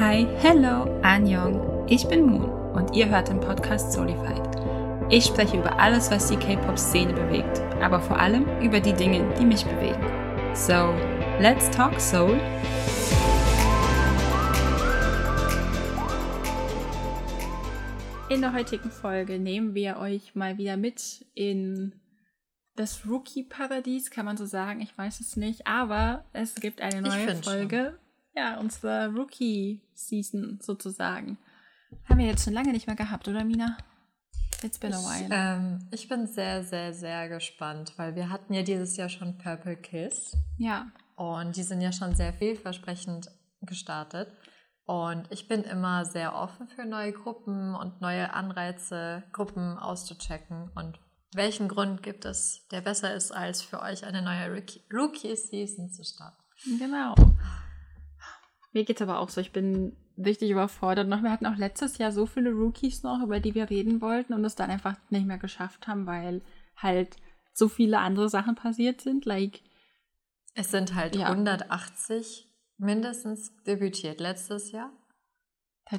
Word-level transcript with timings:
Hi, 0.00 0.26
hello, 0.38 0.98
Annyeong. 1.02 1.86
Ich 1.86 2.08
bin 2.08 2.24
Moon 2.24 2.48
und 2.72 2.96
ihr 2.96 3.10
hört 3.10 3.28
den 3.28 3.38
Podcast 3.38 3.92
Solified. 3.92 4.40
Ich 5.10 5.26
spreche 5.26 5.58
über 5.58 5.78
alles, 5.78 6.10
was 6.10 6.30
die 6.30 6.38
K-Pop-Szene 6.38 7.12
bewegt, 7.12 7.60
aber 7.82 8.00
vor 8.00 8.18
allem 8.18 8.46
über 8.62 8.80
die 8.80 8.94
Dinge, 8.94 9.30
die 9.38 9.44
mich 9.44 9.62
bewegen. 9.62 10.02
So, 10.54 10.94
let's 11.38 11.68
talk 11.68 12.00
Soul. 12.00 12.40
In 18.30 18.40
der 18.40 18.54
heutigen 18.54 18.90
Folge 18.90 19.38
nehmen 19.38 19.74
wir 19.74 19.98
euch 19.98 20.34
mal 20.34 20.56
wieder 20.56 20.78
mit 20.78 21.26
in 21.34 21.92
das 22.74 23.02
Rookie-Paradies, 23.06 24.10
kann 24.10 24.24
man 24.24 24.38
so 24.38 24.46
sagen. 24.46 24.80
Ich 24.80 24.96
weiß 24.96 25.20
es 25.20 25.36
nicht, 25.36 25.66
aber 25.66 26.24
es 26.32 26.54
gibt 26.54 26.80
eine 26.80 27.02
neue 27.02 27.34
Folge. 27.42 27.98
Schon 27.98 28.09
ja, 28.40 28.58
unsere 28.58 29.08
Rookie-Season 29.14 30.58
sozusagen. 30.62 31.38
Haben 32.08 32.18
wir 32.18 32.26
jetzt 32.26 32.44
schon 32.44 32.54
lange 32.54 32.72
nicht 32.72 32.86
mehr 32.86 32.96
gehabt, 32.96 33.28
oder 33.28 33.44
Mina? 33.44 33.76
It's 34.62 34.78
been 34.78 34.92
a 34.92 34.98
while. 34.98 35.24
Ich, 35.24 35.30
ähm, 35.30 35.88
ich 35.90 36.08
bin 36.08 36.26
sehr, 36.26 36.62
sehr, 36.64 36.92
sehr 36.92 37.28
gespannt, 37.28 37.94
weil 37.96 38.14
wir 38.14 38.30
hatten 38.30 38.52
ja 38.52 38.62
dieses 38.62 38.96
Jahr 38.96 39.08
schon 39.08 39.38
Purple 39.38 39.76
Kiss. 39.76 40.36
Ja. 40.58 40.90
Und 41.16 41.56
die 41.56 41.62
sind 41.62 41.80
ja 41.80 41.92
schon 41.92 42.14
sehr 42.14 42.32
vielversprechend 42.32 43.30
gestartet. 43.62 44.28
Und 44.84 45.30
ich 45.30 45.46
bin 45.46 45.62
immer 45.62 46.04
sehr 46.04 46.34
offen 46.34 46.66
für 46.68 46.84
neue 46.84 47.12
Gruppen 47.12 47.74
und 47.74 48.00
neue 48.00 48.32
Anreize, 48.32 49.22
Gruppen 49.32 49.78
auszuchecken. 49.78 50.70
Und 50.74 50.98
welchen 51.32 51.68
Grund 51.68 52.02
gibt 52.02 52.24
es, 52.24 52.66
der 52.70 52.80
besser 52.80 53.14
ist, 53.14 53.32
als 53.32 53.62
für 53.62 53.80
euch 53.80 54.04
eine 54.04 54.22
neue 54.22 54.62
Rookie-Season 54.92 55.90
zu 55.90 56.04
starten? 56.04 56.42
Genau. 56.78 57.14
Mir 58.72 58.84
geht 58.84 58.96
es 58.96 59.02
aber 59.02 59.18
auch 59.18 59.28
so, 59.28 59.40
ich 59.40 59.52
bin 59.52 59.96
richtig 60.16 60.50
überfordert 60.50 61.08
noch. 61.08 61.22
Wir 61.22 61.30
hatten 61.30 61.46
auch 61.46 61.56
letztes 61.56 61.98
Jahr 61.98 62.12
so 62.12 62.26
viele 62.26 62.50
Rookies 62.50 63.02
noch, 63.02 63.22
über 63.22 63.40
die 63.40 63.54
wir 63.54 63.70
reden 63.70 64.00
wollten 64.00 64.34
und 64.34 64.44
es 64.44 64.54
dann 64.54 64.70
einfach 64.70 64.96
nicht 65.10 65.26
mehr 65.26 65.38
geschafft 65.38 65.86
haben, 65.88 66.06
weil 66.06 66.42
halt 66.76 67.16
so 67.52 67.68
viele 67.68 67.98
andere 67.98 68.28
Sachen 68.28 68.54
passiert 68.54 69.00
sind. 69.00 69.24
Like, 69.24 69.60
es 70.54 70.70
sind 70.70 70.94
halt 70.94 71.16
ja. 71.16 71.26
180 71.26 72.48
mindestens 72.78 73.52
debütiert 73.64 74.20
letztes 74.20 74.72
Jahr. 74.72 74.92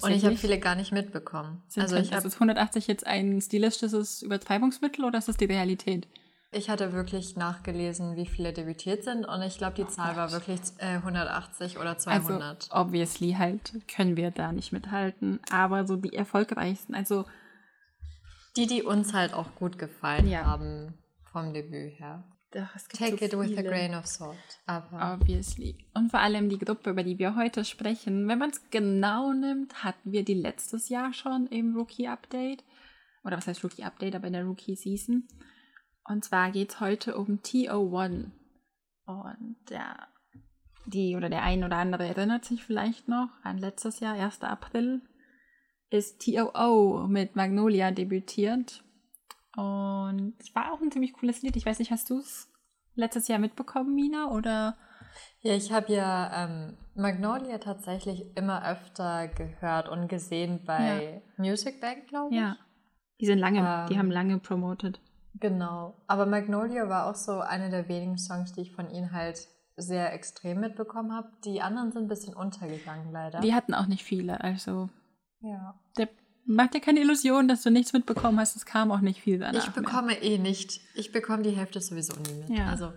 Und 0.02 0.12
ich 0.12 0.24
habe 0.24 0.38
viele 0.38 0.58
gar 0.58 0.76
nicht 0.76 0.94
mitbekommen. 0.94 1.64
Sind 1.68 1.84
also, 1.84 1.96
halt, 1.96 2.06
ich 2.06 2.14
also 2.14 2.28
ist 2.28 2.36
180 2.36 2.88
jetzt 2.88 3.06
ein 3.06 3.42
stilistisches 3.42 4.22
Übertreibungsmittel 4.22 5.04
oder 5.04 5.18
ist 5.18 5.28
das 5.28 5.36
die 5.36 5.46
Realität? 5.46 6.08
Ich 6.54 6.70
hatte 6.70 6.92
wirklich 6.92 7.38
nachgelesen, 7.38 8.18
wie 8.18 8.26
viele 8.26 8.52
debütiert 8.52 9.06
sind 9.06 9.26
und 9.26 9.42
ich 9.42 9.58
glaube, 9.58 9.76
die 9.76 9.84
oh 9.84 9.88
Zahl 9.88 10.18
war 10.18 10.34
wirklich 10.34 10.60
äh, 10.80 10.96
180 10.96 11.78
oder 11.80 11.98
200. 11.98 12.42
Also, 12.42 12.76
obviously 12.76 13.36
halt 13.38 13.72
können 13.88 14.18
wir 14.18 14.32
da 14.32 14.52
nicht 14.52 14.74
mithalten, 14.74 15.40
aber 15.50 15.88
so 15.88 15.96
die 15.96 16.14
erfolgreichsten, 16.14 16.94
also 16.94 17.24
die, 18.58 18.68
die 18.68 18.84
uns 18.84 19.14
halt 19.14 19.34
auch 19.34 19.56
gut 19.56 19.80
gefallen 19.80 20.28
ja. 20.28 20.44
haben 20.44 20.98
vom 21.32 21.54
Debüt 21.54 21.98
her. 22.00 22.26
Doch, 22.54 22.68
Take 22.90 23.18
so 23.18 23.26
it 23.26 23.40
with 23.40 23.58
a 23.58 23.62
grain 23.62 23.96
of 23.96 24.06
salt. 24.06 24.36
Aber 24.66 25.14
Obviously. 25.14 25.78
Und 25.94 26.12
vor 26.12 26.20
allem 26.20 26.50
die 26.50 26.60
Gruppe, 26.60 26.90
über 26.90 27.04
die 27.04 27.18
wir 27.18 27.38
heute 27.38 27.64
sprechen, 27.64 28.28
wenn 28.28 28.40
man 28.40 28.50
es 28.50 28.70
genau 28.70 29.32
nimmt, 29.32 29.86
hatten 29.86 30.12
wir 30.12 30.26
die 30.26 30.34
letztes 30.34 30.90
Jahr 30.90 31.14
schon 31.14 31.48
im 31.48 31.78
Rookie-Update. 31.78 32.66
Oder 33.24 33.38
was 33.38 33.48
heißt 33.48 33.64
Rookie-Update, 33.64 34.16
aber 34.16 34.28
in 34.28 34.34
der 34.34 34.44
Rookie-Season. 34.44 35.30
Und 36.06 36.26
zwar 36.26 36.52
geht 36.52 36.72
es 36.72 36.80
heute 36.80 37.18
um 37.18 37.40
TO1. 37.40 38.32
Und 39.06 39.56
der, 39.70 40.08
die 40.86 41.16
oder 41.16 41.30
der 41.30 41.44
ein 41.44 41.64
oder 41.64 41.78
andere 41.78 42.06
erinnert 42.06 42.46
sich 42.46 42.64
vielleicht 42.64 43.08
noch 43.08 43.30
an 43.44 43.58
letztes 43.58 44.00
Jahr, 44.00 44.16
1. 44.16 44.42
April, 44.42 45.02
ist 45.90 46.24
TOO 46.24 47.08
mit 47.08 47.36
Magnolia 47.36 47.92
debütiert. 47.92 48.84
Und 49.56 50.36
es 50.40 50.56
war 50.56 50.72
auch 50.72 50.82
ein 50.82 50.92
ziemlich 50.92 51.14
cooles 51.14 51.42
Lied. 51.42 51.56
Ich 51.56 51.66
weiß 51.66 51.80
nicht, 51.80 51.92
hast 51.92 52.10
du 52.10 52.20
es 52.20 52.50
letztes 52.96 53.28
Jahr 53.28 53.40
mitbekommen, 53.40 53.94
Mina? 53.94 54.32
Oder? 54.32 54.78
Ja, 55.42 55.54
ich 55.56 55.72
habe 55.74 55.92
ja 55.92 56.46
ähm, 56.46 56.78
Magnolia 56.96 57.58
tatsächlich 57.58 58.26
immer 58.38 58.66
öfter 58.66 59.28
gehört 59.28 59.90
und 59.90 60.08
gesehen 60.08 60.64
bei 60.66 61.22
ja. 61.38 61.44
Music 61.44 61.82
Bank, 61.82 62.08
glaube 62.08 62.34
ich. 62.34 62.40
Ja. 62.40 62.58
Die 63.20 63.26
sind 63.26 63.40
lange, 63.40 63.60
ähm, 63.60 63.90
die 63.90 63.98
haben 63.98 64.12
lange 64.12 64.40
promotet. 64.40 65.02
Genau. 65.40 65.96
Aber 66.08 66.26
Magnolia 66.26 66.90
war 66.90 67.10
auch 67.10 67.16
so 67.16 67.40
einer 67.40 67.70
der 67.70 67.88
wenigen 67.88 68.18
Songs, 68.18 68.54
die 68.54 68.62
ich 68.62 68.74
von 68.74 68.90
ihnen 68.90 69.12
halt 69.12 69.48
sehr 69.78 70.14
extrem 70.14 70.60
mitbekommen 70.60 71.14
habe. 71.14 71.30
Die 71.46 71.62
anderen 71.62 71.92
sind 71.92 72.04
ein 72.04 72.08
bisschen 72.08 72.34
untergegangen, 72.34 73.12
leider. 73.12 73.40
Die 73.40 73.54
hatten 73.54 73.74
auch 73.74 73.88
nicht 73.88 74.04
viele, 74.04 74.42
also. 74.42 74.90
Ja. 75.40 75.80
Der 75.98 76.10
macht 76.46 76.74
dir 76.74 76.82
keine 76.82 77.00
Illusion, 77.00 77.48
dass 77.48 77.64
du 77.64 77.72
nichts 77.72 77.94
mitbekommen 77.94 78.40
hast. 78.40 78.56
Es 78.56 78.66
kam 78.66 78.92
auch 78.92 79.00
nicht 79.00 79.22
viel 79.22 79.40
danach. 79.40 79.66
Ich 79.66 79.72
bekomme 79.74 80.08
mehr. 80.08 80.24
eh 80.24 80.38
nicht. 80.38 80.82
Ich 80.96 81.12
bekomme 81.12 81.44
die 81.44 81.52
Hälfte 81.52 81.82
sowieso 81.82 82.14
nie 82.16 82.34
mit. 82.34 82.50
Ja. 82.50 82.68
Also. 82.68 82.94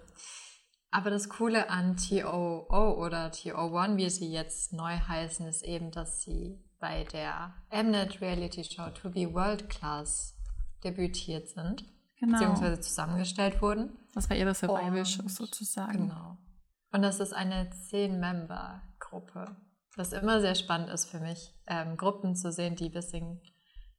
Aber 0.91 1.11
das 1.11 1.29
Coole 1.29 1.71
an 1.71 1.97
TOO 1.97 2.67
oder 2.71 3.29
TO1, 3.29 3.97
wie 3.97 4.11
sie 4.11 4.31
jetzt 4.31 4.73
neu 4.73 4.97
heißen, 4.97 5.47
ist 5.47 5.65
eben, 5.65 5.91
dass 5.91 6.21
sie 6.23 6.63
bei 6.79 7.05
der 7.05 7.55
Mnet 7.73 8.21
Reality 8.21 8.63
Show 8.63 8.91
To 8.91 9.11
Be 9.11 9.33
World 9.33 9.69
Class 9.71 10.37
debütiert 10.85 11.49
sind 11.49 11.85
genau. 12.25 12.39
beziehungsweise 12.39 12.81
zusammengestellt 12.81 13.61
wurden. 13.63 13.97
Das 14.15 14.29
war 14.31 14.37
ihre 14.37 14.55
Survival-Show 14.55 15.29
sozusagen. 15.29 16.09
Genau. 16.09 16.39
Und 16.93 17.03
das 17.03 17.19
ist 17.19 17.33
eine 17.33 17.71
Zehn-Member-Gruppe. 17.71 19.57
Was 19.97 20.13
immer 20.13 20.41
sehr 20.41 20.55
spannend 20.55 20.91
ist 20.91 21.07
für 21.07 21.21
mich, 21.21 21.53
ähm, 21.67 21.97
Gruppen 21.97 22.37
zu 22.37 22.53
sehen, 22.53 22.77
die 22.77 22.87
ein 22.87 22.93
bisschen 22.93 23.41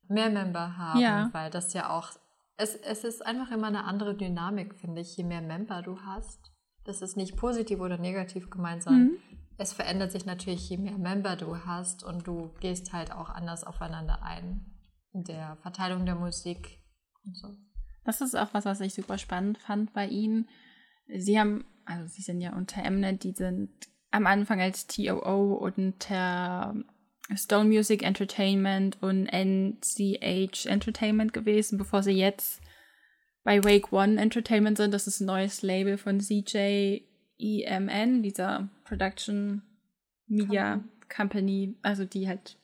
mehr 0.08 0.30
Member 0.30 0.78
haben, 0.78 1.00
ja. 1.00 1.30
weil 1.34 1.50
das 1.50 1.74
ja 1.74 1.90
auch, 1.90 2.10
es, 2.58 2.76
es 2.76 3.04
ist 3.04 3.26
einfach 3.26 3.52
immer 3.52 3.68
eine 3.68 3.84
andere 3.86 4.16
Dynamik, 4.16 4.76
finde 4.76 5.02
ich, 5.02 5.16
je 5.18 5.24
mehr 5.24 5.42
Member 5.42 5.82
du 5.82 6.00
hast. 6.02 6.52
Das 6.86 7.02
ist 7.02 7.18
nicht 7.18 7.36
positiv 7.36 7.80
oder 7.80 7.98
negativ 7.98 8.50
gemeint, 8.50 8.84
sondern 8.84 9.08
mhm. 9.08 9.18
es 9.58 9.74
verändert 9.74 10.12
sich 10.12 10.26
natürlich, 10.26 10.70
je 10.70 10.78
mehr 10.78 10.98
Member 10.98 11.36
du 11.36 11.66
hast 11.66 12.04
und 12.04 12.28
du 12.28 12.54
gehst 12.60 12.94
halt 12.94 13.12
auch 13.12 13.30
anders 13.30 13.64
aufeinander 13.64 14.22
ein. 14.22 14.72
In 15.12 15.24
der 15.24 15.58
Verteilung 15.58 16.06
der 16.06 16.16
Musik 16.16 16.82
und 17.26 17.36
so. 17.38 17.56
Das 18.06 18.22
ist 18.22 18.36
auch 18.36 18.54
was, 18.54 18.66
was 18.66 18.80
ich 18.82 18.94
super 18.94 19.18
spannend 19.18 19.58
fand 19.58 19.92
bei 19.94 20.08
ihnen. 20.08 20.48
Sie 21.08 21.40
haben, 21.40 21.66
also 21.86 22.08
sie 22.08 22.22
sind 22.22 22.40
ja 22.40 22.56
unter 22.56 22.90
Mnet, 22.90 23.24
die 23.24 23.34
sind 23.34 23.70
am 24.12 24.28
Anfang 24.28 24.62
als 24.62 24.88
TOO 24.88 25.56
unter 25.56 26.76
Stone 27.36 27.70
Music 27.70 28.04
Entertainment 28.04 29.02
und 29.02 29.28
NCH 29.28 30.68
Entertainment 30.68 31.34
gewesen, 31.34 31.78
bevor 31.78 32.04
sie 32.04 32.12
jetzt 32.12 32.62
bei 33.44 33.64
Wake 33.64 33.92
One 33.92 34.22
Entertainment 34.22 34.78
sind. 34.78 34.94
Das 34.94 35.08
ist 35.08 35.20
ein 35.20 35.26
neues 35.26 35.64
Label 35.64 35.98
von 35.98 36.20
CJ 36.20 37.02
EMN, 37.38 38.24
dieser 38.24 38.70
Production 38.86 39.64
Media 40.28 40.84
Company, 41.14 41.76
also 41.82 42.06
die 42.06 42.28
halt 42.28 42.58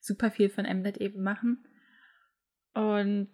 super 0.00 0.30
viel 0.30 0.48
von 0.48 0.64
Mnet 0.64 0.96
eben 0.98 1.22
machen. 1.22 1.64
Und 2.74 3.28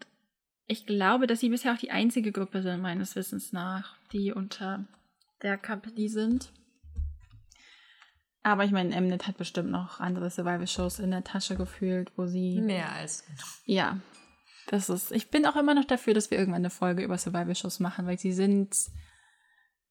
ich 0.66 0.86
glaube, 0.86 1.26
dass 1.26 1.40
sie 1.40 1.48
bisher 1.48 1.72
auch 1.72 1.78
die 1.78 1.90
einzige 1.90 2.32
Gruppe 2.32 2.62
sind, 2.62 2.80
meines 2.80 3.16
Wissens 3.16 3.52
nach, 3.52 3.96
die 4.12 4.32
unter 4.32 4.86
der 5.42 5.58
Company 5.58 6.08
sind. 6.08 6.52
Aber 8.42 8.64
ich 8.64 8.72
meine, 8.72 9.00
Mnet 9.00 9.28
hat 9.28 9.36
bestimmt 9.36 9.70
noch 9.70 10.00
andere 10.00 10.30
Survival-Shows 10.30 10.98
in 10.98 11.12
der 11.12 11.24
Tasche 11.24 11.56
gefühlt, 11.56 12.10
wo 12.16 12.26
sie. 12.26 12.60
Mehr 12.60 12.90
als. 12.92 13.24
Ja. 13.66 13.98
Das 14.66 14.88
ist. 14.88 15.12
Ich 15.12 15.30
bin 15.30 15.46
auch 15.46 15.56
immer 15.56 15.74
noch 15.74 15.84
dafür, 15.84 16.14
dass 16.14 16.30
wir 16.30 16.38
irgendwann 16.38 16.62
eine 16.62 16.70
Folge 16.70 17.02
über 17.02 17.18
Survival-Shows 17.18 17.80
machen, 17.80 18.06
weil 18.06 18.18
sie 18.18 18.32
sind 18.32 18.74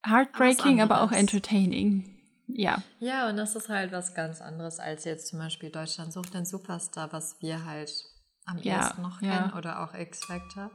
heartbreaking, 0.05 0.81
aber 0.81 1.01
auch 1.01 1.11
entertaining. 1.11 2.17
Ja. 2.47 2.83
Ja, 2.99 3.29
und 3.29 3.37
das 3.37 3.55
ist 3.55 3.69
halt 3.69 3.93
was 3.93 4.13
ganz 4.13 4.41
anderes 4.41 4.79
als 4.79 5.05
jetzt 5.05 5.27
zum 5.27 5.39
Beispiel 5.39 5.69
Deutschland 5.69 6.11
sucht 6.11 6.33
den 6.33 6.45
Superstar, 6.45 7.13
was 7.13 7.37
wir 7.41 7.65
halt 7.65 7.91
am 8.51 8.57
ja, 8.59 8.77
ersten 8.77 9.01
noch 9.01 9.21
ja. 9.21 9.37
kennen 9.37 9.53
oder 9.53 9.83
auch 9.83 9.93
X-Factor. 9.93 10.71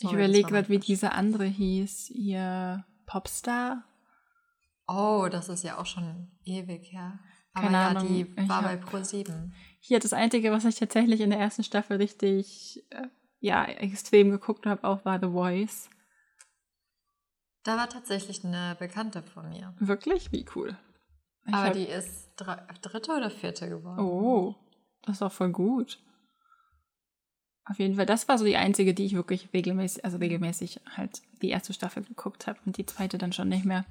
Ich 0.00 0.12
überlege 0.12 0.48
gerade, 0.48 0.68
wie 0.68 0.78
diese 0.78 1.12
andere 1.12 1.44
hieß. 1.44 2.10
Ihr 2.10 2.84
Popstar? 3.06 3.84
Oh, 4.88 5.28
das 5.30 5.48
ist 5.48 5.64
ja 5.64 5.78
auch 5.78 5.86
schon 5.86 6.32
ewig 6.44 6.92
her. 6.92 7.18
Aber 7.54 7.66
Keine 7.66 7.76
ja, 7.76 7.88
Ahnung. 7.88 8.08
die 8.08 8.48
war 8.48 8.62
bei 8.62 8.74
Pro7. 8.74 9.50
Hier 9.80 9.98
das 9.98 10.12
Einzige, 10.12 10.50
was 10.50 10.64
ich 10.64 10.76
tatsächlich 10.76 11.20
in 11.20 11.30
der 11.30 11.38
ersten 11.38 11.62
Staffel 11.62 11.98
richtig, 11.98 12.82
äh, 12.90 13.08
ja, 13.40 13.64
extrem 13.64 14.30
geguckt 14.30 14.64
habe, 14.64 14.84
auch 14.84 15.04
war 15.04 15.20
The 15.20 15.28
Voice. 15.28 15.90
Da 17.64 17.76
war 17.76 17.88
tatsächlich 17.88 18.44
eine 18.44 18.76
Bekannte 18.78 19.22
von 19.22 19.48
mir. 19.50 19.74
Wirklich? 19.78 20.32
Wie 20.32 20.46
cool. 20.56 20.76
Ich 21.46 21.54
Aber 21.54 21.70
die 21.70 21.84
ist 21.84 22.30
dritte 22.36 23.12
oder 23.12 23.30
vierte 23.30 23.68
geworden. 23.68 24.00
Oh, 24.00 24.54
das 25.02 25.16
ist 25.16 25.22
auch 25.22 25.32
voll 25.32 25.50
gut. 25.50 26.00
Auf 27.64 27.78
jeden 27.78 27.94
Fall, 27.94 28.06
das 28.06 28.28
war 28.28 28.38
so 28.38 28.44
die 28.44 28.56
einzige, 28.56 28.92
die 28.92 29.04
ich 29.04 29.14
wirklich 29.14 29.48
regelmäßig, 29.52 30.04
also 30.04 30.16
regelmäßig 30.18 30.80
halt 30.96 31.22
die 31.42 31.50
erste 31.50 31.72
Staffel 31.72 32.02
geguckt 32.02 32.46
habe 32.46 32.58
und 32.66 32.76
die 32.76 32.86
zweite 32.86 33.18
dann 33.18 33.32
schon 33.32 33.48
nicht 33.48 33.64
mehr. 33.64 33.84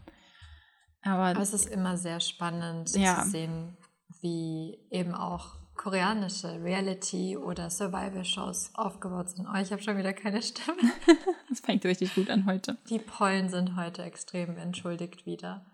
Aber, 1.04 1.28
Aber 1.28 1.42
es 1.42 1.54
ist 1.54 1.68
immer 1.68 1.98
sehr 1.98 2.20
spannend 2.20 2.96
ja. 2.96 3.24
zu 3.24 3.30
sehen, 3.30 3.78
wie 4.22 4.78
eben 4.92 5.16
auch 5.16 5.56
koreanische 5.76 6.62
Reality- 6.62 7.38
oder 7.38 7.70
Survival-Shows 7.70 8.76
aufgebaut 8.76 9.30
sind. 9.30 9.48
Oh, 9.48 9.58
ich 9.58 9.72
habe 9.72 9.82
schon 9.82 9.98
wieder 9.98 10.14
keine 10.14 10.42
Stimme. 10.42 10.78
das 11.50 11.62
fängt 11.62 11.84
richtig 11.86 12.14
gut 12.14 12.30
an 12.30 12.46
heute. 12.46 12.78
Die 12.90 13.00
Pollen 13.00 13.50
sind 13.50 13.76
heute 13.78 14.04
extrem 14.04 14.58
entschuldigt 14.58 15.26
wieder. 15.26 15.66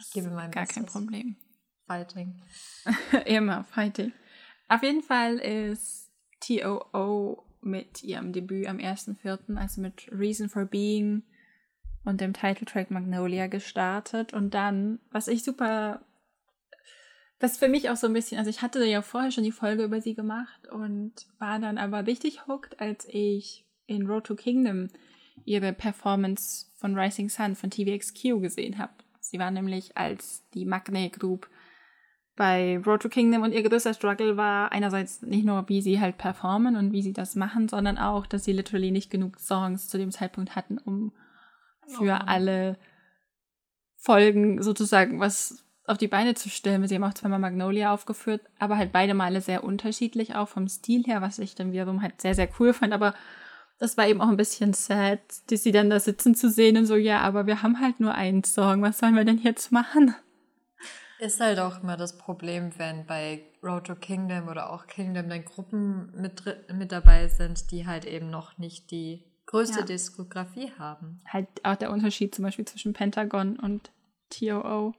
Ich 0.00 0.10
gebe 0.12 0.30
mein 0.30 0.50
Gar 0.50 0.64
Bestes. 0.64 0.74
kein 0.74 0.86
Problem. 0.86 1.36
Fighting. 1.86 2.42
Immer 3.26 3.64
Fighting. 3.64 4.12
Auf 4.68 4.82
jeden 4.82 5.02
Fall 5.02 5.36
ist 5.36 6.05
TOO 6.46 7.44
mit 7.60 8.02
ihrem 8.02 8.32
Debüt 8.32 8.66
am 8.66 8.78
1.4., 8.78 9.56
also 9.56 9.80
mit 9.80 10.08
Reason 10.12 10.48
for 10.48 10.64
Being 10.64 11.22
und 12.04 12.20
dem 12.20 12.32
Titeltrack 12.32 12.90
Magnolia 12.90 13.48
gestartet. 13.48 14.32
Und 14.32 14.54
dann, 14.54 15.00
was 15.10 15.28
ich 15.28 15.42
super, 15.42 16.00
was 17.40 17.58
für 17.58 17.68
mich 17.68 17.90
auch 17.90 17.96
so 17.96 18.06
ein 18.06 18.12
bisschen, 18.12 18.38
also 18.38 18.48
ich 18.48 18.62
hatte 18.62 18.84
ja 18.84 19.02
vorher 19.02 19.32
schon 19.32 19.44
die 19.44 19.52
Folge 19.52 19.84
über 19.84 20.00
sie 20.00 20.14
gemacht 20.14 20.68
und 20.68 21.12
war 21.38 21.58
dann 21.58 21.78
aber 21.78 22.06
richtig 22.06 22.46
hooked, 22.46 22.80
als 22.80 23.06
ich 23.08 23.64
in 23.86 24.06
Road 24.06 24.24
to 24.24 24.36
Kingdom 24.36 24.88
ihre 25.44 25.72
Performance 25.72 26.66
von 26.76 26.98
Rising 26.98 27.28
Sun 27.28 27.56
von 27.56 27.70
TVXQ 27.70 28.40
gesehen 28.40 28.78
habe. 28.78 28.92
Sie 29.20 29.38
war 29.38 29.50
nämlich 29.50 29.96
als 29.96 30.48
die 30.54 30.64
Magne 30.64 31.10
Group 31.10 31.48
bei 32.36 32.78
Road 32.84 33.02
to 33.02 33.08
Kingdom 33.08 33.42
und 33.42 33.52
ihr 33.52 33.62
größter 33.62 33.94
Struggle 33.94 34.36
war 34.36 34.70
einerseits 34.70 35.22
nicht 35.22 35.44
nur, 35.44 35.68
wie 35.68 35.80
sie 35.80 36.00
halt 36.00 36.18
performen 36.18 36.76
und 36.76 36.92
wie 36.92 37.02
sie 37.02 37.14
das 37.14 37.34
machen, 37.34 37.68
sondern 37.68 37.98
auch, 37.98 38.26
dass 38.26 38.44
sie 38.44 38.52
literally 38.52 38.90
nicht 38.90 39.10
genug 39.10 39.40
Songs 39.40 39.88
zu 39.88 39.96
dem 39.96 40.10
Zeitpunkt 40.10 40.54
hatten, 40.54 40.78
um 40.78 41.12
für 41.88 42.18
oh. 42.20 42.26
alle 42.26 42.76
Folgen 43.96 44.62
sozusagen 44.62 45.18
was 45.18 45.64
auf 45.86 45.98
die 45.98 46.08
Beine 46.08 46.34
zu 46.34 46.48
stellen. 46.48 46.86
Sie 46.86 46.94
haben 46.94 47.04
auch 47.04 47.14
zweimal 47.14 47.38
Magnolia 47.38 47.92
aufgeführt, 47.92 48.42
aber 48.58 48.76
halt 48.76 48.92
beide 48.92 49.14
Male 49.14 49.40
sehr 49.40 49.64
unterschiedlich 49.64 50.34
auch 50.34 50.48
vom 50.48 50.68
Stil 50.68 51.04
her, 51.04 51.22
was 51.22 51.38
ich 51.38 51.54
dann 51.54 51.72
wiederum 51.72 52.02
halt 52.02 52.20
sehr, 52.20 52.34
sehr 52.34 52.48
cool 52.58 52.72
fand. 52.72 52.92
Aber 52.92 53.14
das 53.78 53.96
war 53.96 54.06
eben 54.06 54.20
auch 54.20 54.28
ein 54.28 54.36
bisschen 54.36 54.72
sad, 54.72 55.20
die 55.50 55.56
sie 55.56 55.72
dann 55.72 55.90
da 55.90 56.00
sitzen 56.00 56.34
zu 56.34 56.50
sehen 56.50 56.76
und 56.76 56.86
so, 56.86 56.96
ja, 56.96 57.20
aber 57.20 57.46
wir 57.46 57.62
haben 57.62 57.80
halt 57.80 58.00
nur 58.00 58.14
einen 58.14 58.42
Song, 58.42 58.82
was 58.82 58.98
sollen 58.98 59.14
wir 59.14 59.24
denn 59.24 59.38
jetzt 59.38 59.70
machen? 59.70 60.14
Ist 61.18 61.40
halt 61.40 61.58
auch 61.58 61.82
immer 61.82 61.96
das 61.96 62.18
Problem, 62.18 62.78
wenn 62.78 63.06
bei 63.06 63.44
Road 63.62 63.86
to 63.86 63.94
Kingdom 63.94 64.48
oder 64.48 64.70
auch 64.70 64.86
Kingdom 64.86 65.28
dann 65.28 65.44
Gruppen 65.44 66.12
mit, 66.14 66.42
mit 66.72 66.92
dabei 66.92 67.28
sind, 67.28 67.70
die 67.70 67.86
halt 67.86 68.04
eben 68.04 68.28
noch 68.28 68.58
nicht 68.58 68.90
die 68.90 69.24
größte 69.46 69.80
ja. 69.80 69.84
Diskografie 69.86 70.72
haben. 70.78 71.22
Halt 71.26 71.48
auch 71.62 71.76
der 71.76 71.90
Unterschied 71.90 72.34
zum 72.34 72.44
Beispiel 72.44 72.66
zwischen 72.66 72.92
Pentagon 72.92 73.58
und 73.58 73.90
TOO. 74.30 74.94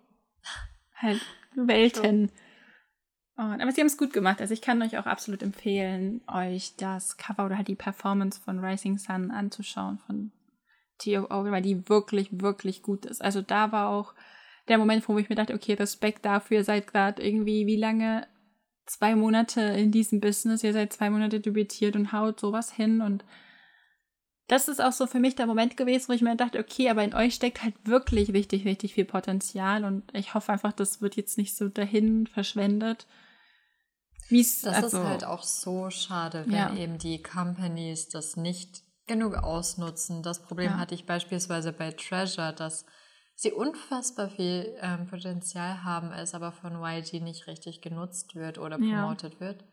Halt 0.95 1.21
Welten. 1.55 2.31
Und, 3.35 3.61
aber 3.61 3.71
sie 3.71 3.81
haben 3.81 3.87
es 3.87 3.97
gut 3.97 4.13
gemacht. 4.13 4.41
Also 4.41 4.53
ich 4.53 4.61
kann 4.61 4.81
euch 4.81 4.97
auch 4.97 5.05
absolut 5.05 5.43
empfehlen, 5.43 6.21
euch 6.27 6.75
das 6.77 7.17
Cover 7.17 7.45
oder 7.45 7.57
halt 7.57 7.67
die 7.67 7.75
Performance 7.75 8.41
von 8.41 8.63
Rising 8.63 8.97
Sun 8.97 9.29
anzuschauen 9.29 9.99
von 9.99 10.31
TOO, 10.97 11.51
weil 11.51 11.61
die 11.61 11.87
wirklich, 11.87 12.29
wirklich 12.41 12.81
gut 12.81 13.05
ist. 13.05 13.21
Also 13.21 13.43
da 13.43 13.71
war 13.71 13.89
auch 13.89 14.15
der 14.67 14.77
Moment, 14.77 15.07
wo 15.07 15.17
ich 15.17 15.29
mir 15.29 15.35
dachte, 15.35 15.53
okay, 15.53 15.73
Respekt 15.73 16.25
dafür, 16.25 16.57
ihr 16.57 16.63
seid 16.63 16.87
gerade 16.87 17.23
irgendwie, 17.23 17.65
wie 17.67 17.77
lange? 17.77 18.27
Zwei 18.85 19.15
Monate 19.15 19.61
in 19.61 19.91
diesem 19.91 20.21
Business, 20.21 20.63
ihr 20.63 20.71
seid 20.71 20.93
zwei 20.93 21.09
Monate 21.09 21.41
debütiert 21.41 21.97
und 21.97 22.13
haut 22.13 22.39
sowas 22.39 22.71
hin 22.71 23.01
und 23.01 23.25
das 24.47 24.69
ist 24.69 24.81
auch 24.81 24.93
so 24.93 25.07
für 25.07 25.19
mich 25.19 25.35
der 25.35 25.45
Moment 25.45 25.75
gewesen, 25.75 26.07
wo 26.07 26.13
ich 26.13 26.21
mir 26.21 26.35
dachte, 26.37 26.59
okay, 26.59 26.89
aber 26.89 27.03
in 27.03 27.13
euch 27.13 27.35
steckt 27.35 27.63
halt 27.63 27.75
wirklich 27.83 28.31
richtig, 28.31 28.65
richtig 28.65 28.93
viel 28.93 29.03
Potenzial 29.03 29.83
und 29.83 30.03
ich 30.13 30.33
hoffe 30.33 30.53
einfach, 30.53 30.71
das 30.71 31.01
wird 31.01 31.17
jetzt 31.17 31.37
nicht 31.37 31.55
so 31.55 31.67
dahin 31.67 32.27
verschwendet. 32.27 33.07
Wie's, 34.29 34.61
das 34.61 34.75
also, 34.75 34.97
ist 34.99 35.03
halt 35.03 35.23
auch 35.25 35.43
so 35.43 35.89
schade, 35.89 36.45
wenn 36.47 36.53
ja. 36.53 36.75
eben 36.75 36.97
die 36.97 37.21
Companies 37.21 38.07
das 38.07 38.37
nicht 38.37 38.83
genug 39.05 39.35
ausnutzen. 39.35 40.23
Das 40.23 40.41
Problem 40.41 40.71
ja. 40.71 40.77
hatte 40.77 40.95
ich 40.95 41.05
beispielsweise 41.05 41.73
bei 41.73 41.91
Treasure, 41.91 42.53
dass 42.53 42.85
sie 43.37 43.51
unfassbar 43.51 44.29
viel 44.31 44.75
ähm, 44.81 45.05
Potenzial 45.05 45.83
haben, 45.83 46.11
es 46.11 46.33
aber 46.33 46.51
von 46.51 46.81
YG 46.83 47.21
nicht 47.21 47.45
richtig 47.45 47.81
genutzt 47.81 48.35
wird 48.35 48.57
oder 48.57 48.77
promotet 48.77 49.35
ja. 49.35 49.39
wird. 49.39 49.63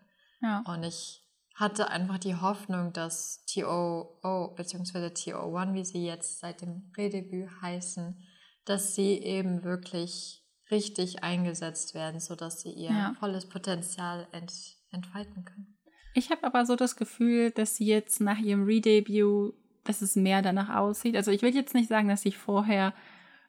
Ja. 0.42 0.62
Und 0.66 0.84
ich 0.84 1.22
hatte 1.54 1.88
einfach 1.88 2.18
die 2.18 2.36
Hoffnung, 2.36 2.92
dass 2.92 3.42
TOO 3.46 4.54
bzw. 4.54 5.06
TO1, 5.06 5.72
wie 5.72 5.84
sie 5.84 6.04
jetzt 6.04 6.40
seit 6.40 6.60
dem 6.60 6.92
Redebüt 6.96 7.48
heißen, 7.62 8.22
dass 8.66 8.94
sie 8.94 9.18
eben 9.18 9.64
wirklich 9.64 10.42
richtig 10.70 11.24
eingesetzt 11.24 11.94
werden, 11.94 12.20
sodass 12.20 12.60
sie 12.60 12.72
ihr 12.72 12.90
ja. 12.90 13.14
volles 13.18 13.48
Potenzial 13.48 14.28
ent 14.32 14.52
entfalten 14.90 15.44
können. 15.44 15.78
Ich 16.12 16.30
habe 16.30 16.44
aber 16.44 16.66
so 16.66 16.76
das 16.76 16.96
Gefühl, 16.96 17.50
dass 17.50 17.76
sie 17.76 17.86
jetzt 17.86 18.20
nach 18.20 18.38
ihrem 18.38 18.64
Redebüt, 18.64 19.54
dass 19.84 20.02
es 20.02 20.16
mehr 20.16 20.42
danach 20.42 20.76
aussieht. 20.76 21.16
Also 21.16 21.30
ich 21.30 21.42
will 21.42 21.54
jetzt 21.54 21.74
nicht 21.74 21.88
sagen, 21.88 22.08
dass 22.08 22.22
sie 22.22 22.30
vorher 22.32 22.94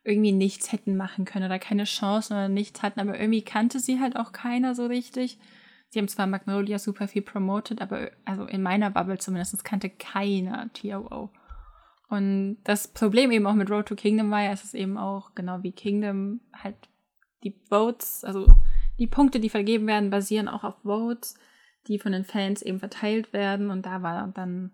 irgendwie 0.05 0.31
nichts 0.31 0.71
hätten 0.71 0.95
machen 0.95 1.25
können 1.25 1.45
oder 1.45 1.59
keine 1.59 1.83
Chance 1.83 2.33
oder 2.33 2.47
nichts 2.47 2.83
hatten, 2.83 2.99
aber 2.99 3.19
irgendwie 3.19 3.41
kannte 3.41 3.79
sie 3.79 3.99
halt 3.99 4.15
auch 4.15 4.31
keiner 4.31 4.75
so 4.75 4.85
richtig. 4.85 5.39
Sie 5.89 5.99
haben 5.99 6.07
zwar 6.07 6.27
Magnolia 6.27 6.79
super 6.79 7.07
viel 7.07 7.21
promoted, 7.21 7.81
aber 7.81 8.11
also 8.23 8.45
in 8.45 8.61
meiner 8.61 8.91
Bubble 8.91 9.17
zumindest 9.17 9.63
kannte 9.63 9.89
keiner 9.89 10.69
TOO. 10.73 11.31
Und 12.07 12.57
das 12.63 12.87
Problem 12.87 13.31
eben 13.31 13.47
auch 13.47 13.55
mit 13.55 13.69
Road 13.71 13.87
to 13.87 13.95
Kingdom 13.95 14.29
war 14.29 14.43
ja, 14.43 14.51
es 14.51 14.63
ist 14.63 14.75
eben 14.75 14.97
auch 14.97 15.33
genau 15.33 15.63
wie 15.63 15.71
Kingdom 15.71 16.41
halt 16.53 16.75
die 17.43 17.55
Votes, 17.69 18.23
also 18.23 18.47
die 18.99 19.07
Punkte, 19.07 19.39
die 19.39 19.49
vergeben 19.49 19.87
werden, 19.87 20.09
basieren 20.09 20.47
auch 20.47 20.63
auf 20.63 20.75
Votes, 20.83 21.35
die 21.87 21.99
von 21.99 22.11
den 22.11 22.23
Fans 22.23 22.61
eben 22.61 22.79
verteilt 22.79 23.33
werden. 23.33 23.71
Und 23.71 23.85
da 23.85 24.03
war 24.03 24.27
dann 24.27 24.71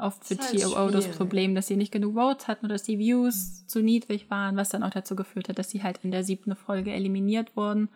oft 0.00 0.24
für 0.24 0.36
halt 0.36 0.60
TOO 0.60 0.90
das 0.90 1.08
Problem, 1.08 1.54
dass 1.54 1.66
sie 1.66 1.76
nicht 1.76 1.92
genug 1.92 2.14
Votes 2.14 2.48
hatten 2.48 2.66
oder 2.66 2.74
dass 2.74 2.82
die 2.82 2.98
Views 2.98 3.62
mhm. 3.62 3.68
zu 3.68 3.82
niedrig 3.82 4.30
waren, 4.30 4.56
was 4.56 4.68
dann 4.68 4.82
auch 4.82 4.90
dazu 4.90 5.16
geführt 5.16 5.48
hat, 5.48 5.58
dass 5.58 5.70
sie 5.70 5.82
halt 5.82 6.00
in 6.02 6.10
der 6.10 6.24
siebten 6.24 6.54
Folge 6.56 6.92
eliminiert 6.92 7.56
wurden. 7.56 7.88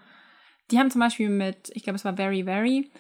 Die 0.71 0.79
haben 0.79 0.91
zum 0.91 1.01
Beispiel 1.01 1.29
mit, 1.29 1.71
ich 1.75 1.83
glaube, 1.83 1.97
es 1.97 2.05
war 2.05 2.17
Very 2.17 2.45
Very, 2.45 2.91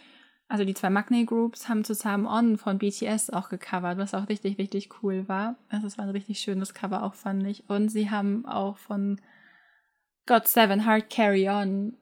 also 0.48 0.64
die 0.64 0.74
zwei 0.74 0.90
Magne 0.90 1.24
Groups 1.24 1.68
haben 1.68 1.82
zusammen 1.82 2.26
On 2.26 2.56
von 2.56 2.78
BTS 2.78 3.30
auch 3.30 3.48
gecovert, 3.48 3.98
was 3.98 4.14
auch 4.14 4.28
richtig, 4.28 4.58
richtig 4.58 5.02
cool 5.02 5.28
war. 5.28 5.56
Also 5.68 5.88
es 5.88 5.98
war 5.98 6.04
ein 6.04 6.10
richtig 6.10 6.38
schönes 6.38 6.72
Cover 6.72 7.02
auch, 7.02 7.14
fand 7.14 7.44
ich. 7.46 7.68
Und 7.68 7.88
sie 7.88 8.10
haben 8.10 8.46
auch 8.46 8.76
von 8.76 9.20
God 10.26 10.46
Seven 10.46 10.86
Hard 10.86 11.10
Carry 11.10 11.48
On 11.48 11.96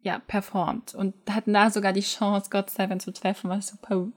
ja, 0.00 0.18
performt 0.18 0.94
und 0.94 1.14
hatten 1.30 1.52
da 1.52 1.70
sogar 1.70 1.92
die 1.92 2.00
Chance, 2.00 2.50
God 2.50 2.70
Seven 2.70 2.98
zu 2.98 3.12
treffen, 3.12 3.48
was 3.50 3.68
super. 3.68 4.08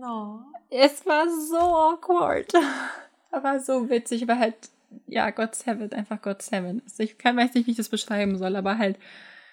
No. 0.00 0.40
Es 0.70 1.04
war 1.06 1.26
so 1.28 1.56
awkward. 1.56 2.52
Aber 3.30 3.60
so 3.60 3.88
witzig, 3.90 4.26
weil 4.28 4.38
halt 4.38 4.70
ja, 5.06 5.30
God 5.30 5.54
Seven, 5.54 5.92
einfach 5.92 6.20
God 6.22 6.42
Seven 6.42 6.82
Ich 6.98 7.18
kann, 7.18 7.36
weiß 7.36 7.54
nicht, 7.54 7.66
wie 7.66 7.72
ich 7.72 7.76
das 7.76 7.88
beschreiben 7.88 8.36
soll, 8.38 8.56
aber 8.56 8.78
halt, 8.78 8.98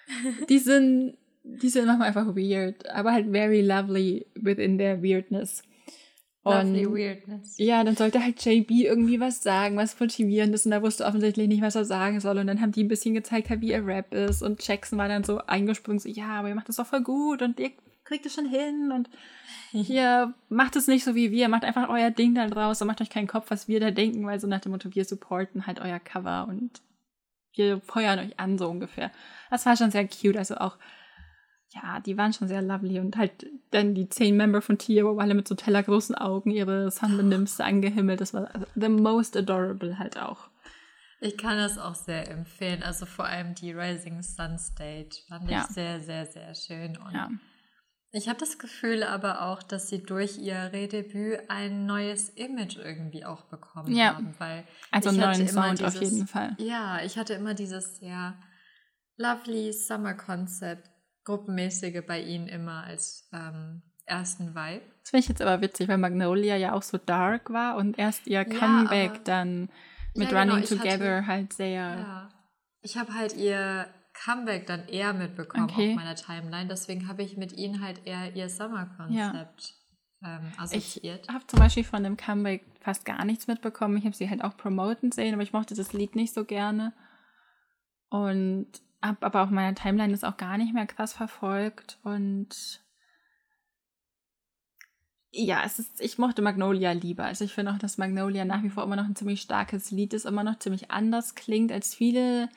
die 0.48 0.58
sind, 0.58 1.16
die 1.42 1.68
sind 1.68 1.86
manchmal 1.86 2.08
einfach 2.08 2.34
weird, 2.34 2.88
aber 2.90 3.12
halt 3.12 3.30
very 3.30 3.60
lovely 3.60 4.26
within 4.34 4.78
their 4.78 5.02
weirdness. 5.02 5.62
Und, 6.42 6.74
lovely 6.74 6.86
weirdness. 6.86 7.56
Ja, 7.58 7.82
dann 7.84 7.96
sollte 7.96 8.22
halt 8.22 8.44
JB 8.44 8.70
irgendwie 8.70 9.18
was 9.18 9.42
sagen, 9.42 9.76
was 9.76 9.98
motivierendes 9.98 10.66
und 10.66 10.72
da 10.72 10.82
wusste 10.82 11.06
offensichtlich 11.06 11.48
nicht, 11.48 11.62
was 11.62 11.74
er 11.74 11.84
sagen 11.84 12.20
soll 12.20 12.38
und 12.38 12.46
dann 12.46 12.60
haben 12.60 12.72
die 12.72 12.84
ein 12.84 12.88
bisschen 12.88 13.14
gezeigt, 13.14 13.50
wie 13.60 13.72
er 13.72 13.86
Rap 13.86 14.12
ist 14.12 14.42
und 14.42 14.66
Jackson 14.66 14.98
war 14.98 15.08
dann 15.08 15.24
so 15.24 15.38
eingesprungen, 15.38 15.98
so, 15.98 16.08
ja, 16.08 16.28
aber 16.28 16.48
ihr 16.48 16.54
macht 16.54 16.68
das 16.68 16.76
doch 16.76 16.86
voll 16.86 17.02
gut 17.02 17.42
und 17.42 17.58
ihr 17.58 17.70
kriegt 18.04 18.26
es 18.26 18.34
schon 18.34 18.46
hin 18.46 18.92
und 18.92 19.08
hier 19.72 20.34
macht 20.48 20.76
es 20.76 20.86
nicht 20.86 21.04
so 21.04 21.14
wie 21.14 21.30
wir, 21.30 21.48
macht 21.48 21.64
einfach 21.64 21.88
euer 21.88 22.10
Ding 22.10 22.34
da 22.34 22.46
draus 22.46 22.80
und 22.80 22.88
macht 22.88 23.00
euch 23.00 23.10
keinen 23.10 23.26
Kopf, 23.26 23.50
was 23.50 23.66
wir 23.66 23.80
da 23.80 23.90
denken, 23.90 24.26
weil 24.26 24.38
so 24.38 24.46
nach 24.46 24.60
dem 24.60 24.72
Motto, 24.72 24.94
wir 24.94 25.04
supporten 25.04 25.66
halt 25.66 25.80
euer 25.80 25.98
Cover 25.98 26.46
und 26.48 26.82
wir 27.54 27.80
feuern 27.80 28.18
euch 28.18 28.38
an, 28.38 28.58
so 28.58 28.68
ungefähr. 28.68 29.10
Das 29.50 29.66
war 29.66 29.76
schon 29.76 29.90
sehr 29.90 30.06
cute, 30.06 30.36
also 30.36 30.56
auch, 30.56 30.76
ja, 31.70 32.00
die 32.00 32.16
waren 32.16 32.32
schon 32.32 32.48
sehr 32.48 32.62
lovely 32.62 33.00
und 33.00 33.16
halt 33.16 33.46
dann 33.70 33.94
die 33.94 34.08
zehn 34.08 34.36
Member 34.36 34.60
von 34.60 34.78
Tio, 34.78 35.18
alle 35.18 35.34
mit 35.34 35.48
so 35.48 35.54
tellergroßen 35.54 36.14
Augen, 36.14 36.50
ihre 36.50 36.90
Sunbenimste 36.90 37.64
angehimmelt, 37.64 38.20
das 38.20 38.34
war 38.34 38.48
the 38.74 38.88
most 38.88 39.36
adorable 39.36 39.98
halt 39.98 40.18
auch. 40.18 40.48
Ich 41.20 41.38
kann 41.38 41.56
das 41.56 41.78
auch 41.78 41.94
sehr 41.94 42.30
empfehlen. 42.30 42.82
Also 42.82 43.06
vor 43.06 43.24
allem 43.24 43.54
die 43.54 43.72
Rising 43.72 44.22
Sun 44.22 44.58
Stage 44.58 45.22
fand 45.26 45.50
ja. 45.50 45.60
ich 45.60 45.74
sehr, 45.74 45.98
sehr, 46.00 46.26
sehr 46.26 46.54
schön. 46.54 46.98
Und 46.98 47.14
ja. 47.14 47.30
Ich 48.16 48.28
habe 48.28 48.38
das 48.38 48.60
Gefühl 48.60 49.02
aber 49.02 49.42
auch, 49.42 49.60
dass 49.60 49.88
sie 49.88 50.00
durch 50.00 50.38
ihr 50.38 50.70
Redebüt 50.72 51.40
ein 51.48 51.84
neues 51.84 52.28
Image 52.28 52.76
irgendwie 52.76 53.24
auch 53.24 53.42
bekommen 53.46 53.92
ja. 53.92 54.14
haben. 54.14 54.32
Weil 54.38 54.62
also 54.92 55.08
einen 55.08 55.18
neuen 55.18 55.48
Sound 55.48 55.80
dieses, 55.80 55.96
auf 55.96 56.02
jeden 56.02 56.26
Fall. 56.28 56.54
Ja, 56.58 57.00
ich 57.02 57.18
hatte 57.18 57.34
immer 57.34 57.54
dieses 57.54 57.98
sehr 57.98 58.34
lovely 59.16 59.72
Summer 59.72 60.14
Concept, 60.14 60.88
gruppenmäßige 61.24 62.02
bei 62.06 62.22
ihnen 62.22 62.46
immer 62.46 62.84
als 62.84 63.28
ähm, 63.32 63.82
ersten 64.06 64.54
Vibe. 64.54 64.84
Das 65.00 65.10
finde 65.10 65.20
ich 65.24 65.28
jetzt 65.28 65.42
aber 65.42 65.60
witzig, 65.60 65.88
weil 65.88 65.98
Magnolia 65.98 66.54
ja 66.54 66.74
auch 66.74 66.82
so 66.82 66.98
dark 66.98 67.50
war 67.50 67.74
und 67.74 67.98
erst 67.98 68.28
ihr 68.28 68.44
Comeback 68.44 69.12
ja, 69.12 69.20
dann 69.24 69.70
mit 70.14 70.30
ja, 70.30 70.44
genau, 70.44 70.54
Running 70.54 70.68
Together 70.68 71.16
hatte, 71.16 71.26
halt 71.26 71.52
sehr. 71.52 71.80
Ja. 71.80 72.28
Ich 72.80 72.96
habe 72.96 73.12
halt 73.12 73.36
ihr 73.36 73.88
Comeback 74.14 74.66
dann 74.66 74.88
eher 74.88 75.12
mitbekommen 75.12 75.64
okay. 75.64 75.90
auf 75.90 75.96
meiner 75.96 76.14
Timeline. 76.14 76.68
Deswegen 76.68 77.08
habe 77.08 77.22
ich 77.22 77.36
mit 77.36 77.52
ihnen 77.52 77.82
halt 77.82 78.06
eher 78.06 78.34
ihr 78.34 78.48
Summer-Konzept 78.48 79.74
ja. 80.22 80.36
ähm, 80.36 80.52
assoziiert. 80.56 81.26
Ich 81.28 81.34
habe 81.34 81.46
zum 81.46 81.58
Beispiel 81.58 81.84
von 81.84 82.02
dem 82.02 82.16
Comeback 82.16 82.64
fast 82.80 83.04
gar 83.04 83.24
nichts 83.24 83.48
mitbekommen. 83.48 83.96
Ich 83.96 84.04
habe 84.04 84.14
sie 84.14 84.30
halt 84.30 84.42
auch 84.42 84.56
promoten 84.56 85.12
sehen, 85.12 85.34
aber 85.34 85.42
ich 85.42 85.52
mochte 85.52 85.74
das 85.74 85.92
Lied 85.92 86.14
nicht 86.14 86.32
so 86.32 86.44
gerne. 86.44 86.92
Und 88.08 88.68
habe 89.02 89.26
aber 89.26 89.42
auf 89.42 89.50
meiner 89.50 89.74
Timeline 89.74 90.12
das 90.12 90.24
auch 90.24 90.36
gar 90.36 90.56
nicht 90.56 90.72
mehr 90.72 90.86
krass 90.86 91.12
verfolgt. 91.12 91.98
Und 92.04 92.80
ja, 95.32 95.62
es 95.64 95.80
ist, 95.80 96.00
ich 96.00 96.18
mochte 96.18 96.40
Magnolia 96.40 96.92
lieber. 96.92 97.24
Also 97.24 97.44
ich 97.44 97.52
finde 97.52 97.72
auch, 97.72 97.78
dass 97.78 97.98
Magnolia 97.98 98.44
nach 98.44 98.62
wie 98.62 98.70
vor 98.70 98.84
immer 98.84 98.96
noch 98.96 99.06
ein 99.06 99.16
ziemlich 99.16 99.40
starkes 99.40 99.90
Lied 99.90 100.14
ist, 100.14 100.24
immer 100.24 100.44
noch 100.44 100.60
ziemlich 100.60 100.92
anders 100.92 101.34
klingt 101.34 101.72
als 101.72 101.94
viele 101.94 102.48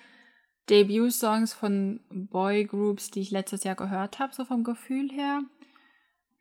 Debut-Songs 0.69 1.53
von 1.53 1.99
Boygroups, 2.09 3.11
die 3.11 3.21
ich 3.21 3.31
letztes 3.31 3.63
Jahr 3.63 3.75
gehört 3.75 4.19
habe, 4.19 4.33
so 4.33 4.45
vom 4.45 4.63
Gefühl 4.63 5.09
her. 5.11 5.41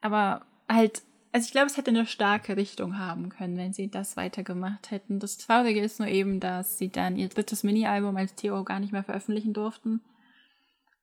Aber 0.01 0.45
halt, 0.69 1.03
also 1.33 1.47
ich 1.47 1.53
glaube, 1.53 1.67
es 1.67 1.77
hätte 1.77 1.91
eine 1.91 2.07
starke 2.07 2.57
Richtung 2.57 2.99
haben 2.99 3.29
können, 3.29 3.57
wenn 3.57 3.73
sie 3.73 3.89
das 3.89 4.17
weitergemacht 4.17 4.91
hätten. 4.91 5.21
Das 5.21 5.39
Traurige 5.39 5.81
ist 5.81 6.01
nur 6.01 6.09
eben, 6.09 6.41
dass 6.41 6.79
sie 6.79 6.89
dann 6.89 7.17
ihr 7.17 7.29
drittes 7.29 7.63
Mini-Album 7.63 8.17
als 8.17 8.35
TO 8.35 8.65
gar 8.65 8.81
nicht 8.81 8.93
mehr 8.93 9.05
veröffentlichen 9.05 9.53
durften 9.53 10.01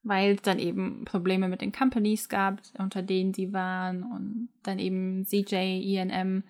weil 0.03 0.35
es 0.35 0.41
dann 0.41 0.59
eben 0.59 1.05
Probleme 1.05 1.47
mit 1.47 1.61
den 1.61 1.71
Companies 1.71 2.29
gab, 2.29 2.61
unter 2.77 3.01
denen 3.01 3.33
sie 3.33 3.53
waren 3.53 4.03
und 4.03 4.49
dann 4.61 4.77
eben 4.77 5.25
CJ, 5.25 5.55
ENM 5.55 6.43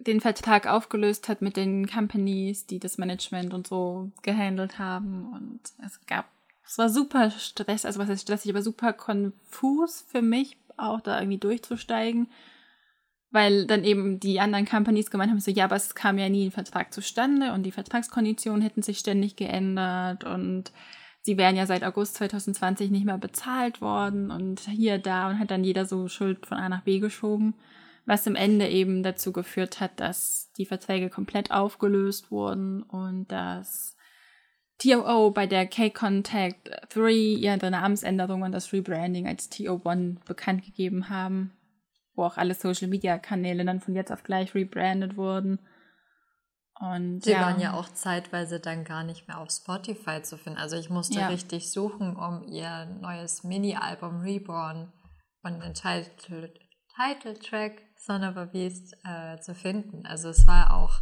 den 0.00 0.20
Vertrag 0.20 0.66
aufgelöst 0.66 1.28
hat 1.28 1.42
mit 1.42 1.56
den 1.56 1.86
Companies, 1.86 2.66
die 2.66 2.78
das 2.78 2.98
Management 2.98 3.54
und 3.54 3.66
so 3.66 4.10
gehandelt 4.22 4.78
haben. 4.78 5.32
Und 5.32 5.60
es 5.84 6.00
gab, 6.06 6.26
es 6.64 6.78
war 6.78 6.88
super 6.88 7.30
Stress, 7.30 7.84
also 7.84 7.98
was 7.98 8.08
heißt 8.08 8.22
stressig, 8.22 8.50
aber 8.50 8.62
super 8.62 8.92
konfus 8.92 10.04
für 10.08 10.22
mich 10.22 10.56
auch 10.76 11.00
da 11.00 11.18
irgendwie 11.18 11.38
durchzusteigen, 11.38 12.28
weil 13.30 13.66
dann 13.66 13.84
eben 13.84 14.18
die 14.18 14.40
anderen 14.40 14.66
Companies 14.66 15.10
gemeint 15.10 15.30
haben, 15.30 15.40
so 15.40 15.50
ja, 15.50 15.64
aber 15.64 15.76
es 15.76 15.94
kam 15.94 16.18
ja 16.18 16.28
nie 16.28 16.46
ein 16.46 16.52
Vertrag 16.52 16.92
zustande 16.92 17.52
und 17.52 17.62
die 17.62 17.72
Vertragskonditionen 17.72 18.62
hätten 18.62 18.82
sich 18.82 18.98
ständig 18.98 19.36
geändert 19.36 20.24
und 20.24 20.72
sie 21.22 21.36
wären 21.36 21.56
ja 21.56 21.66
seit 21.66 21.84
August 21.84 22.16
2020 22.16 22.90
nicht 22.90 23.04
mehr 23.04 23.18
bezahlt 23.18 23.80
worden 23.80 24.30
und 24.30 24.60
hier, 24.60 24.98
da 24.98 25.28
und 25.28 25.38
hat 25.38 25.50
dann 25.50 25.64
jeder 25.64 25.84
so 25.84 26.08
Schuld 26.08 26.46
von 26.46 26.58
A 26.58 26.68
nach 26.68 26.82
B 26.82 26.98
geschoben, 26.98 27.54
was 28.06 28.26
im 28.26 28.36
Ende 28.36 28.68
eben 28.68 29.02
dazu 29.02 29.32
geführt 29.32 29.80
hat, 29.80 30.00
dass 30.00 30.50
die 30.56 30.66
Verträge 30.66 31.10
komplett 31.10 31.50
aufgelöst 31.50 32.30
wurden 32.30 32.82
und 32.82 33.28
dass 33.28 33.96
TOO 34.78 35.30
bei 35.30 35.46
der 35.46 35.66
K-Contact 35.66 36.70
3 36.94 37.12
ihre 37.12 37.70
Namensänderung 37.70 38.42
und 38.42 38.52
das 38.52 38.72
Rebranding 38.72 39.28
als 39.28 39.50
TO1 39.50 40.24
bekannt 40.24 40.64
gegeben 40.64 41.10
haben, 41.10 41.52
wo 42.14 42.24
auch 42.24 42.38
alle 42.38 42.54
Social-Media-Kanäle 42.54 43.64
dann 43.64 43.80
von 43.80 43.94
jetzt 43.94 44.10
auf 44.10 44.22
gleich 44.22 44.54
rebrandet 44.54 45.16
wurden. 45.16 45.58
Und, 46.80 47.26
die 47.26 47.30
ja. 47.30 47.42
waren 47.42 47.60
ja 47.60 47.74
auch 47.74 47.90
zeitweise 47.90 48.58
dann 48.58 48.84
gar 48.84 49.04
nicht 49.04 49.28
mehr 49.28 49.38
auf 49.38 49.50
Spotify 49.50 50.22
zu 50.22 50.38
finden. 50.38 50.58
Also 50.58 50.76
ich 50.76 50.88
musste 50.88 51.20
ja. 51.20 51.28
richtig 51.28 51.70
suchen, 51.70 52.16
um 52.16 52.42
ihr 52.44 52.86
neues 52.86 53.44
Mini-Album 53.44 54.22
Reborn 54.22 54.90
und 55.42 55.62
den 55.62 55.74
Title, 55.74 56.54
Title 56.96 57.38
Track 57.38 57.82
Son 58.00 58.24
of 58.24 58.36
a 58.36 58.46
Beast 58.46 58.96
äh, 59.04 59.38
zu 59.40 59.54
finden. 59.54 60.06
Also 60.06 60.30
es 60.30 60.46
war 60.46 60.74
auch, 60.74 61.00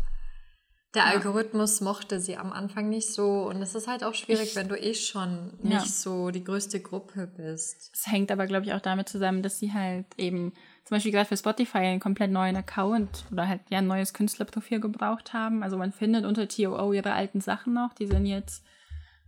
der 0.95 1.05
ja. 1.05 1.11
Algorithmus 1.11 1.81
mochte 1.81 2.19
sie 2.19 2.37
am 2.37 2.53
Anfang 2.53 2.89
nicht 2.89 3.13
so 3.13 3.49
und 3.49 3.63
es 3.63 3.77
ist 3.77 3.87
halt 3.87 4.03
auch 4.03 4.15
schwierig, 4.15 4.51
ich, 4.51 4.57
wenn 4.57 4.69
du 4.69 4.77
eh 4.77 4.95
schon 4.95 5.57
nicht 5.63 5.95
so 5.95 6.31
die 6.31 6.43
größte 6.43 6.81
Gruppe 6.81 7.29
bist. 7.29 7.91
Es 7.95 8.11
hängt 8.11 8.33
aber, 8.33 8.47
glaube 8.47 8.67
ich, 8.67 8.73
auch 8.73 8.81
damit 8.81 9.09
zusammen, 9.09 9.43
dass 9.43 9.61
sie 9.61 9.73
halt 9.73 10.07
eben 10.17 10.53
zum 10.85 10.97
Beispiel 10.97 11.13
gerade 11.13 11.29
für 11.29 11.37
Spotify 11.37 11.79
einen 11.79 12.01
komplett 12.01 12.33
neuen 12.33 12.57
Account 12.57 13.27
oder 13.31 13.47
halt 13.47 13.61
ja 13.71 13.79
ein 13.79 13.87
neues 13.87 14.13
Künstlerprofil 14.13 14.81
gebraucht 14.81 15.33
haben. 15.33 15.63
Also 15.63 15.79
man 15.79 15.93
findet 15.93 16.25
unter 16.25 16.49
TOO 16.49 16.93
ihre 16.93 17.13
alten 17.13 17.41
Sachen 17.41 17.75
noch. 17.75 17.95
Die 17.95 18.07
sind 18.07 18.27
jetzt, 18.27 18.65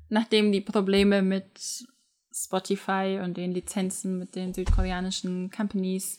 nachdem 0.08 0.50
die 0.50 0.62
Probleme 0.62 1.22
mit 1.22 1.86
Spotify 2.32 3.20
und 3.22 3.36
den 3.36 3.52
Lizenzen 3.52 4.18
mit 4.18 4.34
den 4.34 4.54
südkoreanischen 4.54 5.50
Companies 5.50 6.18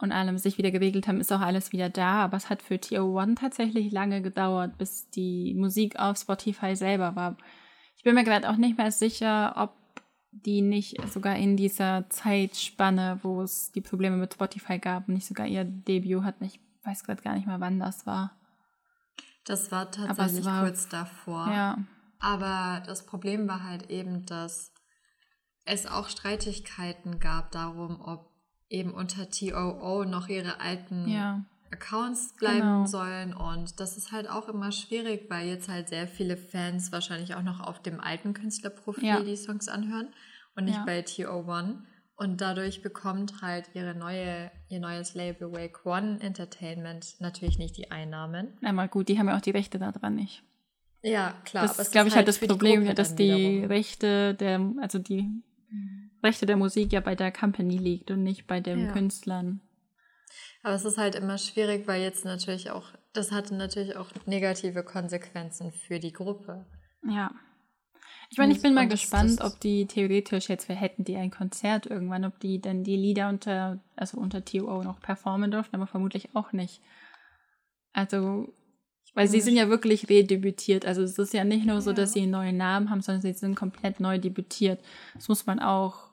und 0.00 0.12
allem 0.12 0.38
sich 0.38 0.58
wieder 0.58 0.70
geregelt 0.70 1.08
haben, 1.08 1.20
ist 1.20 1.32
auch 1.32 1.40
alles 1.40 1.72
wieder 1.72 1.88
da. 1.88 2.24
Aber 2.24 2.36
es 2.36 2.50
hat 2.50 2.62
für 2.62 2.74
TO1 2.74 3.36
tatsächlich 3.36 3.92
lange 3.92 4.22
gedauert, 4.22 4.78
bis 4.78 5.10
die 5.10 5.54
Musik 5.54 5.98
auf 5.98 6.16
Spotify 6.16 6.74
selber 6.76 7.16
war. 7.16 7.36
Ich 7.96 8.02
bin 8.02 8.14
mir 8.14 8.24
gerade 8.24 8.48
auch 8.48 8.56
nicht 8.56 8.78
mehr 8.78 8.90
sicher, 8.90 9.54
ob 9.56 9.74
die 10.32 10.62
nicht 10.62 10.96
sogar 11.10 11.36
in 11.36 11.56
dieser 11.56 12.08
Zeitspanne, 12.08 13.18
wo 13.22 13.42
es 13.42 13.72
die 13.72 13.80
Probleme 13.80 14.16
mit 14.16 14.32
Spotify 14.32 14.78
gab, 14.78 15.08
nicht 15.08 15.26
sogar 15.26 15.46
ihr 15.46 15.64
Debüt 15.64 16.22
hatten. 16.22 16.44
Ich 16.44 16.60
weiß 16.84 17.04
gerade 17.04 17.22
gar 17.22 17.34
nicht 17.34 17.46
mehr, 17.46 17.60
wann 17.60 17.80
das 17.80 18.06
war. 18.06 18.36
Das 19.44 19.72
war 19.72 19.90
tatsächlich 19.90 20.44
war, 20.44 20.64
kurz 20.64 20.88
davor. 20.88 21.48
Ja. 21.50 21.78
Aber 22.20 22.82
das 22.86 23.04
Problem 23.06 23.48
war 23.48 23.64
halt 23.64 23.90
eben, 23.90 24.24
dass 24.26 24.72
es 25.64 25.86
auch 25.86 26.08
Streitigkeiten 26.08 27.18
gab 27.18 27.50
darum, 27.50 28.00
ob 28.00 28.29
eben 28.70 28.92
unter 28.92 29.28
TOO 29.28 30.04
noch 30.04 30.28
ihre 30.28 30.60
alten 30.60 31.08
ja. 31.08 31.44
Accounts 31.70 32.34
bleiben 32.38 32.60
genau. 32.60 32.86
sollen. 32.86 33.34
Und 33.34 33.78
das 33.80 33.96
ist 33.96 34.12
halt 34.12 34.30
auch 34.30 34.48
immer 34.48 34.72
schwierig, 34.72 35.26
weil 35.28 35.48
jetzt 35.48 35.68
halt 35.68 35.88
sehr 35.88 36.08
viele 36.08 36.36
Fans 36.36 36.92
wahrscheinlich 36.92 37.34
auch 37.34 37.42
noch 37.42 37.60
auf 37.60 37.82
dem 37.82 38.00
alten 38.00 38.32
Künstlerprofil 38.32 39.04
ja. 39.04 39.20
die 39.20 39.36
Songs 39.36 39.68
anhören 39.68 40.08
und 40.56 40.64
nicht 40.64 40.78
ja. 40.78 40.84
bei 40.84 41.00
TO1. 41.00 41.78
Und 42.16 42.40
dadurch 42.42 42.82
bekommt 42.82 43.40
halt 43.40 43.70
ihre 43.72 43.94
neue, 43.94 44.50
ihr 44.68 44.78
neues 44.78 45.14
Label 45.14 45.52
Wake 45.52 45.86
One 45.86 46.18
Entertainment 46.20 47.16
natürlich 47.18 47.58
nicht 47.58 47.78
die 47.78 47.90
Einnahmen. 47.90 48.58
Na 48.60 48.72
mal 48.72 48.88
gut, 48.88 49.08
die 49.08 49.18
haben 49.18 49.28
ja 49.28 49.36
auch 49.36 49.40
die 49.40 49.52
Rechte 49.52 49.78
daran 49.78 50.16
nicht. 50.16 50.42
Ja, 51.02 51.32
klar. 51.46 51.66
Das 51.66 51.78
ist, 51.78 51.92
glaube 51.92 52.08
ich, 52.08 52.14
halt, 52.14 52.26
halt 52.26 52.28
das 52.28 52.46
Problem, 52.46 52.84
die 52.84 52.94
dass 52.94 53.14
die 53.14 53.32
wiederum. 53.32 53.68
Rechte 53.68 54.34
der, 54.34 54.60
also 54.82 54.98
die 54.98 55.22
mhm. 55.70 55.99
Rechte 56.22 56.46
der 56.46 56.56
Musik 56.56 56.92
ja 56.92 57.00
bei 57.00 57.14
der 57.14 57.32
Company 57.32 57.76
liegt 57.76 58.10
und 58.10 58.22
nicht 58.22 58.46
bei 58.46 58.60
den 58.60 58.86
ja. 58.86 58.92
Künstlern. 58.92 59.60
Aber 60.62 60.74
es 60.74 60.84
ist 60.84 60.98
halt 60.98 61.14
immer 61.14 61.38
schwierig, 61.38 61.86
weil 61.86 62.02
jetzt 62.02 62.24
natürlich 62.24 62.70
auch, 62.70 62.88
das 63.12 63.32
hatte 63.32 63.54
natürlich 63.54 63.96
auch 63.96 64.08
negative 64.26 64.84
Konsequenzen 64.84 65.72
für 65.72 65.98
die 65.98 66.12
Gruppe. 66.12 66.66
Ja. 67.08 67.30
Ich 68.32 68.38
meine, 68.38 68.52
ich 68.52 68.62
bin 68.62 68.74
mal 68.74 68.86
gespannt, 68.86 69.40
ob 69.40 69.58
die 69.58 69.86
theoretisch 69.86 70.48
jetzt, 70.48 70.68
wir 70.68 70.76
hätten 70.76 71.02
die 71.02 71.16
ein 71.16 71.32
Konzert 71.32 71.86
irgendwann, 71.86 72.24
ob 72.24 72.38
die 72.38 72.60
dann 72.60 72.84
die 72.84 72.96
Lieder 72.96 73.28
unter, 73.28 73.80
also 73.96 74.18
unter 74.18 74.44
TO 74.44 74.84
noch 74.84 75.00
performen 75.00 75.50
dürfen, 75.50 75.74
aber 75.74 75.88
vermutlich 75.88 76.28
auch 76.34 76.52
nicht. 76.52 76.80
Also, 77.92 78.54
weil 79.14 79.26
sie 79.26 79.40
sind 79.40 79.56
ja 79.56 79.68
wirklich 79.68 80.08
redebütiert. 80.08 80.86
Also 80.86 81.02
es 81.02 81.18
ist 81.18 81.34
ja 81.34 81.42
nicht 81.42 81.66
nur 81.66 81.80
so, 81.80 81.92
dass 81.92 82.12
sie 82.12 82.22
einen 82.22 82.30
neuen 82.30 82.56
Namen 82.56 82.90
haben, 82.90 83.00
sondern 83.00 83.22
sie 83.22 83.32
sind 83.32 83.56
komplett 83.56 83.98
neu 83.98 84.18
debütiert. 84.18 84.80
Das 85.14 85.26
muss 85.28 85.46
man 85.46 85.58
auch 85.58 86.09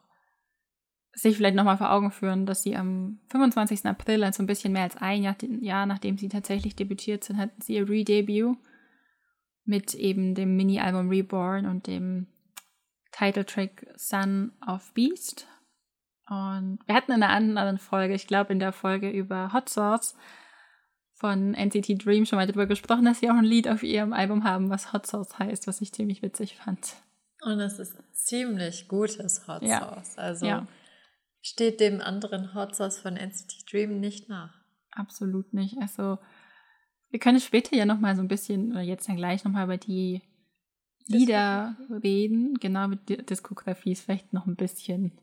sich 1.17 1.35
vielleicht 1.35 1.55
nochmal 1.55 1.77
vor 1.77 1.91
Augen 1.91 2.11
führen, 2.11 2.45
dass 2.45 2.61
sie 2.61 2.75
am 2.75 3.19
25. 3.29 3.85
April, 3.85 4.23
also 4.23 4.43
ein 4.43 4.47
bisschen 4.47 4.71
mehr 4.71 4.83
als 4.83 4.97
ein 4.97 5.23
Jahr, 5.23 5.35
Jahr 5.61 5.87
nachdem 5.87 6.17
sie 6.17 6.29
tatsächlich 6.29 6.75
debütiert 6.75 7.23
sind, 7.23 7.37
hatten 7.37 7.59
sie 7.59 7.73
ihr 7.73 7.89
Redebut 7.89 8.55
mit 9.65 9.95
eben 9.95 10.35
dem 10.35 10.55
Mini-Album 10.55 11.09
Reborn 11.09 11.65
und 11.65 11.87
dem 11.87 12.27
Titeltrack 13.11 13.87
Son 13.95 14.51
of 14.65 14.93
Beast. 14.93 15.47
Und 16.29 16.79
wir 16.85 16.93
hatten 16.93 17.11
in 17.11 17.23
einer 17.23 17.33
anderen 17.33 17.79
Folge, 17.79 18.13
ich 18.13 18.27
glaube 18.27 18.53
in 18.53 18.59
der 18.59 18.71
Folge 18.71 19.09
über 19.09 19.51
Hot 19.53 19.69
Sauce 19.69 20.15
von 21.15 21.55
NCT 21.55 22.05
Dream 22.05 22.27
schon 22.27 22.37
mal 22.37 22.45
darüber 22.45 22.67
gesprochen, 22.67 23.05
dass 23.05 23.21
sie 23.21 23.31
auch 23.31 23.35
ein 23.35 23.43
Lied 23.43 23.67
auf 23.67 23.81
ihrem 23.81 24.13
Album 24.13 24.43
haben, 24.43 24.69
was 24.69 24.93
Hot 24.93 25.07
Sauce 25.07 25.39
heißt, 25.39 25.65
was 25.65 25.81
ich 25.81 25.91
ziemlich 25.91 26.21
witzig 26.21 26.57
fand. 26.57 26.93
Und 27.41 27.59
es 27.59 27.79
ist 27.79 27.97
ziemlich 28.13 28.87
gutes 28.87 29.47
Hot 29.47 29.63
ja. 29.63 29.79
Sauce. 29.79 30.17
Also 30.19 30.45
ja 30.45 30.67
steht 31.41 31.79
dem 31.79 32.01
anderen 32.01 32.53
Hot 32.53 32.75
Sauce 32.75 32.99
von 32.99 33.15
NCT 33.15 33.71
Dream 33.71 33.99
nicht 33.99 34.29
nach. 34.29 34.53
Absolut 34.91 35.53
nicht. 35.53 35.77
Also 35.79 36.17
wir 37.09 37.19
können 37.19 37.39
später 37.39 37.75
ja 37.75 37.85
noch 37.85 37.99
mal 37.99 38.15
so 38.15 38.21
ein 38.21 38.27
bisschen 38.27 38.71
oder 38.71 38.81
jetzt 38.81 39.07
dann 39.07 39.15
gleich 39.15 39.43
noch 39.43 39.51
mal 39.51 39.65
über 39.65 39.77
die 39.77 40.21
Lieder 41.07 41.77
reden. 42.03 42.55
Genau, 42.59 42.87
mit 42.87 43.29
Diskografie 43.29 43.93
ist 43.93 44.03
vielleicht 44.03 44.33
noch 44.33 44.45
ein 44.45 44.55
bisschen 44.55 45.17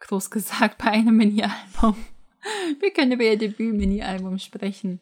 groß 0.00 0.30
gesagt 0.30 0.78
bei 0.78 0.90
einem 0.90 1.16
Mini-Album. 1.16 1.96
Wir 2.80 2.92
können 2.92 3.12
über 3.12 3.24
ihr 3.24 3.38
Debüt-Mini-Album 3.38 4.38
sprechen. 4.38 5.00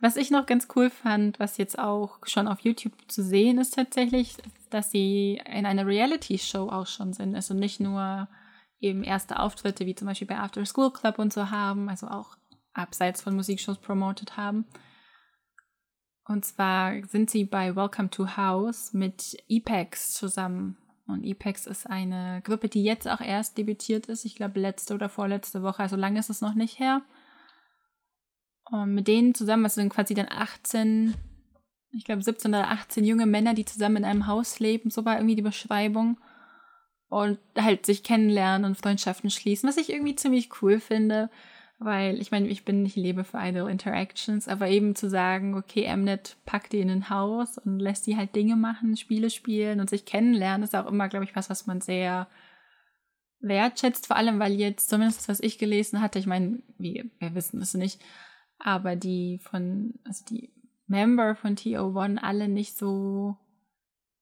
Was 0.00 0.16
ich 0.16 0.32
noch 0.32 0.46
ganz 0.46 0.66
cool 0.74 0.90
fand, 0.90 1.38
was 1.38 1.58
jetzt 1.58 1.78
auch 1.78 2.18
schon 2.26 2.48
auf 2.48 2.60
YouTube 2.60 2.94
zu 3.06 3.22
sehen 3.22 3.58
ist 3.58 3.74
tatsächlich, 3.74 4.34
dass 4.70 4.90
sie 4.90 5.40
in 5.46 5.64
einer 5.64 5.86
Reality-Show 5.86 6.68
auch 6.70 6.88
schon 6.88 7.12
sind. 7.12 7.36
Also 7.36 7.54
nicht 7.54 7.78
nur 7.78 8.28
eben 8.82 9.04
erste 9.04 9.38
Auftritte, 9.38 9.86
wie 9.86 9.94
zum 9.94 10.08
Beispiel 10.08 10.26
bei 10.28 10.38
After 10.38 10.64
School 10.66 10.92
Club 10.92 11.18
und 11.18 11.32
so 11.32 11.50
haben, 11.50 11.88
also 11.88 12.08
auch 12.08 12.36
abseits 12.74 13.22
von 13.22 13.34
Musikshows 13.34 13.78
promotet 13.78 14.36
haben. 14.36 14.66
Und 16.26 16.44
zwar 16.44 17.04
sind 17.06 17.30
sie 17.30 17.44
bei 17.44 17.74
Welcome 17.74 18.10
to 18.10 18.36
House 18.36 18.92
mit 18.92 19.36
EPEX 19.48 20.14
zusammen. 20.14 20.76
Und 21.06 21.24
EPEX 21.24 21.66
ist 21.66 21.88
eine 21.88 22.42
Gruppe, 22.44 22.68
die 22.68 22.84
jetzt 22.84 23.08
auch 23.08 23.20
erst 23.20 23.58
debütiert 23.58 24.06
ist. 24.06 24.24
Ich 24.24 24.36
glaube, 24.36 24.60
letzte 24.60 24.94
oder 24.94 25.08
vorletzte 25.08 25.62
Woche. 25.62 25.82
Also 25.82 25.96
lange 25.96 26.20
ist 26.20 26.30
es 26.30 26.40
noch 26.40 26.54
nicht 26.54 26.78
her. 26.78 27.02
Und 28.70 28.94
mit 28.94 29.08
denen 29.08 29.34
zusammen, 29.34 29.64
also 29.64 29.80
sind 29.80 29.92
quasi 29.92 30.14
dann 30.14 30.28
18, 30.30 31.14
ich 31.90 32.04
glaube 32.04 32.22
17 32.22 32.54
oder 32.54 32.70
18 32.70 33.04
junge 33.04 33.26
Männer, 33.26 33.52
die 33.52 33.64
zusammen 33.64 33.96
in 33.96 34.04
einem 34.04 34.26
Haus 34.26 34.60
leben. 34.60 34.90
So 34.90 35.04
war 35.04 35.16
irgendwie 35.16 35.36
die 35.36 35.42
Beschreibung. 35.42 36.18
Und 37.12 37.38
halt 37.58 37.84
sich 37.84 38.02
kennenlernen 38.02 38.64
und 38.64 38.78
Freundschaften 38.78 39.28
schließen, 39.28 39.68
was 39.68 39.76
ich 39.76 39.92
irgendwie 39.92 40.16
ziemlich 40.16 40.48
cool 40.62 40.80
finde 40.80 41.28
weil 41.84 42.20
ich 42.20 42.30
meine, 42.30 42.48
ich 42.48 42.64
bin 42.64 42.82
nicht 42.82 42.96
lebe 42.96 43.24
für 43.24 43.38
Idle 43.38 43.70
Interactions, 43.70 44.48
aber 44.48 44.68
eben 44.68 44.94
zu 44.94 45.08
sagen, 45.08 45.54
okay, 45.54 45.94
Mnet 45.94 46.36
packt 46.44 46.72
die 46.72 46.80
in 46.80 46.90
ein 46.90 47.10
Haus 47.10 47.58
und 47.58 47.78
lässt 47.78 48.06
die 48.06 48.16
halt 48.16 48.34
Dinge 48.34 48.56
machen, 48.56 48.96
Spiele 48.96 49.30
spielen 49.30 49.80
und 49.80 49.90
sich 49.90 50.04
kennenlernen, 50.04 50.64
ist 50.64 50.74
auch 50.74 50.86
immer, 50.86 51.08
glaube 51.08 51.24
ich, 51.24 51.36
was, 51.36 51.50
was 51.50 51.66
man 51.66 51.80
sehr 51.80 52.28
wertschätzt, 53.40 54.06
vor 54.06 54.16
allem, 54.16 54.38
weil 54.38 54.52
jetzt, 54.52 54.88
zumindest 54.88 55.20
das, 55.20 55.28
was 55.28 55.40
ich 55.40 55.58
gelesen 55.58 56.00
hatte, 56.00 56.18
ich 56.18 56.26
meine, 56.26 56.62
wir, 56.78 57.06
wir 57.18 57.34
wissen 57.34 57.60
es 57.60 57.74
nicht, 57.74 58.00
aber 58.58 58.96
die 58.96 59.40
von, 59.42 59.94
also 60.04 60.24
die 60.26 60.52
Member 60.86 61.34
von 61.34 61.56
TO1 61.56 62.18
alle 62.18 62.48
nicht 62.48 62.76
so 62.76 63.36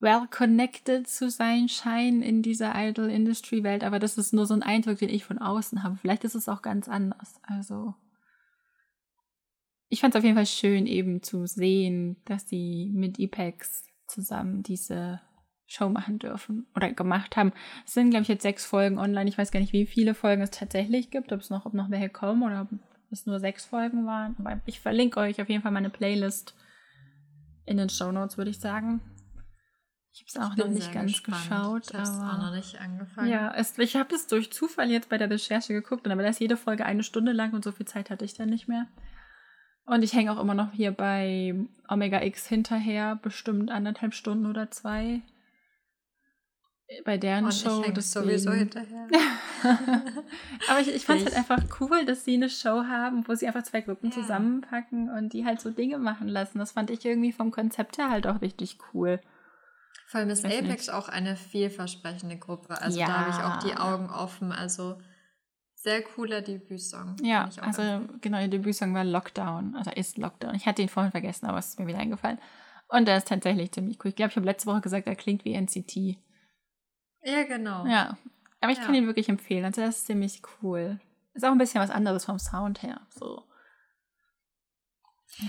well 0.00 0.26
connected 0.30 1.06
zu 1.06 1.30
sein 1.30 1.68
scheinen 1.68 2.22
in 2.22 2.42
dieser 2.42 2.72
Idol-Industry-Welt, 2.74 3.84
aber 3.84 3.98
das 3.98 4.18
ist 4.18 4.32
nur 4.32 4.46
so 4.46 4.54
ein 4.54 4.62
Eindruck, 4.62 4.98
den 4.98 5.10
ich 5.10 5.24
von 5.24 5.38
außen 5.38 5.82
habe. 5.82 5.96
Vielleicht 5.96 6.24
ist 6.24 6.34
es 6.34 6.48
auch 6.48 6.62
ganz 6.62 6.88
anders. 6.88 7.40
Also 7.42 7.94
ich 9.88 10.00
fand 10.00 10.14
es 10.14 10.18
auf 10.18 10.24
jeden 10.24 10.36
Fall 10.36 10.46
schön, 10.46 10.86
eben 10.86 11.22
zu 11.22 11.46
sehen, 11.46 12.16
dass 12.24 12.48
sie 12.48 12.90
mit 12.94 13.18
Epex 13.18 13.84
zusammen 14.06 14.62
diese 14.62 15.20
Show 15.66 15.88
machen 15.88 16.18
dürfen 16.18 16.66
oder 16.74 16.92
gemacht 16.92 17.36
haben. 17.36 17.52
Es 17.86 17.94
sind, 17.94 18.10
glaube 18.10 18.22
ich, 18.22 18.28
jetzt 18.28 18.42
sechs 18.42 18.64
Folgen 18.64 18.98
online. 18.98 19.28
Ich 19.28 19.38
weiß 19.38 19.52
gar 19.52 19.60
nicht, 19.60 19.72
wie 19.72 19.86
viele 19.86 20.14
Folgen 20.14 20.42
es 20.42 20.50
tatsächlich 20.50 21.10
gibt, 21.10 21.32
ob 21.32 21.40
es 21.40 21.50
noch, 21.50 21.66
ob 21.66 21.74
noch 21.74 21.90
welche 21.90 22.08
kommen 22.08 22.42
oder 22.42 22.62
ob 22.62 22.78
es 23.10 23.26
nur 23.26 23.38
sechs 23.38 23.66
Folgen 23.66 24.06
waren. 24.06 24.34
Aber 24.38 24.60
ich 24.66 24.80
verlinke 24.80 25.20
euch 25.20 25.40
auf 25.40 25.48
jeden 25.48 25.62
Fall 25.62 25.72
meine 25.72 25.90
Playlist 25.90 26.56
in 27.66 27.76
den 27.76 27.88
Show 27.88 28.10
Notes, 28.10 28.36
würde 28.38 28.50
ich 28.50 28.58
sagen. 28.58 29.00
Ich 30.12 30.20
habe 30.20 30.26
es 30.26 30.52
auch 30.52 30.56
noch 30.56 30.68
nicht 30.68 30.92
ganz 30.92 31.12
gespannt. 31.12 31.42
geschaut. 31.44 31.86
Ich 31.88 31.94
habe 31.94 32.02
es 32.02 32.10
auch 32.10 32.38
noch 32.38 32.54
nicht 32.54 32.80
angefangen. 32.80 33.30
Ja, 33.30 33.54
es, 33.54 33.78
ich 33.78 33.96
habe 33.96 34.14
es 34.14 34.26
durch 34.26 34.52
Zufall 34.52 34.90
jetzt 34.90 35.08
bei 35.08 35.18
der 35.18 35.30
Recherche 35.30 35.72
geguckt, 35.72 36.06
aber 36.08 36.22
da 36.22 36.28
ist 36.28 36.40
jede 36.40 36.56
Folge 36.56 36.84
eine 36.84 37.02
Stunde 37.02 37.32
lang 37.32 37.52
und 37.52 37.64
so 37.64 37.72
viel 37.72 37.86
Zeit 37.86 38.10
hatte 38.10 38.24
ich 38.24 38.34
dann 38.34 38.50
nicht 38.50 38.66
mehr. 38.66 38.86
Und 39.86 40.02
ich 40.02 40.12
hänge 40.12 40.32
auch 40.32 40.40
immer 40.40 40.54
noch 40.54 40.72
hier 40.72 40.90
bei 40.92 41.54
Omega 41.88 42.22
X 42.22 42.46
hinterher, 42.46 43.16
bestimmt 43.16 43.70
anderthalb 43.70 44.14
Stunden 44.14 44.46
oder 44.46 44.70
zwei. 44.70 45.22
Bei 47.04 47.18
deren 47.18 47.44
und 47.44 47.54
Show. 47.54 47.82
Ich 47.86 47.92
deswegen. 47.92 48.26
sowieso 48.26 48.52
hinterher. 48.52 49.06
aber 50.68 50.80
ich, 50.80 50.92
ich 50.92 51.04
fand 51.04 51.20
es 51.20 51.26
halt 51.26 51.36
einfach 51.36 51.80
cool, 51.80 52.04
dass 52.04 52.24
sie 52.24 52.34
eine 52.34 52.50
Show 52.50 52.84
haben, 52.84 53.26
wo 53.28 53.34
sie 53.34 53.46
einfach 53.46 53.62
zwei 53.62 53.80
Gruppen 53.80 54.10
ja. 54.10 54.16
zusammenpacken 54.16 55.08
und 55.08 55.32
die 55.32 55.44
halt 55.44 55.60
so 55.60 55.70
Dinge 55.70 55.98
machen 55.98 56.26
lassen. 56.26 56.58
Das 56.58 56.72
fand 56.72 56.90
ich 56.90 57.04
irgendwie 57.04 57.32
vom 57.32 57.52
Konzept 57.52 57.98
her 57.98 58.10
halt 58.10 58.26
auch 58.26 58.40
richtig 58.40 58.78
cool. 58.92 59.20
Vor 60.10 60.18
allem 60.18 60.30
ist 60.30 60.44
Apex 60.44 60.88
nicht. 60.88 60.90
auch 60.90 61.08
eine 61.08 61.36
vielversprechende 61.36 62.36
Gruppe. 62.36 62.80
Also 62.82 62.98
ja. 62.98 63.06
da 63.06 63.12
habe 63.20 63.30
ich 63.30 63.36
auch 63.36 63.70
die 63.70 63.80
Augen 63.80 64.10
offen. 64.10 64.50
Also 64.50 64.98
sehr 65.76 66.02
cooler 66.02 66.42
Debütsong. 66.42 67.14
Ja, 67.22 67.48
also 67.60 68.00
genau, 68.20 68.38
der 68.38 68.48
Debütsong 68.48 68.92
war 68.92 69.04
Lockdown. 69.04 69.76
Also 69.76 69.92
ist 69.92 70.18
Lockdown. 70.18 70.56
Ich 70.56 70.66
hatte 70.66 70.82
ihn 70.82 70.88
vorhin 70.88 71.12
vergessen, 71.12 71.46
aber 71.46 71.58
es 71.58 71.68
ist 71.68 71.78
mir 71.78 71.86
wieder 71.86 72.00
eingefallen. 72.00 72.40
Und 72.88 73.06
der 73.06 73.18
ist 73.18 73.28
tatsächlich 73.28 73.70
ziemlich 73.70 73.98
cool. 74.00 74.08
Ich 74.08 74.16
glaube, 74.16 74.30
ich 74.30 74.36
habe 74.36 74.46
letzte 74.46 74.66
Woche 74.66 74.80
gesagt, 74.80 75.06
er 75.06 75.14
klingt 75.14 75.44
wie 75.44 75.54
NCT. 75.54 76.18
Ja, 77.22 77.44
genau. 77.44 77.86
Ja. 77.86 78.18
Aber 78.60 78.72
ich 78.72 78.78
ja. 78.78 78.86
kann 78.86 78.96
ihn 78.96 79.06
wirklich 79.06 79.28
empfehlen. 79.28 79.64
Also 79.64 79.80
das 79.80 79.98
ist 79.98 80.06
ziemlich 80.06 80.42
cool. 80.60 80.98
Ist 81.34 81.44
auch 81.44 81.52
ein 81.52 81.58
bisschen 81.58 81.80
was 81.80 81.90
anderes 81.90 82.24
vom 82.24 82.40
Sound 82.40 82.82
her. 82.82 83.00
So. 83.10 83.44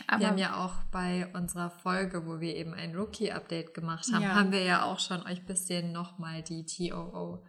Aber 0.07 0.19
wir 0.19 0.27
haben 0.27 0.37
ja 0.37 0.63
auch 0.63 0.83
bei 0.91 1.27
unserer 1.33 1.69
Folge, 1.69 2.25
wo 2.25 2.39
wir 2.39 2.55
eben 2.55 2.73
ein 2.73 2.95
Rookie-Update 2.95 3.73
gemacht 3.73 4.07
haben, 4.13 4.23
ja. 4.23 4.35
haben 4.35 4.51
wir 4.51 4.63
ja 4.63 4.83
auch 4.83 4.99
schon 4.99 5.21
euch 5.23 5.39
ein 5.39 5.45
bisschen 5.45 5.91
nochmal 5.91 6.43
die 6.43 6.65
TOO, 6.65 7.43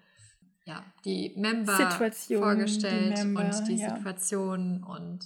ja, 0.65 0.85
die 1.05 1.35
Member 1.37 1.77
Situation, 1.77 2.43
vorgestellt 2.43 3.19
die 3.19 3.25
Member, 3.25 3.45
und 3.45 3.69
die 3.69 3.77
ja. 3.77 3.97
Situation. 3.97 4.83
Und 4.83 5.21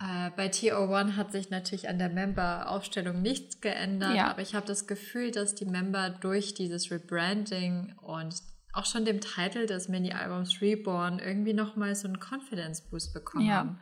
äh, 0.00 0.30
bei 0.36 0.46
TO1 0.48 1.16
hat 1.16 1.32
sich 1.32 1.50
natürlich 1.50 1.88
an 1.88 1.98
der 1.98 2.10
Member-Aufstellung 2.10 3.20
nichts 3.20 3.60
geändert, 3.60 4.14
ja. 4.14 4.30
aber 4.30 4.42
ich 4.42 4.54
habe 4.54 4.66
das 4.66 4.86
Gefühl, 4.86 5.30
dass 5.30 5.54
die 5.54 5.66
Member 5.66 6.10
durch 6.10 6.54
dieses 6.54 6.90
Rebranding 6.90 7.94
und 8.02 8.34
auch 8.72 8.86
schon 8.86 9.04
dem 9.04 9.20
Titel 9.20 9.66
des 9.66 9.88
Mini-Albums 9.88 10.60
Reborn 10.60 11.18
irgendwie 11.18 11.54
nochmal 11.54 11.94
so 11.94 12.06
einen 12.06 12.20
Confidence-Boost 12.20 13.12
bekommen 13.12 13.52
haben. 13.52 13.80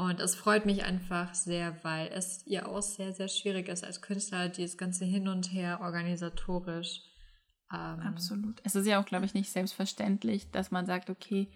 Und 0.00 0.18
es 0.18 0.34
freut 0.34 0.64
mich 0.64 0.84
einfach 0.84 1.34
sehr, 1.34 1.76
weil 1.84 2.08
es 2.14 2.46
ihr 2.46 2.66
auch 2.66 2.80
sehr, 2.80 3.12
sehr 3.12 3.28
schwierig 3.28 3.68
ist 3.68 3.84
als 3.84 4.00
Künstler, 4.00 4.48
dieses 4.48 4.78
ganze 4.78 5.04
Hin 5.04 5.28
und 5.28 5.52
Her 5.52 5.80
organisatorisch. 5.82 7.02
Ähm 7.70 8.00
Absolut. 8.00 8.60
Es 8.64 8.74
ist 8.74 8.86
ja 8.86 8.98
auch, 8.98 9.04
glaube 9.04 9.26
ich, 9.26 9.34
nicht 9.34 9.52
selbstverständlich, 9.52 10.50
dass 10.52 10.70
man 10.70 10.86
sagt, 10.86 11.10
okay, 11.10 11.48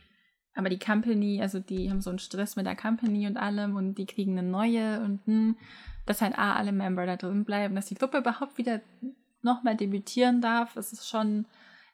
aber 0.54 0.68
die 0.68 0.78
Company, 0.78 1.40
also 1.40 1.58
die 1.58 1.90
haben 1.90 2.02
so 2.02 2.10
einen 2.10 2.18
Stress 2.18 2.54
mit 2.54 2.66
der 2.66 2.76
Company 2.76 3.26
und 3.26 3.38
allem 3.38 3.76
und 3.76 3.94
die 3.94 4.06
kriegen 4.06 4.38
eine 4.38 4.46
neue 4.46 5.00
und 5.00 5.26
hm, 5.26 5.56
dass 6.04 6.20
halt 6.20 6.38
A, 6.38 6.54
alle 6.54 6.72
Member 6.72 7.06
da 7.06 7.16
drin 7.16 7.44
bleiben, 7.44 7.74
dass 7.74 7.86
die 7.86 7.94
Gruppe 7.94 8.18
überhaupt 8.18 8.58
wieder 8.58 8.82
nochmal 9.40 9.74
debütieren 9.74 10.42
darf. 10.42 10.74
Das 10.74 10.92
ist 10.92 11.08
schon 11.08 11.46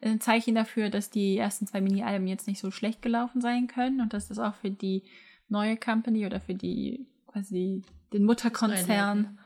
ein 0.03 0.21
Zeichen 0.21 0.57
dafür, 0.57 0.91
dass 0.91 1.11
die 1.11 1.39
ersten 1.39 1.69
zwei 1.69 1.81
Mini-Alben 1.81 2.27
jetzt 2.27 2.49
nicht 2.49 2.59
so 2.59 2.73
schlecht 2.73 3.03
gelaufen 3.03 3.41
sein 3.41 3.69
können 3.69 4.01
und 4.01 4.13
dass 4.15 4.27
das 4.27 4.41
auch 4.41 4.57
für 4.57 4.71
die 4.71 5.05
neue 5.51 5.77
Company 5.77 6.27
oder 6.27 6.41
für 6.41 6.55
die 6.55 7.07
quasi 7.27 7.83
den 8.13 8.25
Mutterkonzern. 8.25 9.39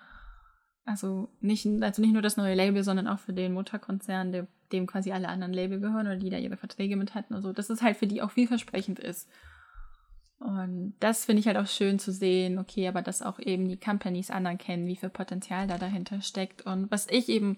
Also 0.84 1.30
nicht, 1.40 1.66
also 1.66 2.02
nicht 2.02 2.12
nur 2.12 2.22
das 2.22 2.36
neue 2.36 2.54
Label, 2.54 2.84
sondern 2.84 3.08
auch 3.08 3.18
für 3.18 3.32
den 3.32 3.54
Mutterkonzern, 3.54 4.32
der, 4.32 4.46
dem 4.70 4.86
quasi 4.86 5.12
alle 5.12 5.28
anderen 5.28 5.54
Label 5.54 5.80
gehören 5.80 6.06
oder 6.06 6.16
die 6.16 6.30
da 6.30 6.36
ihre 6.36 6.58
Verträge 6.58 6.96
mit 6.96 7.14
hatten 7.14 7.34
und 7.34 7.42
so, 7.42 7.52
dass 7.52 7.70
es 7.70 7.80
halt 7.80 7.96
für 7.96 8.06
die 8.06 8.20
auch 8.20 8.30
vielversprechend 8.30 8.98
ist. 8.98 9.28
Und 10.38 10.94
das 11.00 11.24
finde 11.24 11.40
ich 11.40 11.46
halt 11.46 11.56
auch 11.56 11.66
schön 11.66 11.98
zu 11.98 12.12
sehen, 12.12 12.58
okay, 12.58 12.86
aber 12.86 13.00
dass 13.00 13.22
auch 13.22 13.38
eben 13.38 13.66
die 13.68 13.78
Companies 13.78 14.30
anerkennen, 14.30 14.86
wie 14.86 14.96
viel 14.96 15.08
Potenzial 15.08 15.66
da 15.66 15.78
dahinter 15.78 16.20
steckt. 16.20 16.66
Und 16.66 16.90
was 16.90 17.06
ich 17.08 17.30
eben 17.30 17.56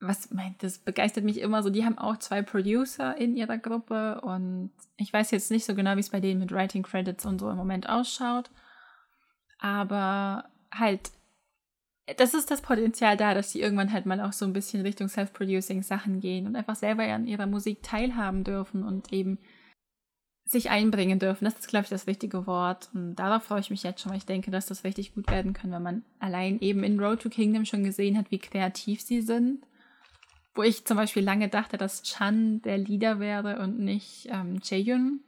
was 0.00 0.30
meint, 0.30 0.62
das 0.62 0.78
begeistert 0.78 1.24
mich 1.24 1.40
immer 1.40 1.62
so. 1.62 1.68
Die 1.68 1.84
haben 1.84 1.98
auch 1.98 2.16
zwei 2.16 2.40
Producer 2.42 3.16
in 3.18 3.36
ihrer 3.36 3.58
Gruppe 3.58 4.20
und 4.22 4.70
ich 4.96 5.12
weiß 5.12 5.30
jetzt 5.30 5.50
nicht 5.50 5.66
so 5.66 5.74
genau, 5.74 5.96
wie 5.96 6.00
es 6.00 6.10
bei 6.10 6.20
denen 6.20 6.40
mit 6.40 6.52
Writing 6.52 6.82
Credits 6.82 7.26
und 7.26 7.38
so 7.38 7.50
im 7.50 7.56
Moment 7.56 7.88
ausschaut. 7.88 8.50
Aber 9.58 10.48
halt, 10.72 11.12
das 12.16 12.32
ist 12.32 12.50
das 12.50 12.62
Potenzial 12.62 13.18
da, 13.18 13.34
dass 13.34 13.52
die 13.52 13.60
irgendwann 13.60 13.92
halt 13.92 14.06
mal 14.06 14.20
auch 14.22 14.32
so 14.32 14.46
ein 14.46 14.54
bisschen 14.54 14.80
Richtung 14.80 15.08
Self-Producing 15.08 15.82
Sachen 15.82 16.20
gehen 16.20 16.46
und 16.46 16.56
einfach 16.56 16.76
selber 16.76 17.02
an 17.04 17.26
ihrer 17.26 17.46
Musik 17.46 17.82
teilhaben 17.82 18.42
dürfen 18.42 18.84
und 18.84 19.12
eben 19.12 19.38
sich 20.44 20.70
einbringen 20.70 21.18
dürfen. 21.18 21.44
Das 21.44 21.58
ist, 21.58 21.68
glaube 21.68 21.84
ich, 21.84 21.90
das 21.90 22.06
wichtige 22.06 22.46
Wort. 22.46 22.88
Und 22.94 23.16
darauf 23.16 23.44
freue 23.44 23.60
ich 23.60 23.70
mich 23.70 23.82
jetzt 23.82 24.00
schon, 24.00 24.10
weil 24.10 24.18
ich 24.18 24.26
denke, 24.26 24.50
dass 24.50 24.66
das 24.66 24.82
richtig 24.82 25.14
gut 25.14 25.30
werden 25.30 25.52
kann, 25.52 25.70
wenn 25.70 25.82
man 25.82 26.04
allein 26.18 26.58
eben 26.60 26.82
in 26.84 26.98
Road 26.98 27.20
to 27.20 27.28
Kingdom 27.28 27.66
schon 27.66 27.84
gesehen 27.84 28.16
hat, 28.16 28.30
wie 28.30 28.38
kreativ 28.38 29.02
sie 29.02 29.20
sind 29.20 29.64
wo 30.54 30.62
ich 30.62 30.84
zum 30.84 30.96
Beispiel 30.96 31.22
lange 31.22 31.48
dachte, 31.48 31.76
dass 31.76 32.02
Chan 32.02 32.62
der 32.62 32.78
Leader 32.78 33.20
wäre 33.20 33.60
und 33.60 33.78
nicht 33.78 34.26
ähm, 34.30 34.60
Jaehyun. 34.62 35.20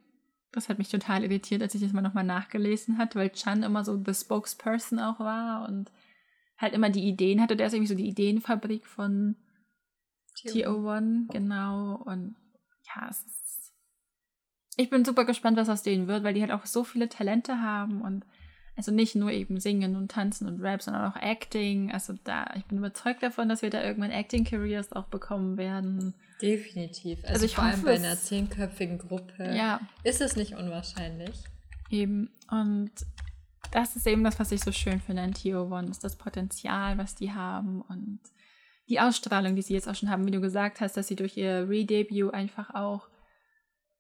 Das 0.50 0.68
hat 0.68 0.78
mich 0.78 0.90
total 0.90 1.24
irritiert, 1.24 1.62
als 1.62 1.74
ich 1.74 1.80
das 1.80 1.92
mal 1.92 2.02
nochmal 2.02 2.24
nachgelesen 2.24 2.98
hatte, 2.98 3.18
weil 3.18 3.30
Chan 3.30 3.62
immer 3.62 3.84
so 3.84 3.96
the 4.04 4.12
Spokesperson 4.12 4.98
auch 4.98 5.18
war 5.18 5.66
und 5.68 5.90
halt 6.58 6.74
immer 6.74 6.90
die 6.90 7.08
Ideen 7.08 7.40
hatte. 7.40 7.56
Der 7.56 7.68
ist 7.68 7.72
irgendwie 7.72 7.88
so 7.88 7.94
die 7.94 8.08
Ideenfabrik 8.08 8.86
von 8.86 9.36
TO1, 10.36 11.32
genau. 11.32 11.96
Und 11.96 12.36
ja, 12.84 13.08
es 13.08 13.24
ist. 13.24 13.72
Ich 14.76 14.90
bin 14.90 15.04
super 15.04 15.24
gespannt, 15.24 15.56
was 15.56 15.68
aus 15.68 15.82
denen 15.82 16.08
wird, 16.08 16.24
weil 16.24 16.34
die 16.34 16.40
halt 16.40 16.52
auch 16.52 16.66
so 16.66 16.84
viele 16.84 17.08
Talente 17.08 17.60
haben 17.60 18.02
und 18.02 18.24
also 18.76 18.90
nicht 18.90 19.14
nur 19.14 19.30
eben 19.30 19.60
singen 19.60 19.96
und 19.96 20.10
tanzen 20.10 20.48
und 20.48 20.60
Rap, 20.62 20.82
sondern 20.82 21.10
auch 21.10 21.16
Acting. 21.16 21.92
Also 21.92 22.14
da, 22.24 22.46
ich 22.56 22.64
bin 22.64 22.78
überzeugt 22.78 23.22
davon, 23.22 23.48
dass 23.48 23.62
wir 23.62 23.70
da 23.70 23.82
irgendwann 23.82 24.10
Acting-Careers 24.10 24.92
auch 24.92 25.06
bekommen 25.06 25.56
werden. 25.56 26.14
Definitiv. 26.40 27.18
Also, 27.22 27.34
also 27.34 27.46
ich 27.46 27.54
vor 27.54 27.64
hoffe, 27.64 27.74
allem 27.74 27.84
bei 27.84 27.94
einer 27.94 28.16
zehnköpfigen 28.16 28.98
Gruppe 28.98 29.54
ja. 29.54 29.80
ist 30.04 30.20
es 30.20 30.36
nicht 30.36 30.54
unwahrscheinlich. 30.54 31.36
Eben. 31.90 32.30
Und 32.50 32.90
das 33.72 33.96
ist 33.96 34.06
eben 34.06 34.24
das, 34.24 34.40
was 34.40 34.52
ich 34.52 34.60
so 34.60 34.72
schön 34.72 35.00
finde 35.00 35.22
an 35.22 35.34
Tio 35.34 35.64
One, 35.64 35.88
ist 35.90 36.04
das 36.04 36.16
Potenzial, 36.16 36.98
was 36.98 37.14
die 37.14 37.32
haben 37.32 37.82
und 37.82 38.20
die 38.88 39.00
Ausstrahlung, 39.00 39.54
die 39.54 39.62
sie 39.62 39.74
jetzt 39.74 39.88
auch 39.88 39.94
schon 39.94 40.10
haben, 40.10 40.26
wie 40.26 40.32
du 40.32 40.40
gesagt 40.40 40.80
hast, 40.80 40.96
dass 40.96 41.08
sie 41.08 41.16
durch 41.16 41.36
ihr 41.36 41.68
Redebut 41.68 42.34
einfach 42.34 42.74
auch 42.74 43.08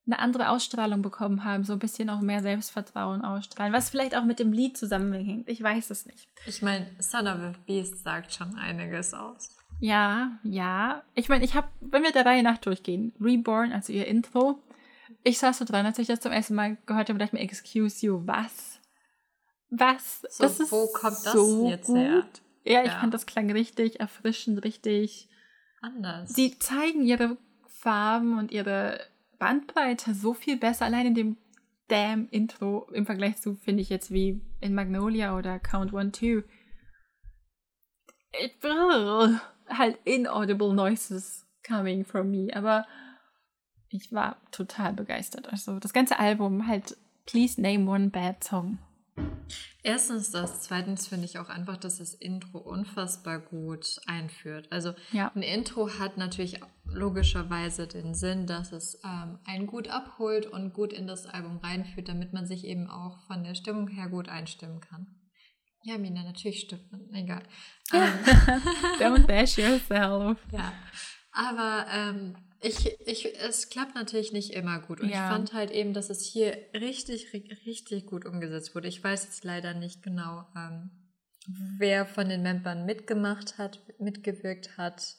eine 0.06 0.18
andere 0.18 0.48
Ausstrahlung 0.48 1.00
bekommen 1.02 1.44
haben, 1.44 1.64
so 1.64 1.74
ein 1.74 1.78
bisschen 1.78 2.10
auch 2.10 2.20
mehr 2.20 2.42
Selbstvertrauen 2.42 3.22
ausstrahlen, 3.22 3.72
was 3.72 3.90
vielleicht 3.90 4.16
auch 4.16 4.24
mit 4.24 4.38
dem 4.38 4.52
Lied 4.52 4.76
zusammenhängt. 4.76 5.48
Ich 5.48 5.62
weiß 5.62 5.90
es 5.90 6.06
nicht. 6.06 6.28
Ich 6.46 6.60
meine, 6.60 6.86
Son 6.98 7.28
of 7.28 7.38
a 7.38 7.52
Beast 7.66 8.02
sagt 8.02 8.32
schon 8.34 8.56
einiges 8.56 9.14
aus. 9.14 9.56
Ja, 9.80 10.38
ja. 10.42 11.02
Ich 11.14 11.28
meine, 11.28 11.44
ich 11.44 11.54
habe, 11.54 11.68
wenn 11.80 12.02
wir 12.02 12.12
der 12.12 12.26
Reihe 12.26 12.42
nach 12.42 12.58
durchgehen, 12.58 13.12
Reborn, 13.20 13.72
also 13.72 13.92
ihr 13.92 14.06
Intro, 14.06 14.60
ich 15.24 15.38
saß 15.38 15.58
so 15.58 15.64
dran, 15.64 15.86
als 15.86 15.98
ich 15.98 16.08
das 16.08 16.20
zum 16.20 16.32
ersten 16.32 16.54
Mal 16.54 16.76
gehört 16.86 17.08
habe 17.08 17.18
dachte 17.18 17.36
mir, 17.36 17.42
excuse 17.42 18.04
you, 18.04 18.22
was? 18.26 18.80
Was? 19.70 20.22
So, 20.30 20.44
das 20.44 20.60
ist 20.60 20.72
wo 20.72 20.86
kommt 20.88 21.24
das 21.24 21.32
so 21.32 21.68
jetzt 21.68 21.86
gut. 21.86 21.96
her? 21.96 22.24
Ja, 22.64 22.82
ich 22.82 22.88
ja. 22.88 23.00
fand 23.00 23.14
das 23.14 23.26
klang 23.26 23.50
richtig 23.50 24.00
erfrischend, 24.00 24.64
richtig 24.64 25.28
anders. 25.80 26.34
Sie 26.34 26.58
zeigen 26.58 27.02
ihre 27.02 27.36
Farben 27.66 28.38
und 28.38 28.52
ihre 28.52 29.00
Bandbreite 29.42 30.14
so 30.14 30.34
viel 30.34 30.56
besser, 30.56 30.84
allein 30.84 31.06
in 31.08 31.14
dem 31.16 31.36
damn 31.88 32.28
Intro 32.28 32.88
im 32.92 33.06
Vergleich 33.06 33.38
zu, 33.38 33.56
finde 33.56 33.82
ich 33.82 33.88
jetzt 33.88 34.12
wie 34.12 34.40
in 34.60 34.72
Magnolia 34.72 35.36
oder 35.36 35.58
Count 35.58 35.92
One 35.92 36.12
Two. 36.12 36.44
Halt 39.68 39.98
inaudible 40.04 40.72
noises 40.72 41.44
coming 41.66 42.04
from 42.04 42.30
me, 42.30 42.54
aber 42.54 42.86
ich 43.88 44.12
war 44.12 44.36
total 44.52 44.92
begeistert. 44.92 45.48
Also 45.50 45.80
das 45.80 45.92
ganze 45.92 46.20
Album 46.20 46.68
halt 46.68 46.96
Please 47.26 47.60
Name 47.60 47.90
One 47.90 48.10
Bad 48.10 48.44
Song. 48.44 48.78
Erstens 49.82 50.30
das, 50.30 50.62
zweitens 50.62 51.08
finde 51.08 51.24
ich 51.24 51.40
auch 51.40 51.48
einfach, 51.48 51.76
dass 51.76 51.98
das 51.98 52.14
Intro 52.14 52.58
unfassbar 52.58 53.40
gut 53.40 54.00
einführt. 54.06 54.70
Also 54.70 54.94
ja. 55.10 55.32
ein 55.34 55.42
Intro 55.42 55.98
hat 55.98 56.16
natürlich 56.16 56.60
logischerweise 56.94 57.86
den 57.86 58.14
Sinn, 58.14 58.46
dass 58.46 58.72
es 58.72 59.00
ähm, 59.04 59.38
einen 59.44 59.66
gut 59.66 59.88
abholt 59.88 60.46
und 60.46 60.72
gut 60.72 60.92
in 60.92 61.06
das 61.06 61.26
Album 61.26 61.58
reinführt, 61.58 62.08
damit 62.08 62.32
man 62.32 62.46
sich 62.46 62.64
eben 62.64 62.88
auch 62.88 63.20
von 63.26 63.44
der 63.44 63.54
Stimmung 63.54 63.88
her 63.88 64.08
gut 64.08 64.28
einstimmen 64.28 64.80
kann. 64.80 65.06
Ja, 65.84 65.98
Mina, 65.98 66.22
natürlich 66.22 66.60
stimmt. 66.60 66.84
Egal. 67.12 67.42
Ähm, 67.92 68.12
Don't 69.00 69.26
bash 69.26 69.58
yourself. 69.58 70.38
Ja. 70.52 70.72
Aber 71.34 71.86
ähm, 71.90 72.36
ich, 72.60 72.98
ich, 73.06 73.34
es 73.40 73.70
klappt 73.70 73.94
natürlich 73.94 74.32
nicht 74.32 74.52
immer 74.52 74.80
gut. 74.80 75.00
Und 75.00 75.08
ja. 75.08 75.24
ich 75.26 75.32
fand 75.32 75.52
halt 75.54 75.70
eben, 75.70 75.94
dass 75.94 76.10
es 76.10 76.24
hier 76.24 76.56
richtig, 76.74 77.32
richtig 77.32 78.06
gut 78.06 78.26
umgesetzt 78.26 78.74
wurde. 78.74 78.88
Ich 78.88 79.02
weiß 79.02 79.24
jetzt 79.24 79.42
leider 79.42 79.74
nicht 79.74 80.02
genau, 80.02 80.46
ähm, 80.54 80.90
wer 81.78 82.06
von 82.06 82.28
den 82.28 82.42
Membern 82.42 82.84
mitgemacht 82.84 83.58
hat, 83.58 83.80
mitgewirkt 83.98 84.76
hat. 84.76 85.16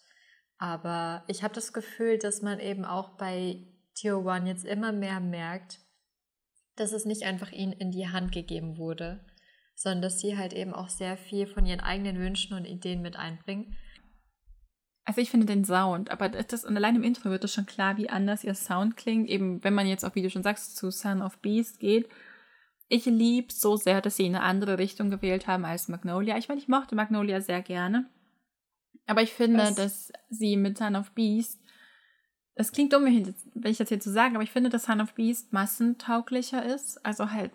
Aber 0.64 1.26
ich 1.28 1.44
habe 1.44 1.54
das 1.54 1.74
Gefühl, 1.74 2.18
dass 2.18 2.42
man 2.42 2.62
eben 2.62 2.86
auch 2.86 3.18
bei 3.18 3.68
Tier 3.96 4.20
One 4.20 4.48
jetzt 4.48 4.64
immer 4.64 4.94
mehr 4.94 5.20
merkt, 5.20 5.82
dass 6.78 6.94
es 6.94 7.04
nicht 7.04 7.24
einfach 7.24 7.52
ihnen 7.52 7.74
in 7.74 7.92
die 7.92 8.08
Hand 8.08 8.32
gegeben 8.32 8.78
wurde, 8.78 9.20
sondern 9.76 10.04
dass 10.04 10.22
sie 10.22 10.38
halt 10.38 10.54
eben 10.54 10.74
auch 10.74 10.88
sehr 10.88 11.18
viel 11.18 11.48
von 11.48 11.66
ihren 11.66 11.82
eigenen 11.82 12.18
Wünschen 12.18 12.56
und 12.56 12.64
Ideen 12.64 13.02
mit 13.02 13.18
einbringen. 13.18 13.76
Also 15.04 15.20
ich 15.20 15.30
finde 15.30 15.48
den 15.48 15.66
Sound, 15.66 16.10
aber 16.10 16.30
das, 16.30 16.64
und 16.64 16.78
allein 16.78 16.96
im 16.96 17.04
Intro 17.04 17.30
wird 17.30 17.44
es 17.44 17.54
schon 17.54 17.66
klar, 17.66 17.98
wie 17.98 18.10
anders 18.10 18.46
ihr 18.46 18.56
Sound 18.56 18.96
klingt. 18.96 19.28
Eben, 19.28 19.62
wenn 19.66 19.74
man 19.74 19.86
jetzt 19.86 20.06
auch, 20.06 20.16
wie 20.16 20.22
du 20.22 20.30
schon 20.30 20.44
sagst, 20.44 20.78
zu 20.78 20.92
Son 20.92 21.22
of 21.22 21.40
Beast 21.40 21.82
geht. 21.82 22.08
Ich 22.88 23.04
liebe 23.04 23.52
so 23.52 23.76
sehr, 23.76 24.00
dass 24.00 24.16
sie 24.16 24.28
eine 24.28 24.44
andere 24.44 24.78
Richtung 24.78 25.10
gewählt 25.10 25.46
haben 25.46 25.66
als 25.66 25.90
Magnolia. 25.90 26.38
Ich 26.38 26.48
meine, 26.48 26.62
ich 26.62 26.70
mochte 26.70 26.96
Magnolia 26.96 27.42
sehr 27.42 27.62
gerne. 27.62 28.10
Aber 29.06 29.22
ich 29.22 29.34
finde, 29.34 29.60
Was? 29.60 29.76
dass 29.76 30.14
sie 30.30 30.56
mit 30.58 30.78
Son 30.78 30.96
of 30.96 31.12
Beast, 31.12 31.60
das 32.56 32.72
klingt 32.72 32.94
dumm, 32.94 33.06
wenn 33.06 33.72
ich 33.72 33.78
das 33.78 33.90
hier 33.90 34.00
zu 34.00 34.12
sagen, 34.12 34.36
aber 34.36 34.44
ich 34.44 34.52
finde, 34.52 34.70
dass 34.70 34.86
Son 34.86 35.02
of 35.02 35.14
Beast 35.14 35.52
massentauglicher 35.52 36.64
ist. 36.64 37.04
Also 37.06 37.32
halt 37.32 37.52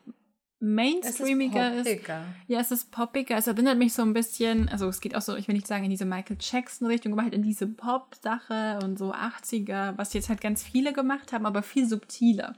mainstreamiger 0.60 1.74
ist, 1.74 1.86
ist. 1.86 2.08
Ja, 2.48 2.60
es 2.60 2.72
ist 2.72 2.90
poppiger. 2.90 3.36
Es 3.36 3.46
erinnert 3.46 3.78
mich 3.78 3.92
so 3.92 4.02
ein 4.02 4.12
bisschen, 4.12 4.68
also 4.68 4.88
es 4.88 5.00
geht 5.00 5.14
auch 5.14 5.20
so, 5.20 5.36
ich 5.36 5.46
will 5.46 5.54
nicht 5.54 5.68
sagen 5.68 5.84
in 5.84 5.90
diese 5.90 6.04
Michael 6.04 6.38
Jackson-Richtung, 6.40 7.12
aber 7.12 7.22
halt 7.22 7.34
in 7.34 7.42
diese 7.42 7.66
Pop-Sache 7.68 8.80
und 8.82 8.98
so 8.98 9.14
80er, 9.14 9.96
was 9.96 10.14
jetzt 10.14 10.28
halt 10.28 10.40
ganz 10.40 10.62
viele 10.64 10.92
gemacht 10.92 11.32
haben, 11.32 11.46
aber 11.46 11.62
viel 11.62 11.86
subtiler. 11.86 12.56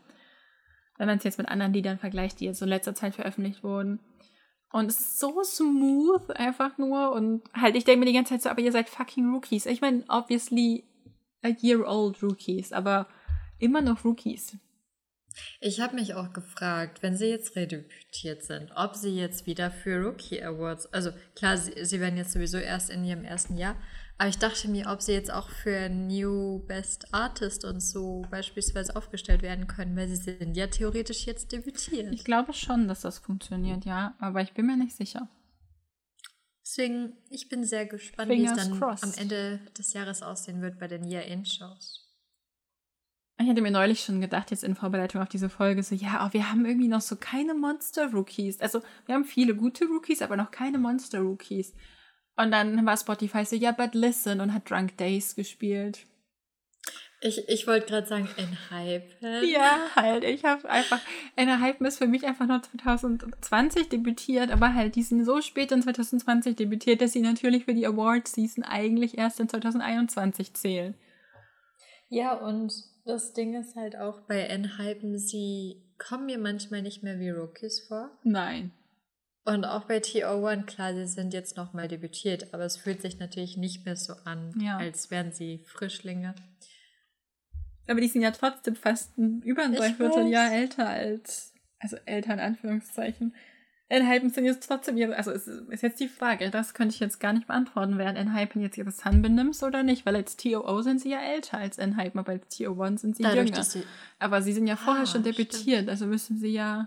Wenn 0.96 1.08
man 1.08 1.18
es 1.18 1.24
jetzt 1.24 1.38
mit 1.38 1.48
anderen 1.48 1.72
Liedern 1.72 1.98
vergleicht, 1.98 2.40
die 2.40 2.46
jetzt 2.46 2.58
so 2.58 2.64
in 2.64 2.70
letzter 2.70 2.94
Zeit 2.94 3.14
veröffentlicht 3.14 3.62
wurden. 3.62 4.00
Und 4.72 4.90
es 4.90 5.00
ist 5.00 5.18
so 5.18 5.42
smooth 5.42 6.30
einfach 6.30 6.78
nur. 6.78 7.12
Und 7.12 7.42
halt, 7.52 7.76
ich 7.76 7.84
denke 7.84 8.00
mir 8.00 8.06
die 8.06 8.12
ganze 8.12 8.34
Zeit 8.34 8.42
so, 8.42 8.48
aber 8.50 8.60
ihr 8.60 8.72
seid 8.72 8.88
fucking 8.88 9.32
Rookies. 9.32 9.66
Ich 9.66 9.80
meine, 9.80 10.04
obviously 10.08 10.84
a 11.42 11.48
year 11.48 11.86
old 11.86 12.22
Rookies, 12.22 12.72
aber 12.72 13.06
immer 13.58 13.80
noch 13.80 14.04
Rookies. 14.04 14.56
Ich 15.60 15.80
habe 15.80 15.94
mich 15.94 16.14
auch 16.14 16.32
gefragt, 16.32 17.02
wenn 17.02 17.16
sie 17.16 17.26
jetzt 17.26 17.56
redebütiert 17.56 18.42
sind, 18.42 18.72
ob 18.74 18.96
sie 18.96 19.16
jetzt 19.16 19.46
wieder 19.46 19.70
für 19.70 20.04
Rookie 20.04 20.42
Awards, 20.42 20.92
also 20.92 21.10
klar, 21.36 21.56
sie, 21.56 21.84
sie 21.84 22.00
werden 22.00 22.16
jetzt 22.16 22.32
sowieso 22.32 22.58
erst 22.58 22.90
in 22.90 23.04
ihrem 23.04 23.24
ersten 23.24 23.56
Jahr, 23.56 23.76
aber 24.20 24.28
ich 24.28 24.36
dachte 24.36 24.68
mir, 24.68 24.88
ob 24.88 25.00
sie 25.00 25.12
jetzt 25.12 25.32
auch 25.32 25.48
für 25.48 25.88
New 25.88 26.58
Best 26.66 27.14
Artist 27.14 27.64
und 27.64 27.80
so 27.80 28.20
beispielsweise 28.30 28.94
aufgestellt 28.94 29.40
werden 29.40 29.66
können, 29.66 29.96
weil 29.96 30.08
sie 30.08 30.16
sind 30.16 30.58
ja 30.58 30.66
theoretisch 30.66 31.24
jetzt 31.24 31.52
debütiert. 31.52 32.12
Ich 32.12 32.22
glaube 32.22 32.52
schon, 32.52 32.86
dass 32.86 33.00
das 33.00 33.18
funktioniert, 33.18 33.86
ja, 33.86 34.14
aber 34.18 34.42
ich 34.42 34.52
bin 34.52 34.66
mir 34.66 34.76
nicht 34.76 34.94
sicher. 34.94 35.26
Deswegen, 36.62 37.14
ich 37.30 37.48
bin 37.48 37.64
sehr 37.64 37.86
gespannt, 37.86 38.30
Fingers 38.30 38.56
wie 38.56 38.60
es 38.60 38.68
dann 38.68 38.78
crossed. 38.78 39.04
am 39.04 39.14
Ende 39.14 39.58
des 39.78 39.94
Jahres 39.94 40.20
aussehen 40.20 40.60
wird 40.60 40.78
bei 40.78 40.86
den 40.86 41.02
Year-In-Shows. 41.02 42.06
Ich 43.38 43.48
hätte 43.48 43.62
mir 43.62 43.70
neulich 43.70 44.00
schon 44.02 44.20
gedacht, 44.20 44.50
jetzt 44.50 44.64
in 44.64 44.74
Vorbereitung 44.74 45.22
auf 45.22 45.30
diese 45.30 45.48
Folge, 45.48 45.82
so, 45.82 45.94
ja, 45.94 46.26
oh, 46.26 46.34
wir 46.34 46.50
haben 46.50 46.66
irgendwie 46.66 46.88
noch 46.88 47.00
so 47.00 47.16
keine 47.16 47.54
Monster-Rookies. 47.54 48.60
Also, 48.60 48.82
wir 49.06 49.14
haben 49.14 49.24
viele 49.24 49.56
gute 49.56 49.86
Rookies, 49.86 50.20
aber 50.20 50.36
noch 50.36 50.50
keine 50.50 50.76
Monster-Rookies. 50.76 51.72
Und 52.36 52.52
dann 52.52 52.86
war 52.86 52.96
Spotify 52.96 53.44
so, 53.44 53.56
ja, 53.56 53.72
but 53.72 53.94
listen 53.94 54.40
und 54.40 54.54
hat 54.54 54.70
Drunk 54.70 54.96
Days 54.96 55.34
gespielt. 55.34 56.06
Ich, 57.22 57.48
ich 57.50 57.66
wollte 57.66 57.86
gerade 57.86 58.06
sagen, 58.06 58.28
Enhypen. 58.38 59.46
Ja, 59.50 59.78
halt. 59.94 60.24
Ich 60.24 60.44
habe 60.44 60.68
einfach. 60.70 61.00
Enhypen 61.36 61.86
ist 61.86 61.98
für 61.98 62.06
mich 62.06 62.24
einfach 62.26 62.46
nur 62.46 62.62
2020 62.62 63.90
debütiert, 63.90 64.50
aber 64.50 64.72
halt, 64.72 64.96
die 64.96 65.02
sind 65.02 65.26
so 65.26 65.42
spät 65.42 65.70
in 65.70 65.82
2020 65.82 66.56
debütiert, 66.56 67.02
dass 67.02 67.12
sie 67.12 67.20
natürlich 67.20 67.66
für 67.66 67.74
die 67.74 67.86
Awards-Season 67.86 68.64
eigentlich 68.64 69.18
erst 69.18 69.38
in 69.38 69.50
2021 69.50 70.54
zählen. 70.54 70.94
Ja, 72.08 72.32
und 72.32 72.72
das 73.04 73.34
Ding 73.34 73.54
ist 73.54 73.76
halt 73.76 73.96
auch 73.96 74.20
bei 74.22 74.40
N-Hypen, 74.40 75.18
sie 75.18 75.82
kommen 75.98 76.26
mir 76.26 76.38
manchmal 76.38 76.80
nicht 76.80 77.02
mehr 77.02 77.20
wie 77.20 77.30
Rookies 77.30 77.80
vor. 77.86 78.10
Nein. 78.24 78.72
Und 79.44 79.64
auch 79.64 79.84
bei 79.84 79.98
TO1, 79.98 80.64
klar, 80.64 80.94
sie 80.94 81.06
sind 81.06 81.32
jetzt 81.32 81.56
nochmal 81.56 81.88
debütiert, 81.88 82.52
aber 82.52 82.64
es 82.64 82.76
fühlt 82.76 83.00
sich 83.00 83.18
natürlich 83.18 83.56
nicht 83.56 83.86
mehr 83.86 83.96
so 83.96 84.12
an, 84.24 84.52
ja. 84.60 84.76
als 84.76 85.10
wären 85.10 85.32
sie 85.32 85.64
Frischlinge. 85.66 86.34
Aber 87.88 88.00
die 88.00 88.08
sind 88.08 88.22
ja 88.22 88.30
trotzdem 88.30 88.76
fast 88.76 89.16
über 89.16 89.62
ein 89.62 89.74
Dreivierteljahr 89.74 90.52
älter 90.52 90.88
als, 90.88 91.54
also 91.78 91.96
älter 92.04 92.34
in 92.34 92.40
Anführungszeichen. 92.40 93.34
Enhypen 93.90 94.30
sind 94.30 94.44
jetzt 94.44 94.68
trotzdem 94.68 94.96
ihre, 94.96 95.16
also 95.16 95.32
es 95.32 95.48
ist 95.48 95.82
jetzt 95.82 95.98
die 95.98 96.06
Frage, 96.06 96.50
das 96.50 96.74
könnte 96.74 96.94
ich 96.94 97.00
jetzt 97.00 97.18
gar 97.18 97.32
nicht 97.32 97.48
beantworten, 97.48 97.98
während 97.98 98.16
Enhypen 98.16 98.62
jetzt 98.62 98.78
ihre 98.78 98.92
Sunbenims 98.92 99.64
oder 99.64 99.82
nicht, 99.82 100.06
weil 100.06 100.14
als 100.14 100.36
TOO 100.36 100.82
sind 100.82 101.00
sie 101.00 101.10
ja 101.10 101.20
älter 101.20 101.58
als 101.58 101.76
Enhypen, 101.76 102.20
aber 102.20 102.30
als 102.30 102.46
TO1 102.46 102.98
sind 102.98 103.16
sie 103.16 103.24
Dadurch, 103.24 103.48
jünger. 103.48 103.64
Sie 103.64 103.82
aber 104.20 104.42
sie 104.42 104.52
sind 104.52 104.68
ja 104.68 104.76
vorher 104.76 105.02
ah, 105.02 105.06
schon 105.06 105.24
debütiert, 105.24 105.78
stimmt. 105.78 105.88
also 105.88 106.06
müssen 106.06 106.38
sie 106.38 106.52
ja. 106.52 106.86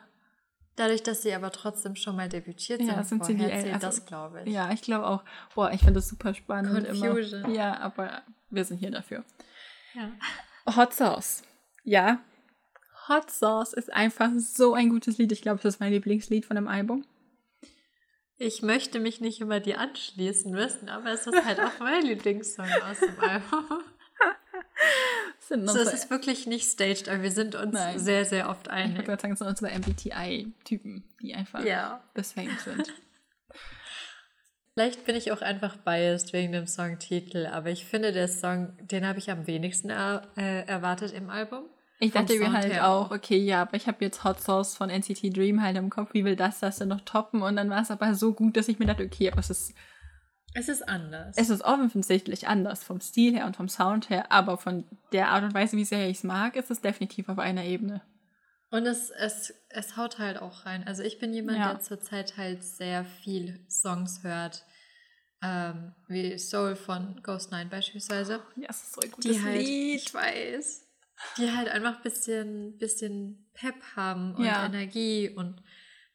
Dadurch, 0.75 1.03
dass 1.03 1.21
sie 1.21 1.33
aber 1.33 1.51
trotzdem 1.51 1.95
schon 1.95 2.15
mal 2.15 2.29
debütiert 2.29 2.79
sind, 2.79 2.89
ja, 2.89 3.03
sind 3.03 3.23
sie 3.25 3.35
die 3.35 3.43
älter. 3.43 3.75
Also, 3.75 3.87
das 3.87 4.05
glaube 4.05 4.41
ich. 4.43 4.53
Ja, 4.53 4.71
ich 4.71 4.81
glaube 4.81 5.05
auch. 5.05 5.23
Boah, 5.53 5.71
ich 5.71 5.79
finde 5.79 5.93
das 5.93 6.09
super 6.09 6.33
spannend. 6.33 6.87
Confusion. 6.87 7.43
Immer. 7.43 7.53
Ja, 7.53 7.79
aber 7.79 8.23
wir 8.49 8.65
sind 8.65 8.77
hier 8.77 8.91
dafür. 8.91 9.23
Ja. 9.93 10.75
Hot 10.75 10.93
Sauce. 10.93 11.43
Ja, 11.83 12.19
Hot 13.09 13.29
Sauce 13.29 13.73
ist 13.73 13.91
einfach 13.91 14.29
so 14.37 14.73
ein 14.73 14.89
gutes 14.89 15.17
Lied. 15.17 15.31
Ich 15.31 15.41
glaube, 15.41 15.59
das 15.61 15.75
ist 15.75 15.79
mein 15.79 15.91
Lieblingslied 15.91 16.45
von 16.45 16.55
dem 16.55 16.67
Album. 16.67 17.05
Ich 18.37 18.61
möchte 18.61 18.99
mich 18.99 19.21
nicht 19.21 19.41
immer 19.41 19.59
dir 19.59 19.79
anschließen 19.79 20.51
müssen, 20.51 20.89
aber 20.89 21.11
es 21.11 21.27
ist 21.27 21.45
halt 21.45 21.59
auch 21.59 21.79
mein 21.79 22.03
Lieblingssong 22.05 22.65
aus 22.65 22.99
dem 22.99 23.19
Album. 23.19 23.82
Sind 25.47 25.69
so, 25.69 25.79
es 25.79 25.93
ist 25.93 26.09
wirklich 26.09 26.47
nicht 26.47 26.69
staged, 26.69 27.09
aber 27.09 27.23
wir 27.23 27.31
sind 27.31 27.55
uns 27.55 27.73
Nein. 27.73 27.99
sehr, 27.99 28.25
sehr 28.25 28.49
oft 28.49 28.69
einig. 28.69 28.91
Ich 28.91 28.97
würde 28.97 29.07
gerade 29.07 29.21
sagen, 29.21 29.33
es 29.33 29.39
sind 29.39 29.47
unsere 29.47 29.71
MBTI-Typen, 29.79 31.03
die 31.21 31.33
einfach 31.35 31.63
ja. 31.63 32.01
deswegen 32.15 32.57
sind. 32.63 32.93
Vielleicht 34.73 35.05
bin 35.05 35.15
ich 35.15 35.31
auch 35.31 35.41
einfach 35.41 35.77
biased 35.77 36.33
wegen 36.33 36.51
dem 36.51 36.65
Songtitel, 36.65 37.45
aber 37.45 37.69
ich 37.69 37.85
finde, 37.85 38.11
der 38.11 38.27
Song, 38.27 38.73
den 38.81 39.05
habe 39.07 39.19
ich 39.19 39.29
am 39.29 39.45
wenigsten 39.45 39.91
er, 39.91 40.23
äh, 40.35 40.65
erwartet 40.65 41.13
im 41.13 41.29
Album. 41.29 41.65
Ich 41.99 42.11
dachte 42.11 42.37
mir 42.37 42.51
halt 42.51 42.81
auch, 42.81 43.11
okay, 43.11 43.37
ja, 43.37 43.61
aber 43.61 43.77
ich 43.77 43.87
habe 43.87 44.03
jetzt 44.03 44.23
Hot 44.23 44.41
Sauce 44.41 44.75
von 44.75 44.89
NCT 44.89 45.35
Dream 45.35 45.61
halt 45.61 45.77
im 45.77 45.89
Kopf, 45.89 46.13
wie 46.13 46.25
will 46.25 46.35
das 46.35 46.59
das 46.59 46.79
denn 46.79 46.89
noch 46.89 47.01
toppen? 47.01 47.41
Und 47.41 47.55
dann 47.55 47.69
war 47.69 47.81
es 47.81 47.91
aber 47.91 48.15
so 48.15 48.33
gut, 48.33 48.57
dass 48.57 48.67
ich 48.67 48.79
mir 48.79 48.87
dachte, 48.87 49.05
okay, 49.05 49.31
aber 49.31 49.39
es 49.39 49.49
ist. 49.49 49.73
Es 50.55 50.69
ist 50.69 50.87
anders. 50.87 51.35
Es 51.37 51.49
ist 51.49 51.63
offensichtlich 51.63 52.47
anders 52.47 52.83
vom 52.83 53.01
Stil 53.01 53.35
her 53.35 53.45
und 53.45 53.55
vom 53.55 53.69
Sound 53.69 54.09
her, 54.09 54.31
aber 54.31 54.57
von 54.57 54.85
der 55.11 55.29
Art 55.29 55.43
und 55.43 55.53
Weise, 55.53 55.77
wie 55.77 55.85
sehr 55.85 56.09
ich 56.09 56.17
es 56.17 56.23
mag, 56.23 56.55
ist 56.55 56.69
es 56.69 56.81
definitiv 56.81 57.29
auf 57.29 57.39
einer 57.39 57.63
Ebene. 57.63 58.01
Und 58.69 58.85
es, 58.87 59.11
es, 59.11 59.53
es 59.69 59.97
haut 59.97 60.17
halt 60.17 60.39
auch 60.41 60.65
rein. 60.65 60.83
Also 60.87 61.03
ich 61.03 61.19
bin 61.19 61.33
jemand, 61.33 61.59
ja. 61.59 61.73
der 61.73 61.81
zurzeit 61.81 62.37
halt 62.37 62.63
sehr 62.63 63.05
viel 63.05 63.63
Songs 63.69 64.23
hört, 64.23 64.63
ähm, 65.43 65.93
wie 66.07 66.37
Soul 66.39 66.75
von 66.75 67.21
Ghost 67.21 67.51
Nine 67.51 67.69
beispielsweise. 67.69 68.41
Ja, 68.55 68.67
das 68.67 68.83
ist 68.83 68.93
so 68.93 69.01
ein 69.01 69.11
gutes 69.11 69.31
die 69.31 69.43
halt, 69.43 69.61
Lied. 69.61 70.01
Ich 70.01 70.13
weiß. 70.13 70.87
Die 71.37 71.51
halt 71.51 71.69
einfach 71.69 71.97
ein 71.97 72.01
bisschen, 72.01 72.77
bisschen 72.77 73.47
Pep 73.53 73.75
haben 73.95 74.35
und 74.35 74.45
ja. 74.45 74.65
Energie 74.65 75.29
und 75.29 75.61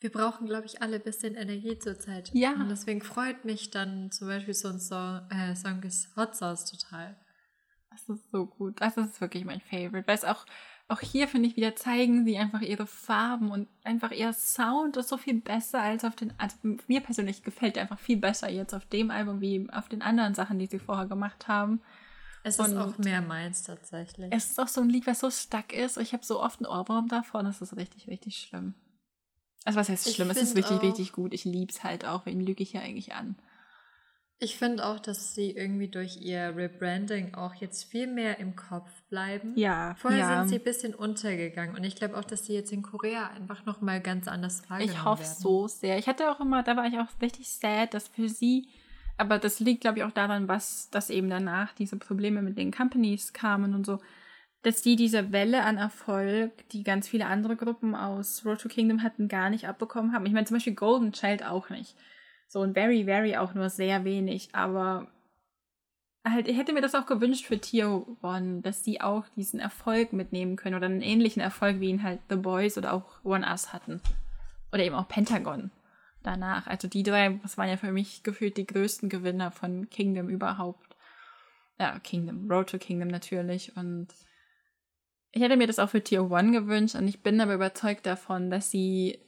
wir 0.01 0.11
brauchen, 0.11 0.47
glaube 0.47 0.67
ich, 0.67 0.83
alle 0.83 0.97
ein 0.97 1.03
bisschen 1.03 1.35
Energie 1.35 1.79
zurzeit. 1.79 2.31
Ja. 2.33 2.53
Und 2.53 2.69
deswegen 2.69 3.03
freut 3.03 3.45
mich 3.45 3.71
dann 3.71 4.11
zum 4.11 4.29
Beispiel 4.29 4.55
so 4.55 4.69
ein 4.69 4.81
Song, 4.81 5.23
äh, 5.31 5.55
Song 5.57 5.83
ist 5.83 6.15
Hot 6.17 6.37
Sauce 6.37 6.65
total. 6.65 7.17
Das 7.91 8.09
ist 8.09 8.31
so 8.31 8.47
gut. 8.47 8.81
Das 8.81 8.97
ist 8.97 9.21
wirklich 9.21 9.45
mein 9.45 9.61
Favorite, 9.61 10.07
weil 10.07 10.15
es 10.15 10.25
auch 10.25 10.47
auch 10.89 11.01
hier 11.01 11.29
finde 11.29 11.49
ich 11.49 11.57
wieder 11.57 11.77
zeigen 11.77 12.25
sie 12.25 12.39
einfach 12.39 12.63
ihre 12.63 12.87
Farben 12.87 13.51
und 13.51 13.69
einfach 13.85 14.11
ihr 14.11 14.33
Sound 14.33 14.97
ist 14.97 15.11
so 15.11 15.19
viel 15.19 15.35
besser 15.35 15.83
als 15.83 16.03
auf 16.03 16.17
den, 16.17 16.33
also 16.39 16.57
mir 16.87 17.03
persönlich 17.03 17.43
gefällt 17.43 17.77
einfach 17.77 17.99
viel 17.99 18.17
besser 18.17 18.51
jetzt 18.51 18.75
auf 18.75 18.87
dem 18.87 19.11
Album 19.11 19.43
wie 19.43 19.69
auf 19.71 19.91
den 19.91 20.01
anderen 20.01 20.35
Sachen, 20.35 20.59
die 20.59 20.67
sie 20.67 20.79
vorher 20.79 21.07
gemacht 21.07 21.47
haben. 21.47 21.83
Es 22.43 22.59
und 22.59 22.71
ist 22.71 22.77
auch 22.77 22.97
mehr 22.97 23.21
meins 23.21 23.65
tatsächlich. 23.65 24.33
Es 24.33 24.51
ist 24.51 24.59
auch 24.59 24.69
so 24.69 24.81
ein 24.81 24.89
Lied, 24.89 25.07
was 25.07 25.21
so 25.21 25.31
stuck 25.31 25.75
ist. 25.75 25.99
Ich 25.99 26.15
habe 26.15 26.25
so 26.25 26.41
oft 26.41 26.61
einen 26.61 26.73
Ohrwurm 26.73 27.09
davon. 27.09 27.45
Das 27.45 27.61
ist 27.61 27.77
richtig, 27.77 28.09
richtig 28.09 28.39
schlimm. 28.39 28.75
Also 29.69 29.81
was 29.81 29.91
heißt 29.91 30.15
schlimm? 30.15 30.31
Ich 30.31 30.39
es 30.39 30.43
ist 30.45 30.57
richtig, 30.57 30.81
richtig 30.81 31.13
gut. 31.13 31.35
Ich 31.35 31.45
liebe 31.45 31.71
es 31.71 31.85
halt 31.85 32.07
auch. 32.07 32.25
Wen 32.25 32.41
lüge 32.41 32.63
ich 32.63 32.73
ja 32.73 32.81
eigentlich 32.81 33.13
an? 33.13 33.37
Ich 34.39 34.57
finde 34.57 34.87
auch, 34.87 34.99
dass 34.99 35.35
sie 35.35 35.51
irgendwie 35.51 35.89
durch 35.89 36.23
ihr 36.23 36.57
Rebranding 36.57 37.35
auch 37.35 37.53
jetzt 37.57 37.85
viel 37.85 38.07
mehr 38.07 38.39
im 38.39 38.57
Kopf 38.57 38.89
bleiben. 39.11 39.53
Ja. 39.57 39.95
Vorher 39.99 40.21
ja. 40.21 40.39
sind 40.39 40.49
sie 40.49 40.55
ein 40.55 40.65
bisschen 40.65 40.95
untergegangen 40.95 41.77
und 41.77 41.85
ich 41.85 41.97
glaube 41.97 42.17
auch, 42.17 42.25
dass 42.25 42.47
sie 42.47 42.55
jetzt 42.55 42.73
in 42.73 42.81
Korea 42.81 43.29
einfach 43.29 43.67
nochmal 43.67 44.01
ganz 44.01 44.27
anders 44.27 44.63
wahrgenommen 44.71 44.97
Ich 44.97 45.05
hoffe 45.05 45.25
so 45.27 45.69
sehr. 45.69 45.99
Ich 45.99 46.07
hatte 46.07 46.31
auch 46.31 46.41
immer, 46.41 46.63
da 46.63 46.75
war 46.75 46.87
ich 46.87 46.99
auch 46.99 47.09
richtig 47.21 47.51
sad, 47.51 47.93
dass 47.93 48.09
für 48.09 48.31
sie, 48.31 48.69
aber 49.19 49.39
das 49.39 49.61
liegt 49.61 49.83
glaube 49.83 49.99
ich 49.99 50.05
auch 50.05 50.13
daran, 50.13 50.49
was, 50.49 50.89
dass 50.89 51.11
eben 51.11 51.29
danach 51.29 51.75
diese 51.75 51.99
Probleme 51.99 52.41
mit 52.41 52.57
den 52.57 52.73
Companies 52.73 53.35
kamen 53.35 53.75
und 53.75 53.85
so, 53.85 53.99
dass 54.63 54.83
die 54.83 54.97
diese 54.97 55.33
Welle 55.33 55.63
an 55.63 55.77
Erfolg, 55.77 56.69
die 56.71 56.83
ganz 56.83 57.09
viele 57.09 57.27
andere 57.27 57.57
Gruppen 57.57 57.95
aus 57.95 58.45
Road 58.45 58.61
to 58.61 58.69
Kingdom 58.69 59.03
hatten, 59.03 59.29
gar 59.29 59.51
nicht 59.51 59.69
abbekommen 59.69 60.13
haben. 60.13 60.27
Ich 60.27 60.33
meine 60.33 60.47
zum 60.47 60.57
Beispiel 60.57 60.75
Golden 60.75 61.13
Child 61.13 61.45
auch 61.45 61.71
nicht. 61.71 61.95
So 62.49 62.61
und 62.61 62.75
Very, 62.75 63.05
Very 63.05 63.37
auch 63.37 63.55
nur 63.55 63.71
sehr 63.71 64.05
wenig, 64.05 64.55
aber 64.55 65.09
halt, 66.27 66.49
ich 66.49 66.57
hätte 66.57 66.73
mir 66.73 66.81
das 66.81 66.95
auch 66.95 67.07
gewünscht 67.07 67.47
für 67.47 67.59
Tier 67.59 68.05
One, 68.23 68.61
dass 68.63 68.83
die 68.83 69.01
auch 69.01 69.25
diesen 69.37 69.61
Erfolg 69.61 70.13
mitnehmen 70.13 70.57
können 70.57 70.77
oder 70.77 70.87
einen 70.87 71.03
ähnlichen 71.03 71.41
Erfolg, 71.41 71.81
wie 71.81 71.91
ihn 71.91 72.03
halt 72.03 72.21
The 72.29 72.37
Boys 72.37 72.79
oder 72.79 72.93
auch 72.93 73.25
One 73.25 73.47
Us 73.47 73.73
hatten. 73.73 74.01
Oder 74.73 74.85
eben 74.85 74.95
auch 74.95 75.09
Pentagon 75.09 75.71
danach. 76.23 76.67
Also 76.67 76.89
die 76.89 77.03
drei, 77.03 77.39
das 77.43 77.57
waren 77.57 77.69
ja 77.69 77.77
für 77.77 77.93
mich 77.93 78.23
gefühlt 78.23 78.57
die 78.57 78.67
größten 78.67 79.09
Gewinner 79.09 79.51
von 79.51 79.89
Kingdom 79.89 80.29
überhaupt. 80.29 80.97
Ja, 81.79 81.99
Kingdom, 82.01 82.51
Road 82.51 82.71
to 82.71 82.79
Kingdom 82.79 83.09
natürlich. 83.09 83.77
Und 83.77 84.09
ich 85.33 85.43
hätte 85.43 85.57
mir 85.57 85.67
das 85.67 85.79
auch 85.79 85.91
für 85.91 86.03
Tier 86.03 86.31
One 86.31 86.53
gewünscht 86.53 86.95
und 86.95 87.09
ich 87.09 87.23
bin 87.23 87.41
aber 87.41 87.55
überzeugt 87.55 88.07
davon, 88.07 88.51
dass 88.51 88.71
sie 88.71 89.19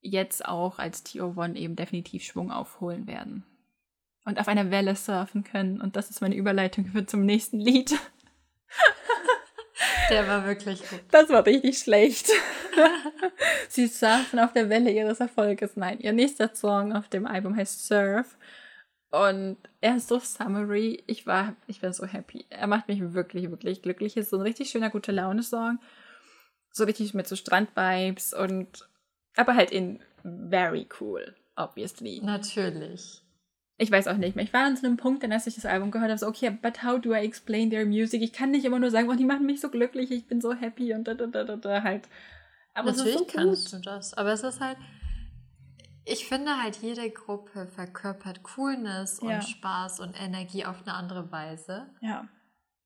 jetzt 0.00 0.44
auch 0.44 0.78
als 0.78 1.06
TO1 1.06 1.54
eben 1.54 1.76
definitiv 1.76 2.24
Schwung 2.24 2.50
aufholen 2.50 3.06
werden. 3.06 3.44
Und 4.24 4.38
auf 4.38 4.48
einer 4.48 4.70
Welle 4.70 4.94
surfen 4.94 5.42
können. 5.42 5.80
Und 5.80 5.96
das 5.96 6.10
ist 6.10 6.20
meine 6.20 6.36
Überleitung 6.36 6.86
für 6.86 7.06
zum 7.06 7.24
nächsten 7.24 7.58
Lied. 7.58 7.92
Der 10.10 10.28
war 10.28 10.46
wirklich 10.46 10.88
gut. 10.88 11.00
Das 11.10 11.28
war 11.28 11.44
richtig 11.44 11.78
schlecht. 11.78 12.28
Sie 13.68 13.88
surfen 13.88 14.38
auf 14.38 14.52
der 14.52 14.68
Welle 14.68 14.90
ihres 14.90 15.20
Erfolges. 15.20 15.76
Nein, 15.76 15.98
ihr 16.00 16.12
nächster 16.12 16.54
Song 16.54 16.92
auf 16.92 17.08
dem 17.08 17.26
Album 17.26 17.56
heißt 17.56 17.86
Surf. 17.86 18.36
Und 19.12 19.58
er 19.82 19.96
ist 19.96 20.08
so 20.08 20.18
summery. 20.18 21.04
Ich 21.06 21.26
war, 21.26 21.54
ich 21.66 21.80
bin 21.80 21.92
so 21.92 22.06
happy. 22.06 22.46
Er 22.48 22.66
macht 22.66 22.88
mich 22.88 23.12
wirklich, 23.12 23.50
wirklich 23.50 23.82
glücklich. 23.82 24.16
Ist 24.16 24.30
so 24.30 24.38
ein 24.38 24.42
richtig 24.42 24.70
schöner, 24.70 24.88
gute 24.88 25.12
Laune-Song. 25.12 25.78
So 26.70 26.84
richtig 26.84 27.12
mit 27.12 27.28
so 27.28 27.36
Strand-Vibes 27.36 28.32
und 28.32 28.88
aber 29.36 29.54
halt 29.54 29.70
in 29.70 30.00
very 30.24 30.86
cool, 31.00 31.34
obviously. 31.56 32.20
Natürlich. 32.22 33.20
Ich 33.76 33.90
weiß 33.90 34.08
auch 34.08 34.16
nicht 34.16 34.34
mehr. 34.34 34.44
Ich 34.44 34.52
war 34.52 34.64
an 34.64 34.76
so 34.76 34.86
einem 34.86 34.96
Punkt, 34.96 35.22
dann 35.22 35.32
als 35.32 35.46
ich 35.46 35.56
das 35.56 35.66
Album 35.66 35.90
gehört 35.90 36.10
habe, 36.10 36.18
so, 36.18 36.26
okay, 36.26 36.50
but 36.50 36.82
how 36.82 36.98
do 36.98 37.12
I 37.12 37.18
explain 37.18 37.70
their 37.70 37.84
music? 37.84 38.22
Ich 38.22 38.32
kann 38.32 38.50
nicht 38.50 38.64
immer 38.64 38.78
nur 38.78 38.90
sagen, 38.90 39.10
oh, 39.10 39.14
die 39.14 39.24
machen 39.24 39.44
mich 39.44 39.60
so 39.60 39.68
glücklich, 39.68 40.10
ich 40.10 40.26
bin 40.26 40.40
so 40.40 40.54
happy 40.54 40.94
und 40.94 41.04
da, 41.04 41.14
da, 41.14 41.26
da, 41.26 41.44
da, 41.44 41.56
da 41.56 41.82
halt. 41.82 42.08
Aber 42.74 42.92
Natürlich 42.92 43.18
so 43.18 43.24
kannst 43.26 43.72
du 43.72 43.78
das. 43.78 44.14
Aber 44.14 44.32
es 44.32 44.42
ist 44.42 44.60
halt, 44.60 44.78
ich 46.04 46.26
finde 46.26 46.62
halt, 46.62 46.76
jede 46.76 47.10
Gruppe 47.10 47.66
verkörpert 47.66 48.42
Coolness 48.42 49.20
ja. 49.22 49.36
und 49.36 49.42
Spaß 49.42 50.00
und 50.00 50.20
Energie 50.20 50.64
auf 50.64 50.82
eine 50.82 50.94
andere 50.94 51.30
Weise. 51.30 51.90
Ja. 52.00 52.28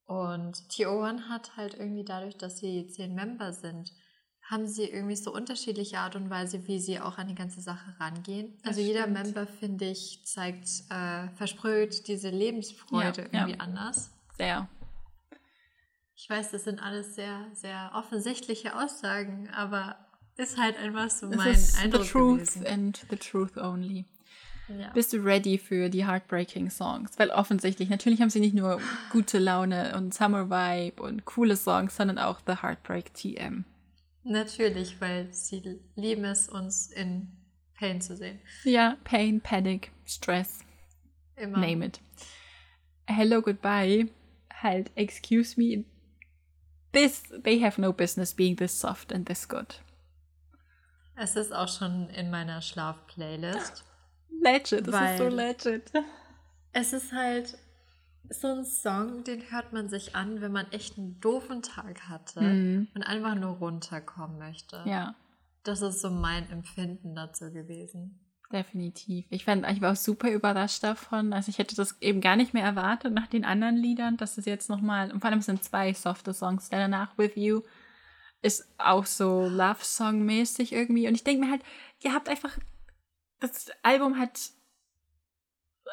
Und 0.05 0.57
TO1 0.71 1.29
hat 1.29 1.57
halt 1.57 1.75
irgendwie 1.75 2.05
dadurch, 2.05 2.37
dass 2.37 2.59
sie 2.59 2.87
zehn 2.87 3.15
Member 3.15 3.53
sind, 3.53 3.93
haben 4.49 4.69
sie 4.69 4.85
irgendwie 4.85 5.17
so 5.17 5.33
unterschiedliche 5.33 5.99
Art 5.99 6.15
und 6.15 6.31
Weise, 6.31 6.69
wie 6.69 6.79
sie 6.79 7.01
auch 7.01 7.19
an 7.19 7.27
die 7.27 7.35
ganze 7.35 7.61
Sache 7.61 7.99
rangehen. 7.99 8.57
Das 8.59 8.77
also 8.77 8.81
jeder 8.81 9.03
stimmt. 9.03 9.23
Member, 9.25 9.47
finde 9.47 9.87
ich, 9.87 10.25
zeigt, 10.25 10.69
äh, 10.91 11.29
versprüht 11.31 12.07
diese 12.07 12.31
Lebensfreude 12.31 13.23
ja, 13.23 13.29
irgendwie 13.33 13.59
ja. 13.59 13.61
anders. 13.61 14.13
Sehr. 14.37 14.69
Ich 16.15 16.31
weiß, 16.31 16.53
das 16.53 16.65
sind 16.65 16.81
alles 16.81 17.15
sehr, 17.15 17.47
sehr 17.53 17.91
offensichtliche 17.95 18.77
Aussagen, 18.79 19.51
aber 19.51 20.06
ist 20.37 20.59
halt 20.59 20.77
einfach 20.79 21.11
so 21.11 21.29
mein 21.29 21.53
ist 21.53 21.79
Eindruck 21.79 22.05
The 22.05 22.09
truth 22.11 22.39
gewesen. 22.39 22.67
and 22.67 23.07
the 23.11 23.17
truth 23.17 23.57
only. 23.57 24.05
Ja. 24.69 24.91
Bist 24.91 25.13
du 25.13 25.19
ready 25.19 25.59
für 25.59 25.89
die 25.89 26.07
Heartbreaking 26.07 26.71
Songs? 26.71 27.13
Weil 27.19 27.31
offensichtlich, 27.31 27.89
natürlich 27.89 28.21
haben 28.21 28.31
sie 28.31 28.41
nicht 28.41 28.55
nur 28.55 28.81
gute 29.13 29.39
Laune 29.39 29.95
und 29.97 30.13
Summer 30.13 30.51
Vibe 30.51 31.03
und 31.03 31.25
coole 31.25 31.57
Songs, 31.57 31.97
sondern 31.97 32.19
auch 32.19 32.41
The 32.47 32.63
Heartbreak 32.63 33.15
TM. 33.15 33.65
Natürlich, 34.25 35.01
weil 35.01 35.33
sie 35.33 35.79
lieben 35.95 36.25
es, 36.25 36.49
uns 36.49 36.91
in 36.91 37.29
Pain 37.79 38.01
zu 38.01 38.17
sehen. 38.17 38.41
Ja, 38.65 38.97
Pain, 39.05 39.41
Panic, 39.41 39.93
Stress. 40.05 40.65
Immer. 41.37 41.59
Name 41.59 41.87
it. 41.87 42.01
Hello, 43.07 43.41
goodbye. 43.41 44.09
Halt, 44.53 44.91
excuse 44.97 45.57
me. 45.57 45.85
This, 46.93 47.23
they 47.45 47.61
have 47.61 47.81
no 47.81 47.93
business 47.93 48.35
being 48.35 48.57
this 48.57 48.77
soft 48.77 49.13
and 49.13 49.27
this 49.27 49.47
good. 49.47 49.77
Es 51.17 51.35
ist 51.35 51.53
auch 51.53 51.69
schon 51.69 52.09
in 52.11 52.31
meiner 52.31 52.61
Schlaf-Playlist. 52.61 53.85
Legit, 54.43 54.87
das 54.87 55.13
ist 55.13 55.19
so 55.19 55.29
legit. 55.29 55.93
Es 56.73 56.93
ist 56.93 57.13
halt 57.13 57.57
so 58.29 58.49
ein 58.49 58.65
Song, 58.65 59.25
den 59.25 59.41
hört 59.51 59.73
man 59.73 59.89
sich 59.89 60.15
an, 60.15 60.41
wenn 60.41 60.53
man 60.53 60.71
echt 60.73 60.99
einen 60.99 61.19
doofen 61.21 61.63
Tag 61.63 62.09
hatte 62.09 62.43
mhm. 62.43 62.89
und 62.95 63.03
einfach 63.03 63.35
nur 63.35 63.53
runterkommen 63.53 64.39
möchte. 64.39 64.83
Ja. 64.85 65.15
Das 65.63 65.81
ist 65.81 66.01
so 66.01 66.11
mein 66.11 66.51
Empfinden 66.51 67.15
dazu 67.15 67.51
gewesen. 67.51 68.21
Definitiv. 68.53 69.27
Ich, 69.31 69.45
fand, 69.45 69.67
ich 69.69 69.81
war 69.81 69.93
auch 69.93 69.97
super 69.97 70.31
überrascht 70.31 70.85
davon. 70.85 71.33
Also 71.33 71.49
ich 71.49 71.59
hätte 71.59 71.75
das 71.75 72.01
eben 72.01 72.21
gar 72.21 72.37
nicht 72.37 72.55
mehr 72.55 72.65
erwartet 72.65 73.13
nach 73.13 73.27
den 73.27 73.45
anderen 73.45 73.77
Liedern, 73.77 74.17
dass 74.17 74.39
es 74.39 74.45
jetzt 74.45 74.69
nochmal, 74.69 75.11
und 75.11 75.21
vor 75.21 75.31
allem 75.31 75.41
sind 75.41 75.65
zwei 75.65 75.93
softe 75.95 76.33
Songs, 76.33 76.69
danach 76.69 77.17
With 77.19 77.33
You 77.35 77.63
ist 78.43 78.69
auch 78.79 79.07
so 79.07 79.49
Love-Song-mäßig 79.49 80.73
irgendwie. 80.73 81.09
Und 81.09 81.15
ich 81.15 81.25
denke 81.25 81.45
mir 81.45 81.51
halt, 81.51 81.63
ihr 82.03 82.13
habt 82.13 82.29
einfach, 82.29 82.59
das 83.41 83.71
Album 83.83 84.19
hat 84.19 84.51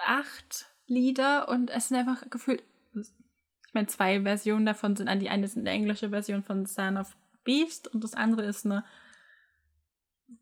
acht 0.06 0.67
Lieder 0.86 1.47
und 1.49 1.69
es 1.69 1.88
sind 1.88 1.97
einfach 1.97 2.29
gefühlt, 2.29 2.63
ich 2.95 3.73
meine, 3.73 3.88
zwei 3.88 4.21
Versionen 4.21 4.65
davon 4.65 4.95
sind, 4.95 5.10
die 5.21 5.29
eine 5.29 5.45
ist 5.45 5.58
eine 5.58 5.69
englische 5.69 6.10
Version 6.10 6.43
von 6.43 6.65
Son 6.65 6.97
of 6.97 7.15
Beast 7.43 7.88
und 7.88 8.03
das 8.03 8.13
andere 8.13 8.45
ist 8.45 8.65
eine 8.65 8.84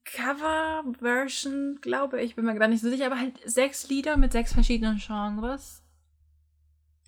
Cover-Version, 0.04 1.80
glaube 1.82 2.22
ich, 2.22 2.36
bin 2.36 2.46
mir 2.46 2.56
gar 2.56 2.68
nicht 2.68 2.82
so 2.82 2.90
sicher, 2.90 3.08
aber 3.08 3.20
halt 3.20 3.40
sechs 3.46 3.88
Lieder 3.88 4.18
mit 4.18 4.32
sechs 4.32 4.54
verschiedenen 4.54 4.98
Genres. 4.98 5.84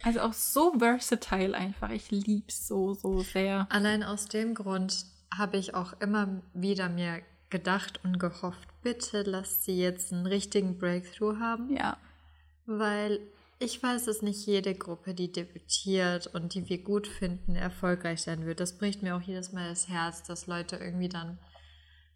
Also 0.04 0.20
auch 0.20 0.34
so 0.34 0.74
versatile 0.78 1.56
einfach. 1.56 1.89
Ich 1.89 2.12
lieb's 2.12 2.68
so, 2.68 2.94
so 2.94 3.22
sehr. 3.22 3.68
Allein 3.70 4.04
aus 4.04 4.26
dem 4.26 4.54
Grund 4.54 5.06
habe 5.34 5.58
ich 5.58 5.74
auch 5.74 5.94
immer 6.02 6.42
wieder 6.54 6.89
mir 6.89 7.22
gedacht 7.50 8.00
und 8.04 8.20
gehofft, 8.20 8.68
bitte 8.82 9.22
lasst 9.22 9.63
sie 9.63 9.80
jetzt 9.80 10.12
einen 10.12 10.26
richtigen 10.26 10.78
Breakthrough 10.78 11.39
haben. 11.39 11.74
Ja. 11.74 11.98
Weil 12.66 13.20
ich 13.60 13.82
weiß, 13.82 14.06
dass 14.06 14.22
nicht 14.22 14.46
jede 14.46 14.76
Gruppe, 14.76 15.13
die 15.13 15.32
debütiert 15.32 16.28
und 16.28 16.54
die 16.54 16.68
wir 16.68 16.84
gut 16.84 17.08
finden, 17.08 17.56
erfolgreich 17.56 18.22
sein 18.22 18.46
wird. 18.46 18.60
Das 18.60 18.78
bricht 18.78 19.04
mir 19.04 19.16
auch 19.16 19.22
jedes 19.22 19.54
Mal 19.54 19.70
das 19.70 19.88
Herz, 19.88 20.24
dass 20.24 20.48
Leute 20.48 20.76
irgendwie 20.76 21.10
dann 21.10 21.39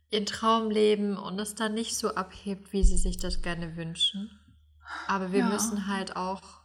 ihren 0.09 0.25
Traum 0.25 0.69
leben 0.69 1.17
und 1.17 1.39
es 1.39 1.55
dann 1.55 1.73
nicht 1.73 1.95
so 1.95 2.15
abhebt, 2.15 2.73
wie 2.73 2.83
sie 2.83 2.97
sich 2.97 3.17
das 3.17 3.41
gerne 3.41 3.77
wünschen. 3.77 4.29
Aber 5.07 5.31
wir 5.31 5.39
ja. 5.39 5.49
müssen 5.49 5.87
halt 5.87 6.15
auch 6.15 6.56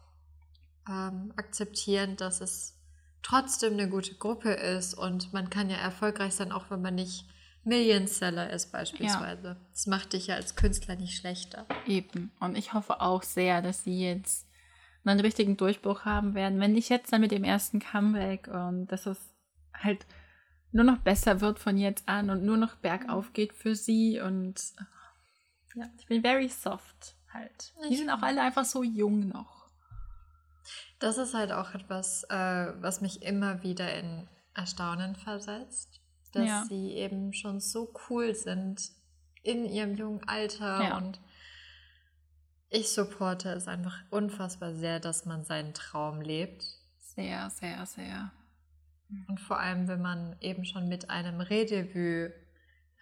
ähm, 0.88 1.32
akzeptieren, 1.36 2.16
dass 2.16 2.40
es 2.40 2.78
trotzdem 3.22 3.74
eine 3.74 3.88
gute 3.88 4.14
Gruppe 4.14 4.52
ist 4.52 4.94
und 4.94 5.32
man 5.32 5.50
kann 5.50 5.70
ja 5.70 5.76
erfolgreich 5.76 6.34
sein, 6.34 6.52
auch 6.52 6.70
wenn 6.70 6.82
man 6.82 6.94
nicht 6.94 7.26
Million 7.64 8.08
Seller 8.08 8.50
ist 8.50 8.72
beispielsweise. 8.72 9.48
Ja. 9.48 9.56
Das 9.70 9.86
macht 9.86 10.14
dich 10.14 10.26
ja 10.26 10.34
als 10.34 10.56
Künstler 10.56 10.96
nicht 10.96 11.16
schlechter. 11.16 11.66
Eben. 11.86 12.32
Und 12.40 12.58
ich 12.58 12.72
hoffe 12.72 13.00
auch 13.00 13.22
sehr, 13.22 13.62
dass 13.62 13.84
sie 13.84 14.00
jetzt 14.00 14.48
einen 15.04 15.20
richtigen 15.20 15.56
Durchbruch 15.56 16.04
haben 16.04 16.34
werden. 16.34 16.60
Wenn 16.60 16.72
nicht 16.72 16.88
jetzt, 16.88 17.12
dann 17.12 17.20
mit 17.20 17.30
dem 17.30 17.44
ersten 17.44 17.78
Comeback 17.78 18.48
und 18.48 18.86
dass 18.88 19.06
es 19.06 19.18
halt 19.74 20.06
nur 20.72 20.84
noch 20.84 20.98
besser 20.98 21.40
wird 21.40 21.58
von 21.58 21.76
jetzt 21.76 22.08
an 22.08 22.30
und 22.30 22.44
nur 22.44 22.56
noch 22.56 22.76
bergauf 22.76 23.32
geht 23.32 23.52
für 23.52 23.76
sie. 23.76 24.20
Und 24.20 24.60
ja, 25.74 25.86
ich 25.98 26.06
bin 26.06 26.22
very 26.22 26.48
soft 26.48 27.16
halt. 27.32 27.72
Die 27.88 27.96
sind 27.96 28.10
auch 28.10 28.22
alle 28.22 28.42
einfach 28.42 28.64
so 28.64 28.82
jung 28.82 29.28
noch. 29.28 29.61
Das 31.02 31.18
ist 31.18 31.34
halt 31.34 31.50
auch 31.50 31.74
etwas, 31.74 32.24
äh, 32.30 32.72
was 32.80 33.00
mich 33.00 33.22
immer 33.22 33.62
wieder 33.62 33.92
in 33.92 34.28
Erstaunen 34.54 35.16
versetzt, 35.16 36.00
dass 36.32 36.46
ja. 36.46 36.64
sie 36.68 36.92
eben 36.92 37.32
schon 37.32 37.60
so 37.60 37.92
cool 38.08 38.34
sind 38.34 38.90
in 39.42 39.64
ihrem 39.64 39.96
jungen 39.96 40.22
Alter 40.28 40.82
ja. 40.82 40.96
und 40.98 41.20
ich 42.68 42.90
supporte 42.90 43.50
es 43.50 43.66
einfach 43.66 43.98
unfassbar 44.10 44.74
sehr, 44.74 45.00
dass 45.00 45.26
man 45.26 45.44
seinen 45.44 45.74
Traum 45.74 46.20
lebt. 46.20 46.64
Sehr, 47.00 47.50
sehr, 47.50 47.84
sehr. 47.84 48.30
Und 49.28 49.40
vor 49.40 49.58
allem, 49.58 49.88
wenn 49.88 50.00
man 50.00 50.36
eben 50.40 50.64
schon 50.64 50.88
mit 50.88 51.10
einem 51.10 51.40
Redebüt 51.40 52.32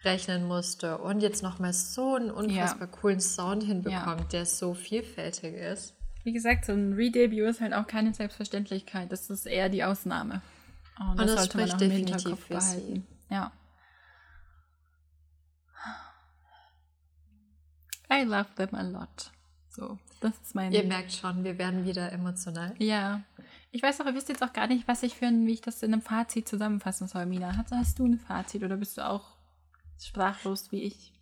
rechnen 0.03 0.47
musste 0.47 0.97
und 0.97 1.21
jetzt 1.21 1.43
nochmal 1.43 1.73
so 1.73 2.15
einen 2.15 2.31
unfassbar 2.31 2.87
ja. 2.87 2.97
coolen 2.97 3.19
Sound 3.21 3.63
hinbekommt, 3.63 4.21
ja. 4.21 4.27
der 4.31 4.45
so 4.45 4.73
vielfältig 4.73 5.53
ist. 5.53 5.95
Wie 6.23 6.33
gesagt, 6.33 6.65
so 6.65 6.73
ein 6.73 6.93
Redebut 6.93 7.49
ist 7.49 7.61
halt 7.61 7.73
auch 7.73 7.87
keine 7.87 8.13
Selbstverständlichkeit. 8.13 9.11
Das 9.11 9.29
ist 9.29 9.45
eher 9.45 9.69
die 9.69 9.83
Ausnahme. 9.83 10.41
Und, 10.99 11.09
und 11.09 11.17
das, 11.19 11.27
das 11.27 11.39
sollte 11.39 11.57
man 11.57 11.71
auch 11.71 11.81
im 11.81 11.91
Hinterkopf 11.91 12.47
behalten. 12.47 13.05
Sie. 13.29 13.33
Ja. 13.33 13.51
I 18.11 18.23
love 18.23 18.53
them 18.55 18.75
a 18.75 18.81
lot. 18.81 19.31
So, 19.69 19.97
das 20.19 20.33
ist 20.41 20.53
mein. 20.53 20.71
Ihr 20.73 20.83
merkt 20.83 21.13
schon, 21.13 21.45
wir 21.45 21.57
werden 21.57 21.85
wieder 21.85 22.11
emotional. 22.11 22.75
Ja. 22.77 23.21
Ich 23.71 23.81
weiß 23.81 24.01
auch, 24.01 24.05
ihr 24.05 24.13
wisst 24.13 24.27
jetzt 24.27 24.43
auch 24.43 24.51
gar 24.51 24.67
nicht, 24.67 24.85
was 24.87 25.01
ich 25.01 25.15
für 25.15 25.27
ein, 25.27 25.47
wie 25.47 25.53
ich 25.53 25.61
das 25.61 25.81
in 25.81 25.93
einem 25.93 26.01
Fazit 26.01 26.47
zusammenfassen 26.47 27.07
soll, 27.07 27.25
Mina. 27.25 27.55
Hast, 27.55 27.71
hast 27.71 27.99
du 27.99 28.05
ein 28.05 28.19
Fazit 28.19 28.63
oder 28.63 28.75
bist 28.75 28.97
du 28.97 29.09
auch 29.09 29.37
sprachlos 29.97 30.73
wie 30.73 30.83
ich? 30.83 31.13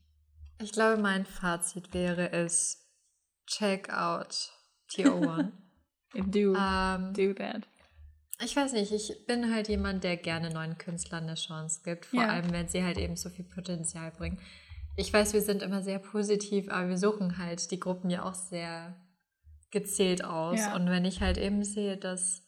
Ich 0.59 0.71
glaube, 0.71 0.99
mein 0.99 1.25
Fazit 1.25 1.93
wäre 1.93 2.31
es, 2.31 2.89
check 3.45 3.89
out 3.91 4.51
TO1. 4.91 5.51
do, 6.27 6.53
um, 6.53 7.13
do 7.13 7.33
that. 7.33 7.67
Ich 8.41 8.55
weiß 8.55 8.71
nicht, 8.73 8.91
ich 8.93 9.25
bin 9.25 9.53
halt 9.53 9.67
jemand, 9.67 10.03
der 10.03 10.15
gerne 10.15 10.49
neuen 10.49 10.77
Künstlern 10.77 11.23
eine 11.23 11.35
Chance 11.35 11.81
gibt, 11.83 12.05
vor 12.05 12.21
ja. 12.21 12.29
allem 12.29 12.51
wenn 12.53 12.69
sie 12.69 12.83
halt 12.83 12.97
eben 12.97 13.17
so 13.17 13.29
viel 13.29 13.45
Potenzial 13.45 14.11
bringen. 14.11 14.39
Ich 14.95 15.11
weiß, 15.11 15.33
wir 15.33 15.41
sind 15.41 15.61
immer 15.61 15.81
sehr 15.81 15.99
positiv, 15.99 16.69
aber 16.69 16.89
wir 16.89 16.97
suchen 16.97 17.37
halt 17.37 17.71
die 17.71 17.79
Gruppen 17.79 18.09
ja 18.09 18.23
auch 18.23 18.33
sehr 18.33 18.95
gezählt 19.71 20.23
aus. 20.23 20.59
Ja. 20.59 20.75
Und 20.75 20.89
wenn 20.89 21.05
ich 21.05 21.21
halt 21.21 21.37
eben 21.37 21.63
sehe, 21.63 21.97
dass, 21.97 22.47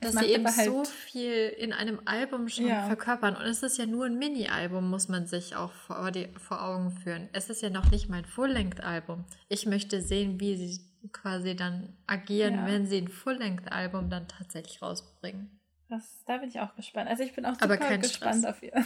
dass 0.00 0.14
sie 0.14 0.26
eben 0.26 0.44
halt 0.44 0.66
so 0.66 0.84
viel 0.84 1.48
in 1.48 1.72
einem 1.72 2.00
Album 2.04 2.48
schon 2.48 2.66
ja. 2.66 2.86
verkörpern. 2.86 3.36
Und 3.36 3.44
es 3.44 3.62
ist 3.62 3.78
ja 3.78 3.86
nur 3.86 4.06
ein 4.06 4.18
Mini-Album, 4.18 4.88
muss 4.88 5.08
man 5.08 5.26
sich 5.26 5.56
auch 5.56 5.72
vor, 5.72 6.10
die, 6.10 6.28
vor 6.38 6.62
Augen 6.62 6.90
führen. 6.90 7.28
Es 7.32 7.50
ist 7.50 7.62
ja 7.62 7.70
noch 7.70 7.90
nicht 7.90 8.08
mein 8.08 8.24
Full-Length-Album. 8.24 9.24
Ich 9.48 9.66
möchte 9.66 10.02
sehen, 10.02 10.38
wie 10.40 10.56
sie 10.56 10.80
quasi 11.12 11.56
dann 11.56 11.96
agieren, 12.06 12.54
ja. 12.54 12.66
wenn 12.66 12.86
sie 12.86 12.98
ein 12.98 13.08
Full-Length-Album 13.08 14.10
dann 14.10 14.28
tatsächlich 14.28 14.82
rausbringen. 14.82 15.58
Das, 15.88 16.24
da 16.26 16.38
bin 16.38 16.48
ich 16.48 16.60
auch 16.60 16.74
gespannt. 16.74 17.08
Also 17.08 17.22
ich 17.22 17.34
bin 17.34 17.46
auch 17.46 17.54
super 17.54 17.76
gespannt 17.76 18.40
Stress. 18.40 18.44
auf 18.44 18.62
ihr. 18.62 18.72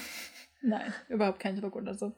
Nein, 0.63 0.93
überhaupt 1.09 1.41
kein 1.41 1.59
Druck 1.59 1.77
oder 1.77 1.95
so. 1.95 2.15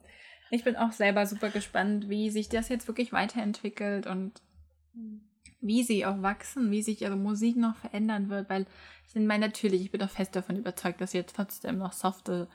Ich 0.50 0.64
bin 0.64 0.76
auch 0.76 0.92
selber 0.92 1.24
super 1.24 1.50
gespannt, 1.50 2.08
wie 2.08 2.30
sich 2.30 2.48
das 2.48 2.68
jetzt 2.68 2.88
wirklich 2.88 3.12
weiterentwickelt 3.12 4.06
und 4.06 4.42
wie 5.62 5.82
sie 5.82 6.04
auch 6.04 6.20
wachsen, 6.20 6.70
wie 6.70 6.82
sich 6.82 7.00
ihre 7.00 7.16
Musik 7.16 7.56
noch 7.56 7.76
verändern 7.76 8.28
wird, 8.28 8.50
weil 8.50 8.66
ich 9.06 9.14
meine, 9.14 9.46
natürlich, 9.46 9.80
ich 9.80 9.90
bin 9.90 10.02
auch 10.02 10.10
fest 10.10 10.34
davon 10.36 10.56
überzeugt, 10.56 11.00
dass 11.00 11.12
sie 11.12 11.18
jetzt 11.18 11.36
trotzdem 11.36 11.78
noch 11.78 11.92
softe 11.92 12.48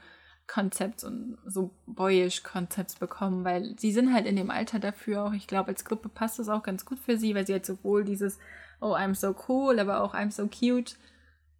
Konzepts 0.47 1.03
und 1.03 1.37
so 1.45 1.71
boyish 1.85 2.43
Konzepts 2.43 2.95
bekommen, 2.95 3.43
weil 3.43 3.77
sie 3.77 3.91
sind 3.91 4.13
halt 4.13 4.25
in 4.25 4.35
dem 4.35 4.49
Alter 4.49 4.79
dafür 4.79 5.23
auch. 5.23 5.33
Ich 5.33 5.47
glaube, 5.47 5.69
als 5.69 5.85
Gruppe 5.85 6.09
passt 6.09 6.39
das 6.39 6.49
auch 6.49 6.63
ganz 6.63 6.85
gut 6.85 6.99
für 6.99 7.17
sie, 7.17 7.35
weil 7.35 7.47
sie 7.47 7.53
halt 7.53 7.65
sowohl 7.65 8.03
dieses 8.03 8.39
Oh, 8.79 8.93
I'm 8.93 9.15
so 9.15 9.35
cool, 9.47 9.79
aber 9.79 10.01
auch 10.01 10.13
I'm 10.13 10.31
so 10.31 10.47
cute. 10.47 10.97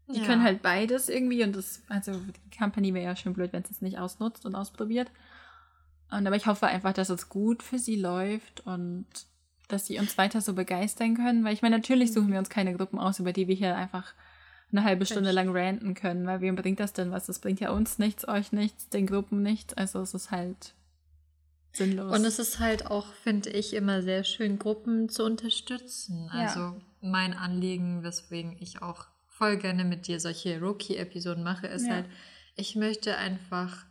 Die 0.08 0.20
ja. 0.20 0.26
können 0.26 0.44
halt 0.44 0.62
beides 0.62 1.10
irgendwie 1.10 1.44
und 1.44 1.56
das, 1.56 1.82
also 1.90 2.14
die 2.14 2.58
Company 2.58 2.94
wäre 2.94 3.06
ja 3.06 3.16
schön 3.16 3.34
blöd, 3.34 3.52
wenn 3.52 3.64
es 3.64 3.72
es 3.72 3.82
nicht 3.82 3.98
ausnutzt 3.98 4.46
und 4.46 4.56
ausprobiert. 4.56 5.12
Und 6.10 6.26
aber 6.26 6.38
ich 6.38 6.48
hoffe 6.48 6.68
einfach, 6.68 6.94
dass 6.94 7.10
es 7.10 7.28
gut 7.28 7.64
für 7.64 7.80
sie 7.80 7.98
läuft 7.98 8.62
und 8.66 9.06
dass 9.68 9.86
sie 9.86 10.00
uns 10.00 10.18
weiter 10.18 10.42
so 10.42 10.54
begeistern 10.54 11.16
können. 11.16 11.44
Weil 11.44 11.54
ich 11.54 11.62
meine, 11.62 11.78
natürlich 11.78 12.14
suchen 12.14 12.32
wir 12.32 12.40
uns 12.40 12.50
keine 12.50 12.76
Gruppen 12.76 13.00
aus, 13.00 13.20
über 13.20 13.34
die 13.34 13.48
wir 13.48 13.56
hier 13.56 13.76
einfach 13.76 14.14
eine 14.72 14.84
halbe 14.84 15.06
Stunde 15.06 15.32
lang 15.32 15.50
ranten 15.56 15.94
können, 15.94 16.28
weil 16.28 16.42
wem 16.42 16.56
bringt 16.56 16.80
das 16.80 16.94
denn 16.94 17.12
was? 17.12 17.26
Das 17.26 17.40
bringt 17.40 17.60
ja 17.60 17.72
uns 17.72 18.00
nichts, 18.00 18.28
euch 18.28 18.52
nichts, 18.52 18.90
den 18.90 19.08
Gruppen 19.08 19.42
nichts. 19.42 19.74
Also 19.74 20.02
es 20.02 20.14
ist 20.14 20.32
halt 20.32 20.74
sinnlos. 21.72 22.14
Und 22.14 22.26
es 22.26 22.40
ist 22.40 22.60
halt 22.60 22.88
auch, 22.88 23.14
finde 23.14 23.50
ich, 23.50 23.74
immer 23.74 24.02
sehr 24.02 24.24
schön, 24.24 24.60
Gruppen 24.60 25.10
zu 25.10 25.24
unterstützen. 25.24 26.30
Also 26.32 26.60
ja. 26.60 26.76
mein 27.02 27.34
Anliegen, 27.34 28.04
weswegen 28.04 28.58
ich 28.60 28.82
auch 28.82 29.08
voll 29.28 29.58
gerne 29.58 29.86
mit 29.86 30.08
dir 30.08 30.20
solche 30.20 30.60
Rookie-Episoden 30.60 31.44
mache, 31.44 31.68
ist 31.68 31.88
ja. 31.88 31.94
halt, 31.94 32.06
ich 32.56 32.76
möchte 32.76 33.18
einfach 33.18 33.86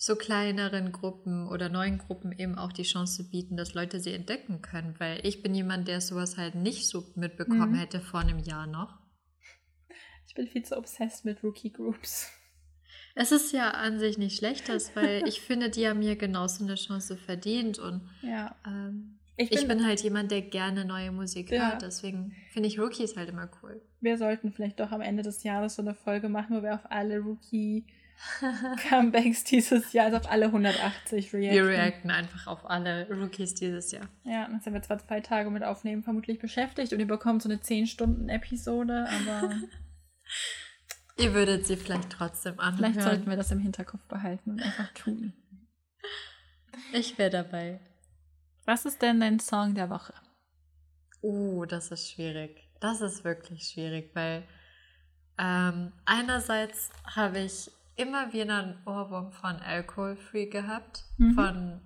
so 0.00 0.14
kleineren 0.14 0.92
Gruppen 0.92 1.48
oder 1.48 1.68
neuen 1.68 1.98
Gruppen 1.98 2.30
eben 2.30 2.56
auch 2.56 2.72
die 2.72 2.84
Chance 2.84 3.24
bieten, 3.24 3.56
dass 3.56 3.74
Leute 3.74 3.98
sie 3.98 4.14
entdecken 4.14 4.62
können, 4.62 4.94
weil 4.98 5.20
ich 5.26 5.42
bin 5.42 5.56
jemand, 5.56 5.88
der 5.88 6.00
sowas 6.00 6.36
halt 6.36 6.54
nicht 6.54 6.86
so 6.86 7.04
mitbekommen 7.16 7.72
mhm. 7.72 7.78
hätte 7.78 8.00
vor 8.00 8.20
einem 8.20 8.38
Jahr 8.38 8.68
noch. 8.68 8.96
Ich 10.28 10.34
bin 10.34 10.46
viel 10.46 10.64
zu 10.64 10.78
obsessed 10.78 11.24
mit 11.24 11.42
Rookie 11.42 11.72
Groups. 11.72 12.30
Es 13.16 13.32
ist 13.32 13.52
ja 13.52 13.72
an 13.72 13.98
sich 13.98 14.18
nicht 14.18 14.38
schlecht, 14.38 14.68
das, 14.68 14.94
weil 14.94 15.22
ich 15.26 15.40
finde, 15.40 15.68
die 15.68 15.88
haben 15.88 15.98
mir 15.98 16.14
genauso 16.14 16.62
eine 16.62 16.76
Chance 16.76 17.16
verdient 17.16 17.80
und 17.80 18.08
ja. 18.22 18.54
ähm, 18.64 19.18
ich, 19.36 19.50
bin, 19.50 19.58
ich 19.58 19.66
bin, 19.66 19.84
halt 19.84 20.00
jemand, 20.02 20.30
der 20.30 20.42
gerne 20.42 20.84
neue 20.84 21.10
Musik 21.10 21.50
ja. 21.50 21.70
hört, 21.70 21.82
deswegen 21.82 22.36
finde 22.52 22.68
ich 22.68 22.78
Rookies 22.78 23.16
halt 23.16 23.30
immer 23.30 23.50
cool. 23.62 23.82
Wir 24.00 24.16
sollten 24.16 24.52
vielleicht 24.52 24.78
doch 24.78 24.92
am 24.92 25.00
Ende 25.00 25.24
des 25.24 25.42
Jahres 25.42 25.74
so 25.74 25.82
eine 25.82 25.96
Folge 25.96 26.28
machen, 26.28 26.56
wo 26.56 26.62
wir 26.62 26.76
auf 26.76 26.88
alle 26.88 27.18
Rookie 27.18 27.84
Comebacks 28.88 29.44
dieses 29.44 29.92
Jahr, 29.92 30.06
also 30.06 30.18
auf 30.18 30.30
alle 30.30 30.46
180 30.46 31.32
reacten. 31.32 31.54
Wir 31.54 31.66
reacten 31.66 32.10
einfach 32.10 32.46
auf 32.46 32.68
alle 32.68 33.08
Rookies 33.10 33.54
dieses 33.54 33.92
Jahr. 33.92 34.08
Ja, 34.24 34.46
dann 34.48 34.60
sind 34.60 34.74
wir 34.74 34.82
zwar 34.82 34.98
zwei 34.98 35.20
Tage 35.20 35.50
mit 35.50 35.62
Aufnehmen 35.62 36.02
vermutlich 36.02 36.38
beschäftigt 36.38 36.92
und 36.92 37.00
ihr 37.00 37.06
bekommt 37.06 37.42
so 37.42 37.48
eine 37.48 37.58
10-Stunden-Episode, 37.58 39.08
aber. 39.08 39.54
ihr 41.16 41.34
würdet 41.34 41.66
sie 41.66 41.76
vielleicht 41.76 42.10
trotzdem 42.10 42.58
anhören. 42.58 42.92
Vielleicht 42.92 43.02
sollten 43.02 43.30
wir 43.30 43.36
das 43.36 43.52
im 43.52 43.60
Hinterkopf 43.60 44.02
behalten 44.08 44.50
und 44.52 44.62
einfach 44.62 44.92
tun. 44.94 45.32
Ich 46.92 47.18
wäre 47.18 47.30
dabei. 47.30 47.80
Was 48.64 48.84
ist 48.84 49.00
denn 49.00 49.20
dein 49.20 49.38
Song 49.38 49.74
der 49.74 49.90
Woche? 49.90 50.12
Uh, 51.22 51.64
das 51.66 51.90
ist 51.90 52.10
schwierig. 52.10 52.68
Das 52.80 53.00
ist 53.00 53.24
wirklich 53.24 53.68
schwierig, 53.68 54.10
weil 54.14 54.44
ähm, 55.38 55.92
einerseits 56.04 56.90
habe 57.04 57.40
ich 57.40 57.70
immer 57.98 58.32
wieder 58.32 58.58
einen 58.58 58.78
Ohrwurm 58.86 59.32
von 59.32 59.56
Alcohol 59.56 60.16
Free 60.16 60.46
gehabt, 60.46 61.04
mhm. 61.18 61.34
von, 61.34 61.80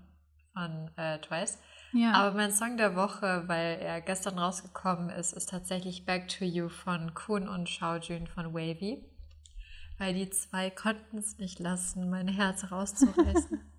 von 0.52 0.90
äh, 0.96 1.18
Twice. 1.20 1.58
Ja. 1.92 2.12
Aber 2.12 2.36
mein 2.36 2.52
Song 2.52 2.76
der 2.76 2.96
Woche, 2.96 3.44
weil 3.46 3.78
er 3.80 4.00
gestern 4.00 4.38
rausgekommen 4.38 5.10
ist, 5.10 5.32
ist 5.32 5.50
tatsächlich 5.50 6.06
Back 6.06 6.28
to 6.28 6.44
You 6.44 6.68
von 6.68 7.14
Kuhn 7.14 7.48
und 7.48 7.68
Shaojun 7.68 8.26
von 8.26 8.54
Wavy. 8.54 9.04
Weil 9.98 10.14
die 10.14 10.30
zwei 10.30 10.70
konnten 10.70 11.18
es 11.18 11.38
nicht 11.38 11.58
lassen, 11.58 12.10
mein 12.10 12.28
Herz 12.28 12.70
rauszureißen. 12.70 13.60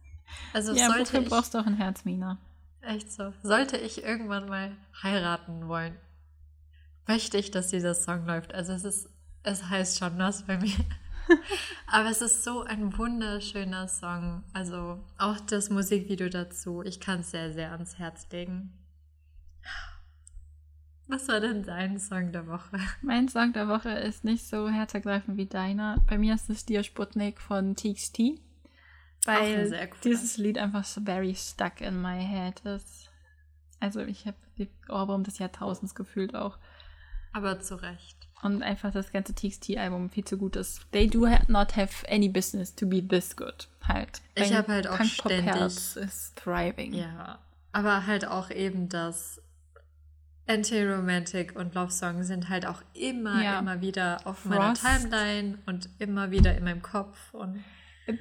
Also 0.52 0.74
ja, 0.74 0.88
sollte 0.88 1.20
ich, 1.20 1.30
brauchst 1.30 1.54
du 1.54 1.60
auch 1.60 1.66
ein 1.66 1.76
Herz, 1.76 2.06
Mina. 2.06 2.40
Echt 2.82 3.12
so. 3.12 3.34
Sollte 3.44 3.78
ich 3.78 4.04
irgendwann 4.04 4.48
mal 4.48 4.76
heiraten 5.04 5.68
wollen, 5.68 5.96
möchte 7.06 7.38
ich, 7.38 7.52
dass 7.52 7.68
dieser 7.68 7.94
Song 7.94 8.26
läuft. 8.26 8.54
Also 8.54 8.74
es 8.74 8.84
ist, 8.84 9.10
es 9.44 9.70
heißt 9.70 10.00
schon 10.00 10.18
was 10.18 10.48
bei 10.48 10.58
mir. 10.58 10.74
Aber 11.88 12.10
es 12.10 12.22
ist 12.22 12.44
so 12.44 12.64
ein 12.64 12.98
wunderschöner 12.98 13.88
Song. 13.88 14.44
Also 14.54 15.04
auch 15.18 15.40
das 15.40 15.70
Musikvideo 15.70 16.30
dazu. 16.30 16.84
Ich 16.84 17.00
kann 17.00 17.22
es 17.22 17.32
sehr, 17.32 17.54
sehr 17.54 17.72
ans 17.72 17.98
Herz 17.98 18.28
legen. 18.32 18.74
Was 21.08 21.28
war 21.28 21.40
denn 21.40 21.64
dein 21.64 22.00
Song 22.00 22.32
der 22.32 22.48
Woche? 22.48 22.80
Mein 23.02 23.28
Song 23.28 23.54
der 23.54 23.68
Woche 23.68 23.90
ist 23.90 24.24
nicht 24.24 24.48
so 24.48 24.70
herzergreifend 24.70 25.38
wie 25.38 25.46
deiner. 25.46 26.04
Bei 26.08 26.18
mir 26.18 26.34
ist 26.34 26.50
es 26.50 26.66
Dir 26.66 26.84
Sputnik 26.84 27.42
von 27.42 27.76
TXT. 27.76 28.40
Weil 29.26 29.70
cool. 29.72 29.90
dieses 30.04 30.38
Lied 30.38 30.58
einfach 30.58 30.84
so 30.84 31.02
very 31.02 31.36
stuck 31.36 31.82
in 31.82 32.02
my 32.02 32.20
head 32.20 32.60
ist. 32.62 33.10
Also 33.80 34.02
ich 34.02 34.26
habe 34.26 34.38
die 34.58 34.70
Ohrwurm 34.90 35.24
des 35.24 35.40
Jahrtausends 35.40 35.94
gefühlt 35.94 36.36
auch. 36.36 36.58
Aber 37.34 37.60
zu 37.60 37.76
Recht. 37.76 38.30
Und 38.44 38.62
einfach 38.62 38.92
das 38.92 39.12
ganze 39.12 39.34
TXT-Album 39.34 40.10
viel 40.10 40.26
zu 40.26 40.38
gut 40.38 40.56
ist. 40.58 40.82
They 40.92 41.08
do 41.08 41.26
not 41.48 41.78
have 41.78 42.06
any 42.10 42.28
business 42.28 42.76
to 42.76 42.86
be 42.86 43.06
this 43.06 43.36
good. 43.36 43.70
Halt. 43.88 44.22
Ich 44.36 44.54
habe 44.54 44.72
halt 44.72 44.88
auch 44.88 44.98
Punk 44.98 45.10
ständig... 45.10 45.56
Ist 45.96 46.36
thriving. 46.36 46.94
Ja, 46.94 47.40
aber 47.72 48.06
halt 48.06 48.28
auch 48.28 48.50
eben 48.50 48.90
das 48.90 49.42
Anti-Romantic 50.48 51.56
und 51.56 51.74
Love 51.74 51.92
Song 51.92 52.24
sind 52.24 52.50
halt 52.50 52.66
auch 52.66 52.82
immer, 52.94 53.42
ja. 53.42 53.60
immer 53.60 53.82
wieder 53.82 54.20
auf 54.26 54.40
Frost. 54.40 54.50
meiner 54.50 54.74
Timeline 54.74 55.60
und 55.66 55.90
immer 56.00 56.32
wieder 56.32 56.56
in 56.58 56.66
meinem 56.66 56.82
Kopf. 56.82 57.34
Und 57.34 57.64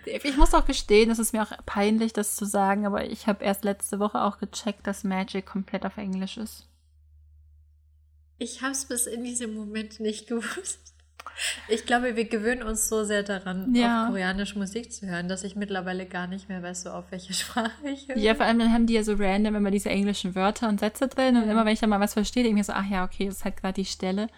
ich 0.07 0.37
muss 0.37 0.55
auch 0.55 0.64
gestehen, 0.64 1.11
es 1.11 1.18
ist 1.18 1.33
mir 1.33 1.43
auch 1.43 1.53
peinlich, 1.66 2.12
das 2.12 2.37
zu 2.37 2.45
sagen, 2.45 2.87
aber 2.87 3.05
ich 3.05 3.27
habe 3.27 3.45
erst 3.45 3.64
letzte 3.64 3.99
Woche 3.99 4.23
auch 4.23 4.39
gecheckt, 4.39 4.87
dass 4.87 5.03
Magic 5.03 5.47
komplett 5.47 5.85
auf 5.85 5.97
Englisch 5.97 6.37
ist. 6.37 6.68
Ich 8.43 8.61
habe 8.61 8.72
es 8.72 8.86
bis 8.86 9.07
in 9.07 9.22
diesem 9.22 9.55
Moment 9.55 10.01
nicht 10.01 10.26
gewusst. 10.28 10.80
Ich 11.68 11.86
glaube, 11.86 12.16
wir 12.16 12.24
gewöhnen 12.24 12.62
uns 12.62 12.88
so 12.88 13.05
sehr 13.05 13.22
daran, 13.22 13.74
ja. 13.74 14.03
auf 14.03 14.09
koreanische 14.09 14.59
Musik 14.59 14.93
zu 14.93 15.07
hören, 15.07 15.28
dass 15.28 15.45
ich 15.45 15.57
mittlerweile 15.57 16.07
gar 16.07 16.26
nicht 16.26 16.49
mehr 16.49 16.62
weiß, 16.62 16.82
so 16.82 16.90
auf 16.90 17.11
welche 17.11 17.32
Sprache 17.32 17.88
ich 17.88 18.09
höre. 18.09 18.18
Ja, 18.18 18.34
vor 18.34 18.45
allem 18.45 18.59
dann 18.59 18.72
haben 18.72 18.86
die 18.86 18.95
ja 18.95 19.05
so 19.05 19.14
random 19.14 19.55
immer 19.55 19.70
diese 19.70 19.88
englischen 19.88 20.34
Wörter 20.34 20.68
und 20.68 20.80
Sätze 20.80 21.09
drin. 21.09 21.36
Und 21.36 21.49
immer, 21.49 21.64
wenn 21.64 21.72
ich 21.72 21.80
dann 21.80 21.90
mal 21.90 22.01
was 22.01 22.14
verstehe, 22.14 22.43
denke 22.43 22.61
ich 22.61 22.66
mir 22.66 22.72
so, 22.72 22.78
ach 22.78 22.88
ja, 22.88 23.05
okay, 23.05 23.26
das 23.26 23.36
ist 23.36 23.45
halt 23.45 23.57
gerade 23.57 23.74
die 23.74 23.84
Stelle. 23.84 24.28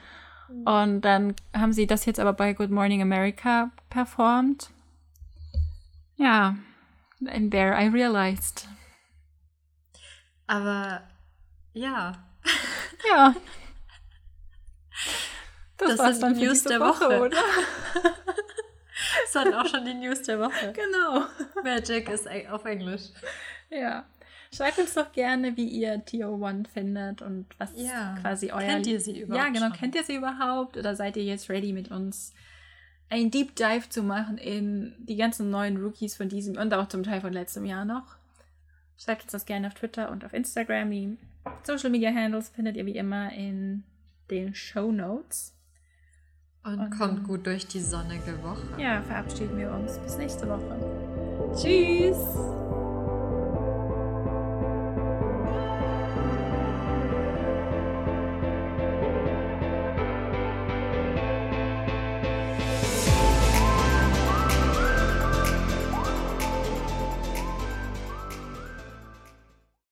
Mhm. 0.49 0.67
Und 0.67 1.01
dann 1.01 1.35
haben 1.55 1.73
sie 1.73 1.87
das 1.87 2.05
jetzt 2.05 2.21
aber 2.21 2.35
bei 2.35 2.53
Good 2.53 2.71
Morning 2.71 3.01
America 3.01 3.71
performt. 3.89 4.71
Ja, 6.17 6.57
and 7.27 7.51
there 7.51 7.75
I 7.75 7.89
realized. 7.89 8.69
Aber 10.47 11.03
ja. 11.73 12.13
Ja. 13.09 13.35
Das, 15.77 15.97
das 15.97 16.21
sind 16.21 16.37
die 16.37 16.47
News 16.47 16.63
der 16.65 16.81
Woche, 16.81 17.05
Woche 17.05 17.21
oder? 17.21 17.37
das 19.25 19.35
waren 19.35 19.55
auch 19.55 19.67
schon 19.67 19.85
die 19.85 19.95
News 19.95 20.23
der 20.23 20.39
Woche. 20.39 20.73
Genau. 20.73 21.27
Magic 21.63 22.09
ist 22.09 22.29
auf 22.51 22.65
Englisch. 22.65 23.11
Ja. 23.71 24.05
Schreibt 24.55 24.79
uns 24.79 24.95
doch 24.95 25.11
gerne, 25.11 25.57
wie 25.57 25.67
ihr 25.67 26.05
TO1 26.05 26.69
findet 26.69 27.23
und 27.23 27.47
was 27.59 27.71
ja. 27.75 28.17
quasi 28.21 28.53
euer. 28.53 28.61
Kennt 28.61 28.87
ihr 28.87 29.01
sie 29.01 29.21
überhaupt? 29.21 29.45
Ja, 29.45 29.53
genau. 29.53 29.67
Schon? 29.67 29.77
Kennt 29.77 29.95
ihr 29.97 30.05
sie 30.05 30.15
überhaupt? 30.15 30.77
Oder 30.77 30.95
seid 30.95 31.17
ihr 31.17 31.25
jetzt 31.25 31.51
ready 31.51 31.73
mit 31.73 31.91
uns 31.91 32.33
ein 33.11 33.33
Deep 33.33 33.57
Dive 33.57 33.89
zu 33.89 34.05
machen 34.05 34.39
in 34.39 34.95
die 34.99 35.17
ganzen 35.17 35.51
neuen 35.51 35.77
Rookies 35.77 36.17
von 36.17 36.29
diesem 36.29 36.57
und 36.57 36.73
auch 36.73 36.89
zum 36.89 37.03
Teil 37.03 37.21
von 37.21 37.33
letztem 37.33 37.65
Jahr 37.65 37.85
noch? 37.85 38.17
Schreibt 38.97 39.25
uns 39.25 39.33
das 39.33 39.45
gerne 39.45 39.67
auf 39.67 39.75
Twitter 39.75 40.11
und 40.11 40.25
auf 40.25 40.33
Instagram. 40.33 40.91
Die 40.91 41.19
Social 41.65 41.91
Media 41.91 42.15
Handles 42.15 42.51
findet 42.51 42.77
ihr 42.77 42.87
wie 42.87 42.97
immer 42.97 43.33
in 43.33 43.83
den 44.31 44.55
Show 44.55 44.93
Notes. 44.93 45.53
Und, 46.65 46.79
und 46.79 46.99
kommt 46.99 47.25
gut 47.25 47.47
durch 47.47 47.67
die 47.67 47.81
sonnige 47.81 48.43
Woche. 48.43 48.81
Ja, 48.81 49.03
verabschieden 49.03 49.59
wir 49.59 49.71
uns. 49.71 49.99
Bis 49.99 50.17
nächste 50.17 50.49
Woche. 50.49 51.55
Tschüss! 51.55 52.64